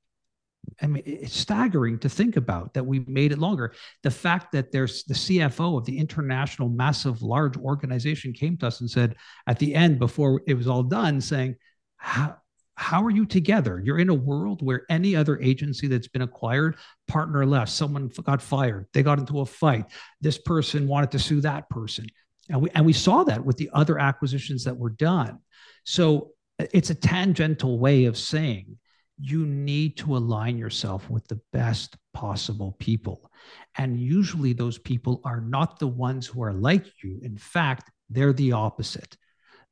I 0.80 0.86
mean, 0.86 1.02
it's 1.04 1.36
staggering 1.36 1.98
to 2.00 2.08
think 2.08 2.36
about 2.36 2.74
that 2.74 2.84
we 2.84 3.00
made 3.00 3.32
it 3.32 3.38
longer. 3.38 3.74
The 4.02 4.10
fact 4.10 4.52
that 4.52 4.72
there's 4.72 5.04
the 5.04 5.14
CFO 5.14 5.78
of 5.78 5.84
the 5.84 5.98
international, 5.98 6.68
massive, 6.68 7.22
large 7.22 7.56
organization 7.56 8.32
came 8.32 8.56
to 8.58 8.68
us 8.68 8.80
and 8.80 8.90
said 8.90 9.16
at 9.46 9.58
the 9.58 9.74
end, 9.74 9.98
before 9.98 10.42
it 10.46 10.54
was 10.54 10.68
all 10.68 10.82
done, 10.82 11.20
saying, 11.20 11.56
how, 11.96 12.36
how 12.74 13.04
are 13.04 13.10
you 13.10 13.26
together? 13.26 13.82
You're 13.84 13.98
in 13.98 14.08
a 14.08 14.14
world 14.14 14.64
where 14.64 14.86
any 14.88 15.14
other 15.14 15.38
agency 15.40 15.88
that's 15.88 16.08
been 16.08 16.22
acquired, 16.22 16.76
partner 17.06 17.44
left, 17.44 17.70
someone 17.70 18.10
got 18.24 18.42
fired, 18.42 18.86
they 18.92 19.02
got 19.02 19.18
into 19.18 19.40
a 19.40 19.46
fight, 19.46 19.86
this 20.20 20.38
person 20.38 20.88
wanted 20.88 21.10
to 21.12 21.18
sue 21.18 21.40
that 21.42 21.68
person. 21.70 22.06
And 22.48 22.60
we, 22.60 22.70
and 22.70 22.84
we 22.84 22.92
saw 22.92 23.24
that 23.24 23.44
with 23.44 23.56
the 23.56 23.70
other 23.72 23.98
acquisitions 23.98 24.64
that 24.64 24.76
were 24.76 24.90
done. 24.90 25.38
So 25.84 26.30
it's 26.58 26.90
a 26.90 26.94
tangential 26.94 27.78
way 27.78 28.04
of 28.06 28.16
saying 28.16 28.78
you 29.24 29.46
need 29.46 29.96
to 29.96 30.16
align 30.16 30.58
yourself 30.58 31.08
with 31.08 31.26
the 31.28 31.40
best 31.52 31.96
possible 32.12 32.74
people. 32.80 33.30
And 33.78 34.00
usually 34.00 34.52
those 34.52 34.78
people 34.78 35.20
are 35.24 35.40
not 35.40 35.78
the 35.78 35.86
ones 35.86 36.26
who 36.26 36.42
are 36.42 36.52
like 36.52 36.86
you. 37.04 37.20
In 37.22 37.36
fact, 37.36 37.88
they're 38.10 38.32
the 38.32 38.50
opposite. 38.50 39.16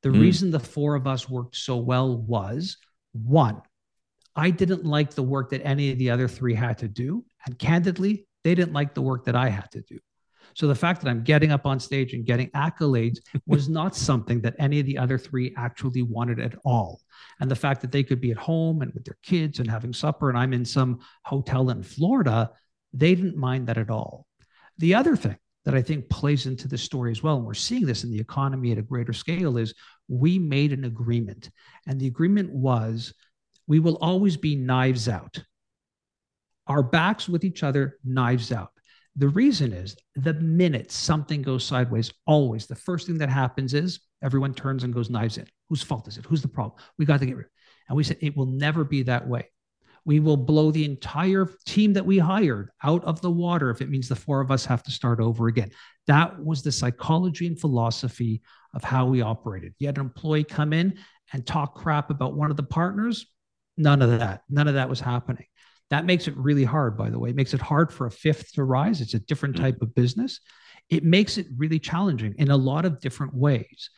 The 0.02 0.10
mm. 0.10 0.20
reason 0.20 0.52
the 0.52 0.60
four 0.60 0.94
of 0.94 1.08
us 1.08 1.28
worked 1.28 1.56
so 1.56 1.76
well 1.78 2.16
was 2.16 2.76
one, 3.12 3.60
I 4.36 4.50
didn't 4.50 4.84
like 4.84 5.14
the 5.14 5.24
work 5.24 5.50
that 5.50 5.66
any 5.66 5.90
of 5.90 5.98
the 5.98 6.10
other 6.10 6.28
three 6.28 6.54
had 6.54 6.78
to 6.78 6.88
do. 6.88 7.24
And 7.44 7.58
candidly, 7.58 8.28
they 8.44 8.54
didn't 8.54 8.72
like 8.72 8.94
the 8.94 9.02
work 9.02 9.24
that 9.24 9.34
I 9.34 9.48
had 9.48 9.68
to 9.72 9.80
do. 9.82 9.98
So 10.54 10.66
the 10.66 10.74
fact 10.74 11.00
that 11.00 11.10
I'm 11.10 11.22
getting 11.22 11.52
up 11.52 11.66
on 11.66 11.80
stage 11.80 12.12
and 12.12 12.24
getting 12.24 12.50
accolades 12.50 13.18
was 13.46 13.68
not 13.80 13.96
something 13.96 14.40
that 14.42 14.56
any 14.58 14.80
of 14.80 14.86
the 14.86 14.98
other 14.98 15.18
three 15.18 15.54
actually 15.56 16.02
wanted 16.02 16.40
at 16.40 16.54
all. 16.64 17.00
And 17.40 17.50
the 17.50 17.56
fact 17.56 17.80
that 17.82 17.92
they 17.92 18.02
could 18.02 18.20
be 18.20 18.30
at 18.30 18.36
home 18.36 18.82
and 18.82 18.92
with 18.92 19.04
their 19.04 19.18
kids 19.22 19.58
and 19.58 19.70
having 19.70 19.92
supper, 19.92 20.28
and 20.28 20.38
I'm 20.38 20.52
in 20.52 20.64
some 20.64 21.00
hotel 21.24 21.70
in 21.70 21.82
Florida, 21.82 22.50
they 22.92 23.14
didn't 23.14 23.36
mind 23.36 23.66
that 23.68 23.78
at 23.78 23.90
all. 23.90 24.26
The 24.78 24.94
other 24.94 25.16
thing 25.16 25.36
that 25.64 25.74
I 25.74 25.82
think 25.82 26.08
plays 26.08 26.46
into 26.46 26.68
the 26.68 26.78
story 26.78 27.10
as 27.10 27.22
well, 27.22 27.36
and 27.36 27.44
we're 27.44 27.54
seeing 27.54 27.86
this 27.86 28.04
in 28.04 28.10
the 28.10 28.20
economy 28.20 28.72
at 28.72 28.78
a 28.78 28.82
greater 28.82 29.12
scale, 29.12 29.58
is 29.58 29.74
we 30.08 30.38
made 30.38 30.72
an 30.72 30.84
agreement. 30.84 31.50
And 31.86 32.00
the 32.00 32.06
agreement 32.06 32.50
was 32.50 33.12
we 33.66 33.78
will 33.78 33.96
always 34.00 34.36
be 34.36 34.56
knives 34.56 35.08
out. 35.08 35.42
Our 36.66 36.82
backs 36.82 37.28
with 37.28 37.44
each 37.44 37.62
other, 37.62 37.98
knives 38.04 38.52
out. 38.52 38.72
The 39.16 39.28
reason 39.28 39.72
is 39.72 39.96
the 40.14 40.34
minute 40.34 40.90
something 40.90 41.42
goes 41.42 41.64
sideways, 41.64 42.12
always 42.26 42.66
the 42.66 42.76
first 42.76 43.06
thing 43.06 43.18
that 43.18 43.28
happens 43.28 43.74
is 43.74 44.00
everyone 44.22 44.54
turns 44.54 44.84
and 44.84 44.94
goes 44.94 45.10
knives 45.10 45.38
in. 45.38 45.46
Whose 45.68 45.82
fault 45.82 46.08
is 46.08 46.16
it? 46.16 46.26
Who's 46.26 46.42
the 46.42 46.48
problem? 46.48 46.80
We 46.98 47.04
got 47.04 47.20
to 47.20 47.26
get 47.26 47.36
rid. 47.36 47.46
Of. 47.46 47.52
And 47.88 47.96
we 47.96 48.04
said 48.04 48.18
it 48.20 48.36
will 48.36 48.46
never 48.46 48.84
be 48.84 49.02
that 49.04 49.26
way. 49.26 49.50
We 50.04 50.20
will 50.20 50.36
blow 50.36 50.70
the 50.70 50.84
entire 50.84 51.48
team 51.66 51.92
that 51.92 52.06
we 52.06 52.18
hired 52.18 52.70
out 52.82 53.04
of 53.04 53.20
the 53.20 53.30
water 53.30 53.70
if 53.70 53.82
it 53.82 53.90
means 53.90 54.08
the 54.08 54.16
four 54.16 54.40
of 54.40 54.50
us 54.50 54.64
have 54.64 54.82
to 54.84 54.90
start 54.90 55.20
over 55.20 55.48
again. 55.48 55.70
That 56.06 56.42
was 56.42 56.62
the 56.62 56.72
psychology 56.72 57.46
and 57.46 57.60
philosophy 57.60 58.42
of 58.74 58.82
how 58.82 59.06
we 59.06 59.20
operated. 59.20 59.74
You 59.78 59.88
had 59.88 59.98
an 59.98 60.06
employee 60.06 60.44
come 60.44 60.72
in 60.72 60.98
and 61.32 61.46
talk 61.46 61.74
crap 61.74 62.10
about 62.10 62.34
one 62.34 62.50
of 62.50 62.56
the 62.56 62.62
partners. 62.62 63.26
None 63.76 64.02
of 64.02 64.18
that. 64.18 64.42
None 64.48 64.68
of 64.68 64.74
that 64.74 64.88
was 64.88 65.00
happening. 65.00 65.46
That 65.90 66.04
makes 66.04 66.28
it 66.28 66.36
really 66.36 66.64
hard, 66.64 66.96
by 66.96 67.10
the 67.10 67.18
way. 67.18 67.30
It 67.30 67.36
makes 67.36 67.54
it 67.54 67.60
hard 67.60 67.92
for 67.92 68.06
a 68.06 68.10
fifth 68.10 68.52
to 68.52 68.64
rise. 68.64 69.00
It's 69.00 69.14
a 69.14 69.20
different 69.20 69.56
mm. 69.56 69.60
type 69.60 69.82
of 69.82 69.94
business. 69.94 70.40
It 70.88 71.04
makes 71.04 71.36
it 71.36 71.46
really 71.56 71.78
challenging 71.78 72.34
in 72.38 72.50
a 72.50 72.56
lot 72.56 72.84
of 72.84 73.00
different 73.00 73.34
ways. 73.34 73.90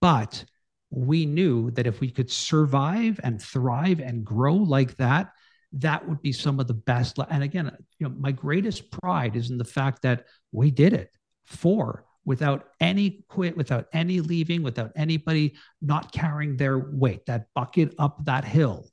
But 0.00 0.44
we 0.90 1.26
knew 1.26 1.70
that 1.72 1.86
if 1.86 2.00
we 2.00 2.10
could 2.10 2.30
survive 2.30 3.20
and 3.22 3.42
thrive 3.42 4.00
and 4.00 4.24
grow 4.24 4.54
like 4.54 4.96
that, 4.96 5.32
that 5.72 6.08
would 6.08 6.22
be 6.22 6.32
some 6.32 6.60
of 6.60 6.66
the 6.66 6.74
best. 6.74 7.18
And 7.30 7.42
again, 7.42 7.70
you 7.98 8.08
know, 8.08 8.14
my 8.18 8.32
greatest 8.32 8.90
pride 8.90 9.36
is 9.36 9.50
in 9.50 9.58
the 9.58 9.64
fact 9.64 10.02
that 10.02 10.24
we 10.52 10.70
did 10.70 10.92
it 10.94 11.10
for 11.46 12.04
without 12.24 12.66
any 12.80 13.24
quit, 13.28 13.56
without 13.56 13.86
any 13.92 14.20
leaving, 14.20 14.62
without 14.62 14.92
anybody 14.96 15.56
not 15.80 16.12
carrying 16.12 16.56
their 16.56 16.78
weight, 16.78 17.26
that 17.26 17.46
bucket 17.54 17.94
up 17.98 18.24
that 18.24 18.44
hill. 18.44 18.86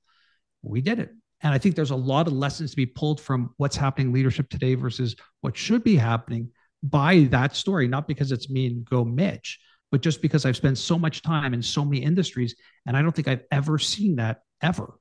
We 0.64 0.82
did 0.82 1.00
it. 1.00 1.12
And 1.42 1.54
I 1.54 1.58
think 1.58 1.76
there's 1.76 1.92
a 1.92 1.96
lot 1.96 2.28
of 2.28 2.34
lessons 2.34 2.72
to 2.72 2.78
be 2.78 2.86
pulled 2.86 3.22
from 3.22 3.54
what's 3.58 3.76
happening 3.76 4.12
leadership 4.12 4.50
today 4.50 4.76
versus 4.76 5.16
what 5.42 5.56
should 5.56 5.84
be 5.84 5.96
happening 5.96 6.50
by 6.82 7.28
that 7.32 7.56
story, 7.56 7.88
not 7.88 8.08
because 8.08 8.32
it's 8.32 8.50
me 8.50 8.68
and 8.68 8.86
go 8.86 9.04
Mitch, 9.04 9.60
but 9.92 10.02
just 10.02 10.22
because 10.22 10.46
I've 10.46 10.56
spent 10.56 10.78
so 10.78 10.98
much 10.98 11.22
time 11.22 11.54
in 11.54 11.62
so 11.62 11.84
many 11.84 12.04
industries. 12.04 12.56
And 12.86 12.96
I 12.96 13.02
don't 13.02 13.16
think 13.16 13.28
I've 13.28 13.44
ever 13.52 13.78
seen 13.78 14.16
that 14.18 14.42
ever. 14.62 14.94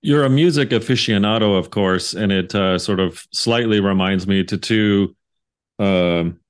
You're 0.00 0.24
a 0.24 0.30
music 0.30 0.68
aficionado, 0.70 1.58
of 1.58 1.70
course, 1.70 2.12
and 2.12 2.30
it 2.30 2.54
uh, 2.54 2.78
sort 2.78 3.00
of 3.00 3.24
slightly 3.32 3.80
reminds 3.80 4.26
me 4.26 4.44
to 4.44 4.58
two 4.58 5.16
um, 5.78 6.40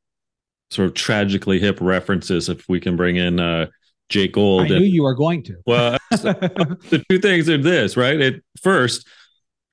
sort 0.70 0.88
of 0.88 0.94
tragically 0.94 1.60
hip 1.60 1.78
references, 1.80 2.48
if 2.48 2.68
we 2.68 2.80
can 2.80 2.96
bring 2.96 3.16
in 3.16 3.38
uh, 3.38 3.66
Jake 4.08 4.32
Gold. 4.32 4.64
I 4.64 4.68
knew 4.68 4.76
and, 4.76 4.86
you 4.86 5.02
were 5.02 5.14
going 5.14 5.42
to. 5.44 5.56
Well, 5.66 5.98
the 6.10 7.04
two 7.08 7.18
things 7.18 7.48
are 7.48 7.58
this, 7.58 7.96
right? 7.96 8.20
At 8.20 8.34
first, 8.62 9.06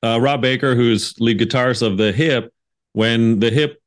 uh, 0.04 0.20
Rob 0.22 0.42
Baker, 0.42 0.76
who's 0.76 1.20
lead 1.20 1.40
guitarist 1.40 1.82
of 1.86 1.98
the 1.98 2.12
Hip, 2.12 2.54
when 2.94 3.40
the 3.40 3.50
Hip 3.50 3.82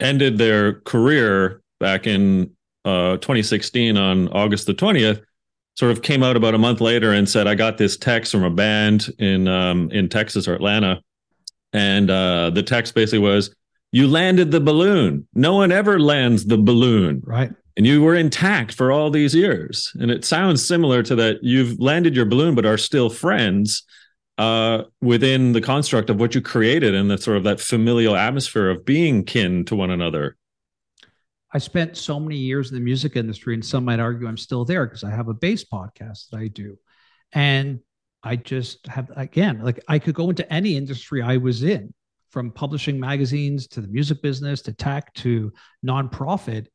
ended 0.00 0.38
their 0.38 0.80
career 0.80 1.62
back 1.78 2.06
in 2.06 2.50
uh, 2.84 3.18
2016 3.18 3.96
on 3.96 4.28
August 4.28 4.66
the 4.66 4.74
20th, 4.74 5.22
sort 5.76 5.92
of 5.92 6.02
came 6.02 6.22
out 6.22 6.36
about 6.36 6.54
a 6.54 6.58
month 6.58 6.80
later 6.80 7.12
and 7.12 7.28
said, 7.28 7.46
"I 7.46 7.54
got 7.54 7.78
this 7.78 7.96
text 7.96 8.32
from 8.32 8.42
a 8.42 8.50
band 8.50 9.08
in 9.18 9.48
um, 9.48 9.90
in 9.90 10.08
Texas 10.08 10.48
or 10.48 10.54
Atlanta, 10.54 11.00
and 11.72 12.10
uh, 12.10 12.50
the 12.50 12.62
text 12.62 12.94
basically 12.94 13.20
was." 13.20 13.54
You 13.92 14.06
landed 14.06 14.52
the 14.52 14.60
balloon. 14.60 15.26
No 15.34 15.54
one 15.56 15.72
ever 15.72 15.98
lands 15.98 16.44
the 16.44 16.56
balloon. 16.56 17.22
Right 17.24 17.50
and 17.80 17.86
you 17.86 18.02
were 18.02 18.14
intact 18.14 18.74
for 18.74 18.92
all 18.92 19.08
these 19.08 19.34
years. 19.34 19.90
And 19.98 20.10
it 20.10 20.22
sounds 20.22 20.62
similar 20.62 21.02
to 21.02 21.14
that 21.14 21.38
you've 21.40 21.80
landed 21.80 22.14
your 22.14 22.26
balloon, 22.26 22.54
but 22.54 22.66
are 22.66 22.76
still 22.76 23.08
friends 23.08 23.84
uh, 24.36 24.82
within 25.00 25.52
the 25.52 25.62
construct 25.62 26.10
of 26.10 26.20
what 26.20 26.34
you 26.34 26.42
created 26.42 26.94
and 26.94 27.10
the 27.10 27.16
sort 27.16 27.38
of 27.38 27.44
that 27.44 27.58
familial 27.58 28.14
atmosphere 28.14 28.68
of 28.68 28.84
being 28.84 29.24
kin 29.24 29.64
to 29.64 29.74
one 29.74 29.90
another. 29.90 30.36
I 31.54 31.58
spent 31.58 31.96
so 31.96 32.20
many 32.20 32.36
years 32.36 32.68
in 32.68 32.74
the 32.74 32.82
music 32.82 33.16
industry, 33.16 33.54
and 33.54 33.64
some 33.64 33.86
might 33.86 33.98
argue 33.98 34.28
I'm 34.28 34.36
still 34.36 34.66
there 34.66 34.84
because 34.84 35.02
I 35.02 35.10
have 35.12 35.28
a 35.28 35.34
bass 35.34 35.64
podcast 35.64 36.28
that 36.28 36.36
I 36.36 36.48
do. 36.48 36.76
And 37.32 37.80
I 38.22 38.36
just 38.36 38.86
have, 38.88 39.10
again, 39.16 39.62
like 39.62 39.82
I 39.88 39.98
could 39.98 40.14
go 40.14 40.28
into 40.28 40.52
any 40.52 40.76
industry 40.76 41.22
I 41.22 41.38
was 41.38 41.62
in, 41.62 41.94
from 42.28 42.50
publishing 42.50 43.00
magazines 43.00 43.68
to 43.68 43.80
the 43.80 43.88
music 43.88 44.20
business 44.20 44.60
to 44.60 44.74
tech 44.74 45.14
to 45.14 45.50
nonprofit 45.82 46.66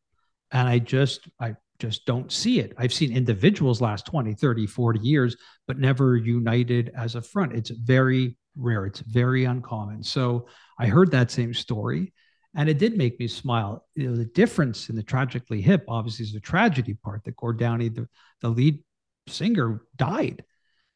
and 0.55 0.67
i 0.67 0.79
just 0.79 1.29
i 1.39 1.55
just 1.79 2.05
don't 2.05 2.31
see 2.31 2.59
it. 2.59 2.73
I've 2.77 2.93
seen 2.93 3.15
individuals 3.15 3.81
last 3.81 4.05
20 4.05 4.33
30 4.33 4.65
40 4.65 4.99
years 4.99 5.35
but 5.67 5.77
never 5.77 6.15
united 6.15 6.91
as 6.97 7.15
a 7.15 7.21
front. 7.21 7.53
It's 7.53 7.69
very 7.69 8.37
rare. 8.55 8.85
It's 8.85 9.01
very 9.01 9.45
uncommon. 9.45 10.03
So 10.03 10.47
i 10.79 10.87
heard 10.87 11.11
that 11.11 11.31
same 11.31 11.53
story 11.53 12.13
and 12.55 12.69
it 12.69 12.77
did 12.77 12.97
make 12.97 13.19
me 13.19 13.27
smile. 13.27 13.85
You 13.95 14.09
know 14.09 14.15
the 14.15 14.25
difference 14.25 14.89
in 14.89 14.95
the 14.95 15.03
tragically 15.03 15.61
hip 15.61 15.83
obviously 15.87 16.23
is 16.23 16.33
the 16.33 16.39
tragedy 16.39 16.93
part 16.93 17.23
that 17.25 17.35
gord 17.35 17.59
downie 17.59 17.89
the, 17.89 18.07
the 18.41 18.49
lead 18.49 18.81
singer 19.27 19.81
died. 19.97 20.43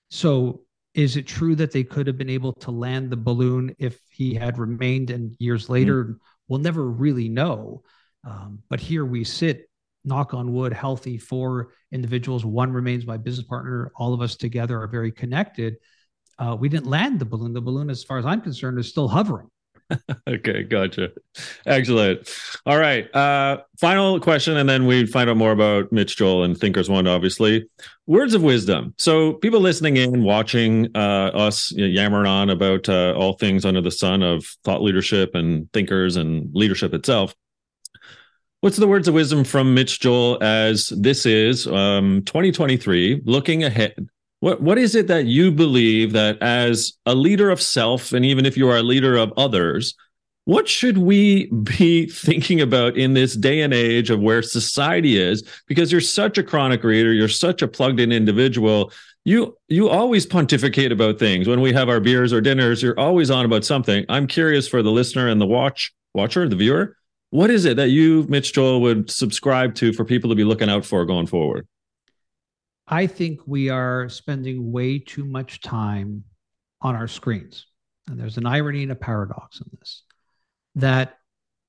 So 0.09 0.61
is 0.93 1.17
it 1.17 1.27
true 1.27 1.55
that 1.55 1.71
they 1.71 1.83
could 1.83 2.07
have 2.07 2.17
been 2.17 2.29
able 2.29 2.53
to 2.53 2.71
land 2.71 3.09
the 3.09 3.17
balloon 3.17 3.75
if 3.79 3.99
he 4.09 4.33
had 4.33 4.57
remained 4.57 5.09
and 5.09 5.35
years 5.39 5.69
later? 5.69 6.05
Mm-hmm. 6.05 6.13
we'll 6.47 6.59
never 6.59 6.89
really 6.89 7.29
know 7.29 7.83
um, 8.23 8.59
but 8.69 8.79
here 8.79 9.05
we 9.05 9.23
sit, 9.23 9.69
knock 10.03 10.33
on 10.33 10.53
wood, 10.53 10.73
healthy 10.73 11.17
four 11.17 11.73
individuals. 11.91 12.45
One 12.45 12.71
remains 12.71 13.05
my 13.05 13.17
business 13.17 13.47
partner. 13.47 13.91
All 13.95 14.13
of 14.13 14.21
us 14.21 14.35
together 14.35 14.81
are 14.81 14.87
very 14.87 15.11
connected. 15.11 15.77
Uh, 16.37 16.55
we 16.59 16.69
didn't 16.69 16.87
land 16.87 17.19
the 17.19 17.25
balloon. 17.25 17.53
The 17.53 17.61
balloon, 17.61 17.89
as 17.89 18.03
far 18.03 18.17
as 18.17 18.25
I'm 18.25 18.41
concerned, 18.41 18.79
is 18.79 18.87
still 18.87 19.07
hovering. 19.07 19.49
okay, 20.27 20.63
gotcha. 20.63 21.09
Excellent. 21.65 22.29
All 22.65 22.77
right. 22.77 23.13
Uh, 23.15 23.61
final 23.79 24.19
question, 24.19 24.57
and 24.57 24.69
then 24.69 24.85
we 24.85 25.05
find 25.05 25.29
out 25.29 25.37
more 25.37 25.51
about 25.51 25.91
Mitch 25.91 26.15
Joel 26.15 26.43
and 26.43 26.57
Thinkers 26.57 26.89
One, 26.89 27.07
obviously. 27.07 27.67
Words 28.05 28.33
of 28.33 28.43
wisdom. 28.43 28.93
So, 28.97 29.33
people 29.33 29.59
listening 29.59 29.97
in, 29.97 30.23
watching 30.23 30.87
uh, 30.95 31.31
us 31.33 31.71
yammering 31.71 32.27
on 32.27 32.49
about 32.49 32.87
uh, 32.87 33.13
all 33.13 33.33
things 33.33 33.65
under 33.65 33.81
the 33.81 33.91
sun 33.91 34.21
of 34.21 34.45
thought 34.63 34.81
leadership 34.81 35.33
and 35.33 35.71
thinkers 35.73 36.15
and 36.15 36.49
leadership 36.53 36.93
itself. 36.93 37.33
What's 38.61 38.75
the 38.75 38.89
words 38.89 39.07
of 39.07 39.13
wisdom 39.13 39.45
from 39.45 39.73
Mitch 39.73 40.01
Joel 40.01 40.37
as 40.43 40.89
this 40.89 41.25
is 41.25 41.65
um, 41.65 42.23
2023, 42.25 43.21
looking 43.23 43.63
ahead? 43.63 44.09
What 44.41 44.61
what 44.61 44.77
is 44.77 44.95
it 44.95 45.07
that 45.07 45.25
you 45.25 45.49
believe 45.49 46.11
that 46.11 46.41
as 46.41 46.97
a 47.05 47.15
leader 47.15 47.51
of 47.51 47.61
self, 47.61 48.11
and 48.11 48.25
even 48.25 48.45
if 48.45 48.57
you 48.57 48.67
are 48.67 48.75
a 48.75 48.83
leader 48.83 49.15
of 49.15 49.31
others, 49.37 49.95
what 50.43 50.67
should 50.67 50.97
we 50.97 51.45
be 51.45 52.07
thinking 52.09 52.59
about 52.59 52.97
in 52.97 53.13
this 53.13 53.33
day 53.33 53.61
and 53.61 53.73
age 53.73 54.09
of 54.09 54.19
where 54.19 54.41
society 54.41 55.17
is? 55.17 55.41
Because 55.65 55.89
you're 55.89 56.01
such 56.01 56.37
a 56.37 56.43
chronic 56.43 56.83
reader, 56.83 57.13
you're 57.13 57.29
such 57.29 57.61
a 57.61 57.67
plugged 57.67 58.01
in 58.01 58.11
individual. 58.11 58.91
You 59.23 59.57
you 59.69 59.87
always 59.87 60.25
pontificate 60.25 60.91
about 60.91 61.17
things. 61.17 61.47
When 61.47 61.61
we 61.61 61.71
have 61.71 61.87
our 61.87 62.01
beers 62.01 62.33
or 62.33 62.41
dinners, 62.41 62.83
you're 62.83 62.99
always 62.99 63.31
on 63.31 63.45
about 63.45 63.63
something. 63.63 64.03
I'm 64.09 64.27
curious 64.27 64.67
for 64.67 64.83
the 64.83 64.91
listener 64.91 65.29
and 65.29 65.39
the 65.39 65.47
watch 65.47 65.93
watcher, 66.13 66.49
the 66.49 66.57
viewer, 66.57 66.97
what 67.31 67.49
is 67.49 67.65
it 67.65 67.77
that 67.77 67.89
you, 67.89 68.25
Mitch 68.27 68.53
Joel, 68.53 68.81
would 68.81 69.09
subscribe 69.09 69.75
to 69.75 69.93
for 69.93 70.03
people 70.03 70.29
to 70.29 70.35
be 70.35 70.43
looking 70.43 70.69
out 70.69 70.85
for 70.85 71.05
going 71.05 71.27
forward? 71.27 71.67
I 72.87 73.05
think 73.05 73.41
we 73.45 73.69
are 73.69 74.09
spending 74.09 74.71
way 74.71 74.97
too 74.97 75.25
much 75.25 75.61
time 75.61 76.23
on 76.81 76.95
our 76.95 77.07
screens. 77.07 77.67
And 78.07 78.19
there's 78.19 78.37
an 78.37 78.47
irony 78.47 78.83
and 78.83 78.91
a 78.91 78.95
paradox 78.95 79.61
in 79.61 79.67
this 79.79 80.03
that 80.75 81.17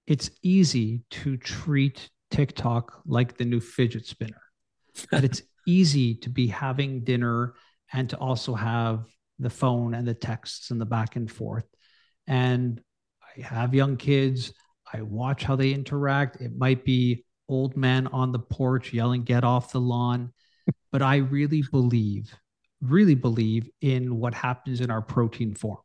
it's 0.07 0.31
easy 0.43 1.03
to 1.11 1.37
treat 1.37 2.09
TikTok 2.31 3.03
like 3.05 3.37
the 3.37 3.45
new 3.45 3.61
fidget 3.61 4.07
spinner. 4.07 4.41
that 5.11 5.25
it's 5.25 5.43
easy 5.67 6.15
to 6.15 6.31
be 6.31 6.47
having 6.47 7.05
dinner 7.05 7.55
and 7.93 8.09
to 8.09 8.17
also 8.17 8.55
have 8.55 9.05
the 9.39 9.51
phone 9.51 9.95
and 9.95 10.07
the 10.07 10.15
texts 10.15 10.71
and 10.71 10.81
the 10.81 10.87
back 10.87 11.17
and 11.17 11.31
forth. 11.31 11.67
And 12.27 12.81
I 13.37 13.43
have 13.43 13.75
young 13.75 13.97
kids. 13.97 14.53
I 14.93 15.03
watch 15.03 15.45
how 15.45 15.57
they 15.57 15.73
interact. 15.73 16.41
It 16.41 16.57
might 16.57 16.85
be 16.85 17.25
old 17.49 17.77
man 17.77 18.07
on 18.09 18.33
the 18.33 18.39
porch 18.39 18.93
yelling, 18.93 19.25
get 19.25 19.45
off 19.45 19.73
the 19.73 19.81
lawn. 19.81 20.33
but 20.93 21.03
I 21.03 21.17
really 21.17 21.63
believe, 21.63 22.35
really 22.81 23.15
believe 23.15 23.69
in 23.81 24.19
what 24.19 24.35
happens 24.35 24.81
in 24.81 24.91
our 24.91 25.03
protein 25.03 25.55
form. 25.55 25.79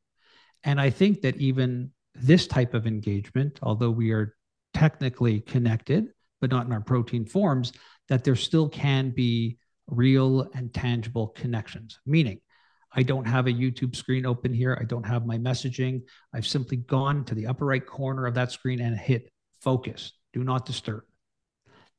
And 0.63 0.79
I 0.81 0.89
think 0.89 1.21
that 1.21 1.37
even 1.37 1.91
this 2.15 2.47
type 2.47 2.73
of 2.73 2.87
engagement, 2.87 3.59
although 3.61 3.91
we 3.91 4.11
are 4.11 4.35
technically 4.73 5.41
connected, 5.41 6.07
but 6.41 6.49
not 6.49 6.65
in 6.65 6.71
our 6.71 6.81
protein 6.81 7.25
forms, 7.25 7.73
that 8.09 8.23
there 8.23 8.35
still 8.35 8.69
can 8.69 9.11
be 9.11 9.57
real 9.87 10.49
and 10.53 10.73
tangible 10.73 11.27
connections. 11.29 11.99
Meaning, 12.05 12.39
I 12.95 13.03
don't 13.03 13.25
have 13.25 13.47
a 13.47 13.51
YouTube 13.51 13.95
screen 13.95 14.25
open 14.25 14.53
here. 14.53 14.77
I 14.79 14.85
don't 14.85 15.05
have 15.05 15.25
my 15.25 15.37
messaging. 15.37 16.03
I've 16.33 16.47
simply 16.47 16.77
gone 16.77 17.25
to 17.25 17.35
the 17.35 17.47
upper 17.47 17.65
right 17.65 17.85
corner 17.85 18.25
of 18.25 18.33
that 18.35 18.51
screen 18.51 18.79
and 18.79 18.97
hit 18.97 19.29
focus, 19.61 20.13
do 20.31 20.43
not 20.43 20.65
disturb. 20.65 21.03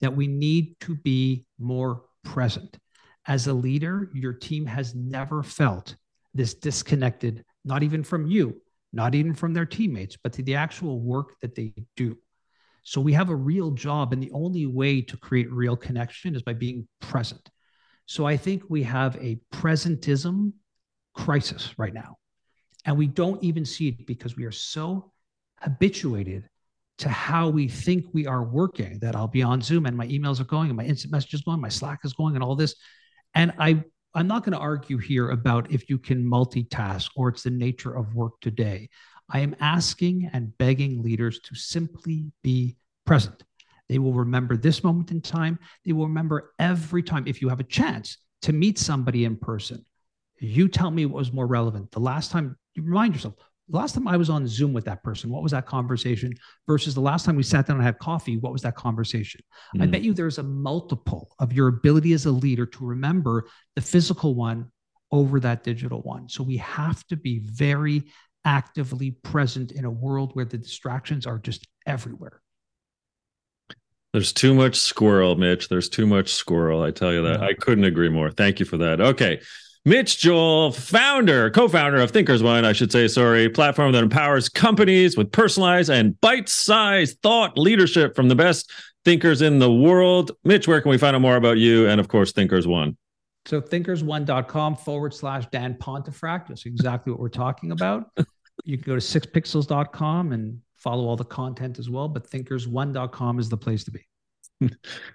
That 0.01 0.17
we 0.17 0.27
need 0.27 0.81
to 0.81 0.95
be 0.97 1.45
more 1.59 2.03
present. 2.25 2.79
As 3.27 3.47
a 3.47 3.53
leader, 3.53 4.11
your 4.15 4.33
team 4.33 4.65
has 4.67 4.95
never 4.95 5.43
felt 5.43 5.97
this 6.33 6.55
disconnected, 6.55 7.45
not 7.65 7.83
even 7.83 8.03
from 8.03 8.27
you, 8.27 8.61
not 8.93 9.15
even 9.15 9.35
from 9.35 9.53
their 9.53 9.67
teammates, 9.67 10.17
but 10.23 10.33
to 10.35 10.43
the 10.43 10.55
actual 10.55 11.01
work 11.01 11.35
that 11.41 11.55
they 11.55 11.75
do. 11.97 12.17
So 12.85 13.01
we 13.01 13.13
have 13.15 13.31
a 13.31 13.37
real 13.37 13.73
job, 13.73 14.13
and 14.13 14.23
the 14.23 14.31
only 14.31 14.67
way 14.67 15.01
to 15.03 15.17
create 15.17 15.51
real 15.51 15.77
connection 15.77 16.37
is 16.37 16.43
by 16.43 16.53
being 16.53 16.87
present. 17.01 17.51
So 18.07 18.27
I 18.27 18.37
think 18.37 18.63
we 18.69 18.85
have 18.85 19.17
a 19.17 19.41
presentism 19.53 20.53
crisis 21.17 21.75
right 21.79 21.95
now. 21.95 22.17
And 22.85 22.97
we 22.97 23.07
don't 23.07 23.43
even 23.43 23.65
see 23.65 23.89
it 23.89 24.07
because 24.07 24.37
we 24.37 24.45
are 24.45 24.53
so 24.53 25.13
habituated 25.61 26.49
to 26.99 27.09
how 27.09 27.49
we 27.49 27.69
think 27.69 28.07
we 28.13 28.27
are 28.27 28.45
working 28.45 28.99
that 29.01 29.17
I'll 29.17 29.27
be 29.27 29.43
on 29.43 29.61
Zoom 29.61 29.87
and 29.87 29.97
my 29.97 30.07
emails 30.07 30.41
are 30.41 30.45
going 30.45 30.69
and 30.69 30.77
my 30.77 30.85
instant 30.85 31.13
messages 31.13 31.43
going, 31.43 31.61
my 31.61 31.69
Slack 31.69 32.01
is 32.05 32.13
going, 32.13 32.37
and 32.37 32.45
all 32.45 32.55
this. 32.55 32.75
And 33.35 33.53
I 33.59 33.83
I'm 34.15 34.27
not 34.27 34.45
going 34.45 34.55
to 34.55 34.59
argue 34.59 34.97
here 34.97 35.29
about 35.29 35.71
if 35.71 35.91
you 35.91 35.99
can 35.99 36.25
multitask 36.25 37.11
or 37.17 37.29
it's 37.29 37.43
the 37.43 37.51
nature 37.51 37.95
of 37.95 38.15
work 38.15 38.41
today. 38.41 38.89
I 39.29 39.41
am 39.41 39.55
asking 39.61 40.31
and 40.33 40.57
begging 40.57 41.03
leaders 41.03 41.39
to 41.41 41.55
simply 41.55 42.33
be 42.43 42.79
present. 43.05 43.45
They 43.91 43.99
will 43.99 44.15
remember 44.15 44.57
this 44.57 44.83
moment 44.83 45.11
in 45.11 45.21
time. 45.21 45.59
They 45.85 45.93
will 45.93 46.07
remember 46.07 46.55
every 46.59 47.03
time. 47.03 47.27
If 47.27 47.43
you 47.43 47.51
have 47.51 47.61
a 47.61 47.65
chance 47.65 48.17
to 48.43 48.55
meet 48.55 48.79
somebody 48.79 49.27
in 49.27 49.37
person, 49.37 49.85
you 50.39 50.69
tell 50.69 50.91
me 50.91 51.07
what 51.07 51.19
was 51.19 51.33
more 51.33 51.47
relevant. 51.47 51.91
The 51.91 52.01
last 52.01 52.31
time, 52.31 52.57
you 52.75 52.83
remind 52.83 53.15
yourself, 53.15 53.35
the 53.69 53.77
last 53.77 53.95
time 53.95 54.07
I 54.07 54.17
was 54.17 54.31
on 54.31 54.47
Zoom 54.47 54.73
with 54.73 54.85
that 54.85 55.03
person, 55.03 55.31
what 55.31 55.43
was 55.43 55.53
that 55.53 55.67
conversation 55.67 56.33
versus 56.69 56.95
the 56.95 57.01
last 57.01 57.25
time 57.25 57.35
we 57.35 57.43
sat 57.43 57.67
down 57.67 57.77
and 57.77 57.85
had 57.85 57.99
coffee, 57.99 58.37
what 58.37 58.53
was 58.53 58.63
that 58.63 58.77
conversation? 58.77 59.41
Mm. 59.77 59.83
I 59.83 59.87
bet 59.87 60.03
you 60.03 60.13
there's 60.13 60.39
a 60.39 60.43
multiple 60.43 61.35
of 61.39 61.53
your 61.53 61.69
ability 61.69 62.13
as 62.13 62.27
a 62.27 62.31
leader 62.31 62.67
to 62.67 62.85
remember 62.85 63.47
the 63.75 63.83
physical 63.83 64.35
one 64.35 64.71
over 65.11 65.41
that 65.41 65.65
digital 65.65 66.01
one. 66.03 66.29
So 66.29 66.45
we 66.45 66.59
have 66.59 67.05
to 67.09 67.17
be 67.17 67.41
very 67.41 68.05
actively 68.45 69.11
present 69.11 69.73
in 69.73 69.85
a 69.85 69.91
world 69.91 70.31
where 70.35 70.45
the 70.45 70.59
distractions 70.59 71.27
are 71.27 71.39
just 71.39 71.67
everywhere. 71.87 72.41
There's 74.13 74.33
too 74.33 74.55
much 74.55 74.77
squirrel, 74.77 75.37
Mitch. 75.37 75.69
There's 75.69 75.89
too 75.89 76.07
much 76.07 76.33
squirrel. 76.33 76.83
I 76.83 76.91
tell 76.91 77.13
you 77.13 77.23
that. 77.23 77.43
I 77.43 77.53
couldn't 77.53 77.85
agree 77.85 78.09
more. 78.09 78.31
Thank 78.31 78.61
you 78.61 78.65
for 78.65 78.79
that. 78.79 79.01
Okay. 79.01 79.41
Mitch 79.87 80.19
Joel, 80.19 80.73
founder, 80.73 81.49
co 81.49 81.69
founder 81.69 81.99
of 81.99 82.11
Thinkers 82.11 82.43
One, 82.43 82.65
I 82.65 82.73
should 82.73 82.91
say, 82.91 83.07
sorry, 83.07 83.49
platform 83.49 83.93
that 83.93 84.03
empowers 84.03 84.49
companies 84.49 85.17
with 85.17 85.31
personalized 85.31 85.91
and 85.91 86.21
bite 86.21 86.49
sized 86.49 87.23
thought 87.23 87.57
leadership 87.57 88.17
from 88.17 88.27
the 88.27 88.35
best 88.35 88.69
thinkers 89.05 89.43
in 89.43 89.61
the 89.61 89.73
world. 89.73 90.33
Mitch, 90.43 90.67
where 90.67 90.81
can 90.81 90.91
we 90.91 90.99
find 90.99 91.15
out 91.15 91.23
more 91.23 91.37
about 91.37 91.59
you 91.59 91.87
and, 91.87 92.01
of 92.01 92.09
course, 92.09 92.33
Thinkers 92.33 92.67
One? 92.67 92.97
So, 93.45 93.61
thinkersone.com 93.61 94.75
forward 94.75 95.15
slash 95.15 95.47
Dan 95.53 95.77
Pontefract. 95.77 96.49
That's 96.49 96.67
exactly 96.67 97.13
what 97.13 97.21
we're 97.21 97.29
talking 97.29 97.71
about. 97.71 98.11
you 98.65 98.79
can 98.79 98.87
go 98.93 98.99
to 98.99 99.01
sixpixels.com 99.01 100.33
and 100.33 100.59
follow 100.75 101.07
all 101.07 101.15
the 101.15 101.25
content 101.25 101.79
as 101.79 101.89
well, 101.89 102.09
but 102.09 102.29
thinkersone.com 102.29 103.39
is 103.39 103.49
the 103.49 103.57
place 103.57 103.85
to 103.85 103.93
be. 103.93 104.05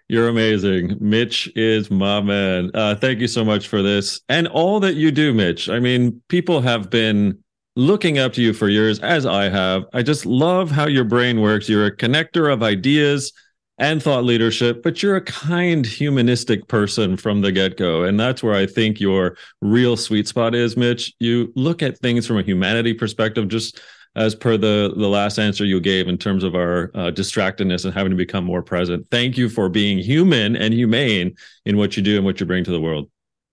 You're 0.07 0.27
amazing. 0.27 0.97
Mitch 0.99 1.51
is 1.55 1.89
my 1.89 2.21
man. 2.21 2.71
Uh, 2.73 2.95
thank 2.95 3.19
you 3.19 3.27
so 3.27 3.43
much 3.43 3.67
for 3.67 3.81
this 3.81 4.21
and 4.29 4.47
all 4.47 4.79
that 4.81 4.95
you 4.95 5.11
do, 5.11 5.33
Mitch. 5.33 5.69
I 5.69 5.79
mean, 5.79 6.21
people 6.27 6.61
have 6.61 6.89
been 6.89 7.39
looking 7.75 8.19
up 8.19 8.33
to 8.33 8.41
you 8.41 8.53
for 8.53 8.69
years, 8.69 8.99
as 8.99 9.25
I 9.25 9.49
have. 9.49 9.85
I 9.93 10.03
just 10.03 10.25
love 10.25 10.69
how 10.71 10.87
your 10.87 11.05
brain 11.05 11.41
works. 11.41 11.69
You're 11.69 11.85
a 11.85 11.95
connector 11.95 12.51
of 12.51 12.61
ideas 12.61 13.31
and 13.77 14.03
thought 14.03 14.23
leadership, 14.23 14.83
but 14.83 15.01
you're 15.01 15.15
a 15.15 15.21
kind, 15.21 15.85
humanistic 15.85 16.67
person 16.67 17.17
from 17.17 17.41
the 17.41 17.51
get 17.51 17.77
go. 17.77 18.03
And 18.03 18.19
that's 18.19 18.43
where 18.43 18.53
I 18.53 18.67
think 18.67 18.99
your 18.99 19.37
real 19.61 19.97
sweet 19.97 20.27
spot 20.27 20.53
is, 20.53 20.77
Mitch. 20.77 21.13
You 21.19 21.51
look 21.55 21.81
at 21.81 21.97
things 21.97 22.27
from 22.27 22.37
a 22.37 22.43
humanity 22.43 22.93
perspective, 22.93 23.47
just 23.47 23.79
as 24.15 24.35
per 24.35 24.57
the 24.57 24.93
the 24.95 25.07
last 25.07 25.39
answer 25.39 25.63
you 25.63 25.79
gave 25.79 26.07
in 26.07 26.17
terms 26.17 26.43
of 26.43 26.55
our 26.55 26.91
uh, 26.93 27.11
distractedness 27.11 27.85
and 27.85 27.93
having 27.93 28.11
to 28.11 28.15
become 28.15 28.43
more 28.43 28.61
present. 28.61 29.07
Thank 29.09 29.37
you 29.37 29.49
for 29.49 29.69
being 29.69 29.97
human 29.97 30.55
and 30.55 30.73
humane 30.73 31.35
in 31.65 31.77
what 31.77 31.95
you 31.95 32.03
do 32.03 32.17
and 32.17 32.25
what 32.25 32.39
you 32.39 32.45
bring 32.45 32.63
to 32.63 32.71
the 32.71 32.81
world. 32.81 33.09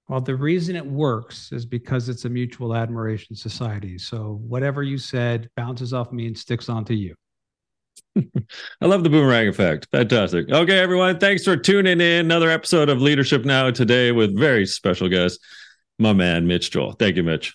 Well, 0.09 0.21
the 0.23 0.37
reason 0.37 0.75
it 0.75 0.87
works 0.87 1.53
is 1.53 1.67
because 1.67 2.09
it's 2.09 2.25
a 2.25 2.31
mutual 2.31 2.75
admiration 2.75 3.37
society. 3.37 3.99
So 3.99 4.41
whatever 4.43 4.83
you 4.83 4.97
said 4.97 5.51
bounces 5.55 5.93
off 5.93 6.13
me 6.13 6.27
and 6.27 6.37
sticks 6.37 6.71
onto 6.71 6.95
you. 6.95 7.15
I 8.17 8.87
love 8.87 9.05
the 9.05 9.11
boomerang 9.11 9.49
effect. 9.49 9.87
Fantastic. 9.93 10.51
Okay, 10.51 10.79
everyone. 10.79 11.19
Thanks 11.19 11.45
for 11.45 11.59
tuning 11.59 12.01
in. 12.01 12.25
Another 12.25 12.51
episode 12.51 12.89
of 12.89 13.03
Leadership 13.03 13.45
Now 13.45 13.71
today 13.71 14.11
with 14.11 14.37
very 14.37 14.65
special 14.65 15.11
guest, 15.11 15.41
my 15.99 16.15
man, 16.15 16.47
Mitch 16.47 16.71
Joel. 16.71 16.93
Thank 16.93 17.17
you, 17.17 17.23
Mitch. 17.23 17.55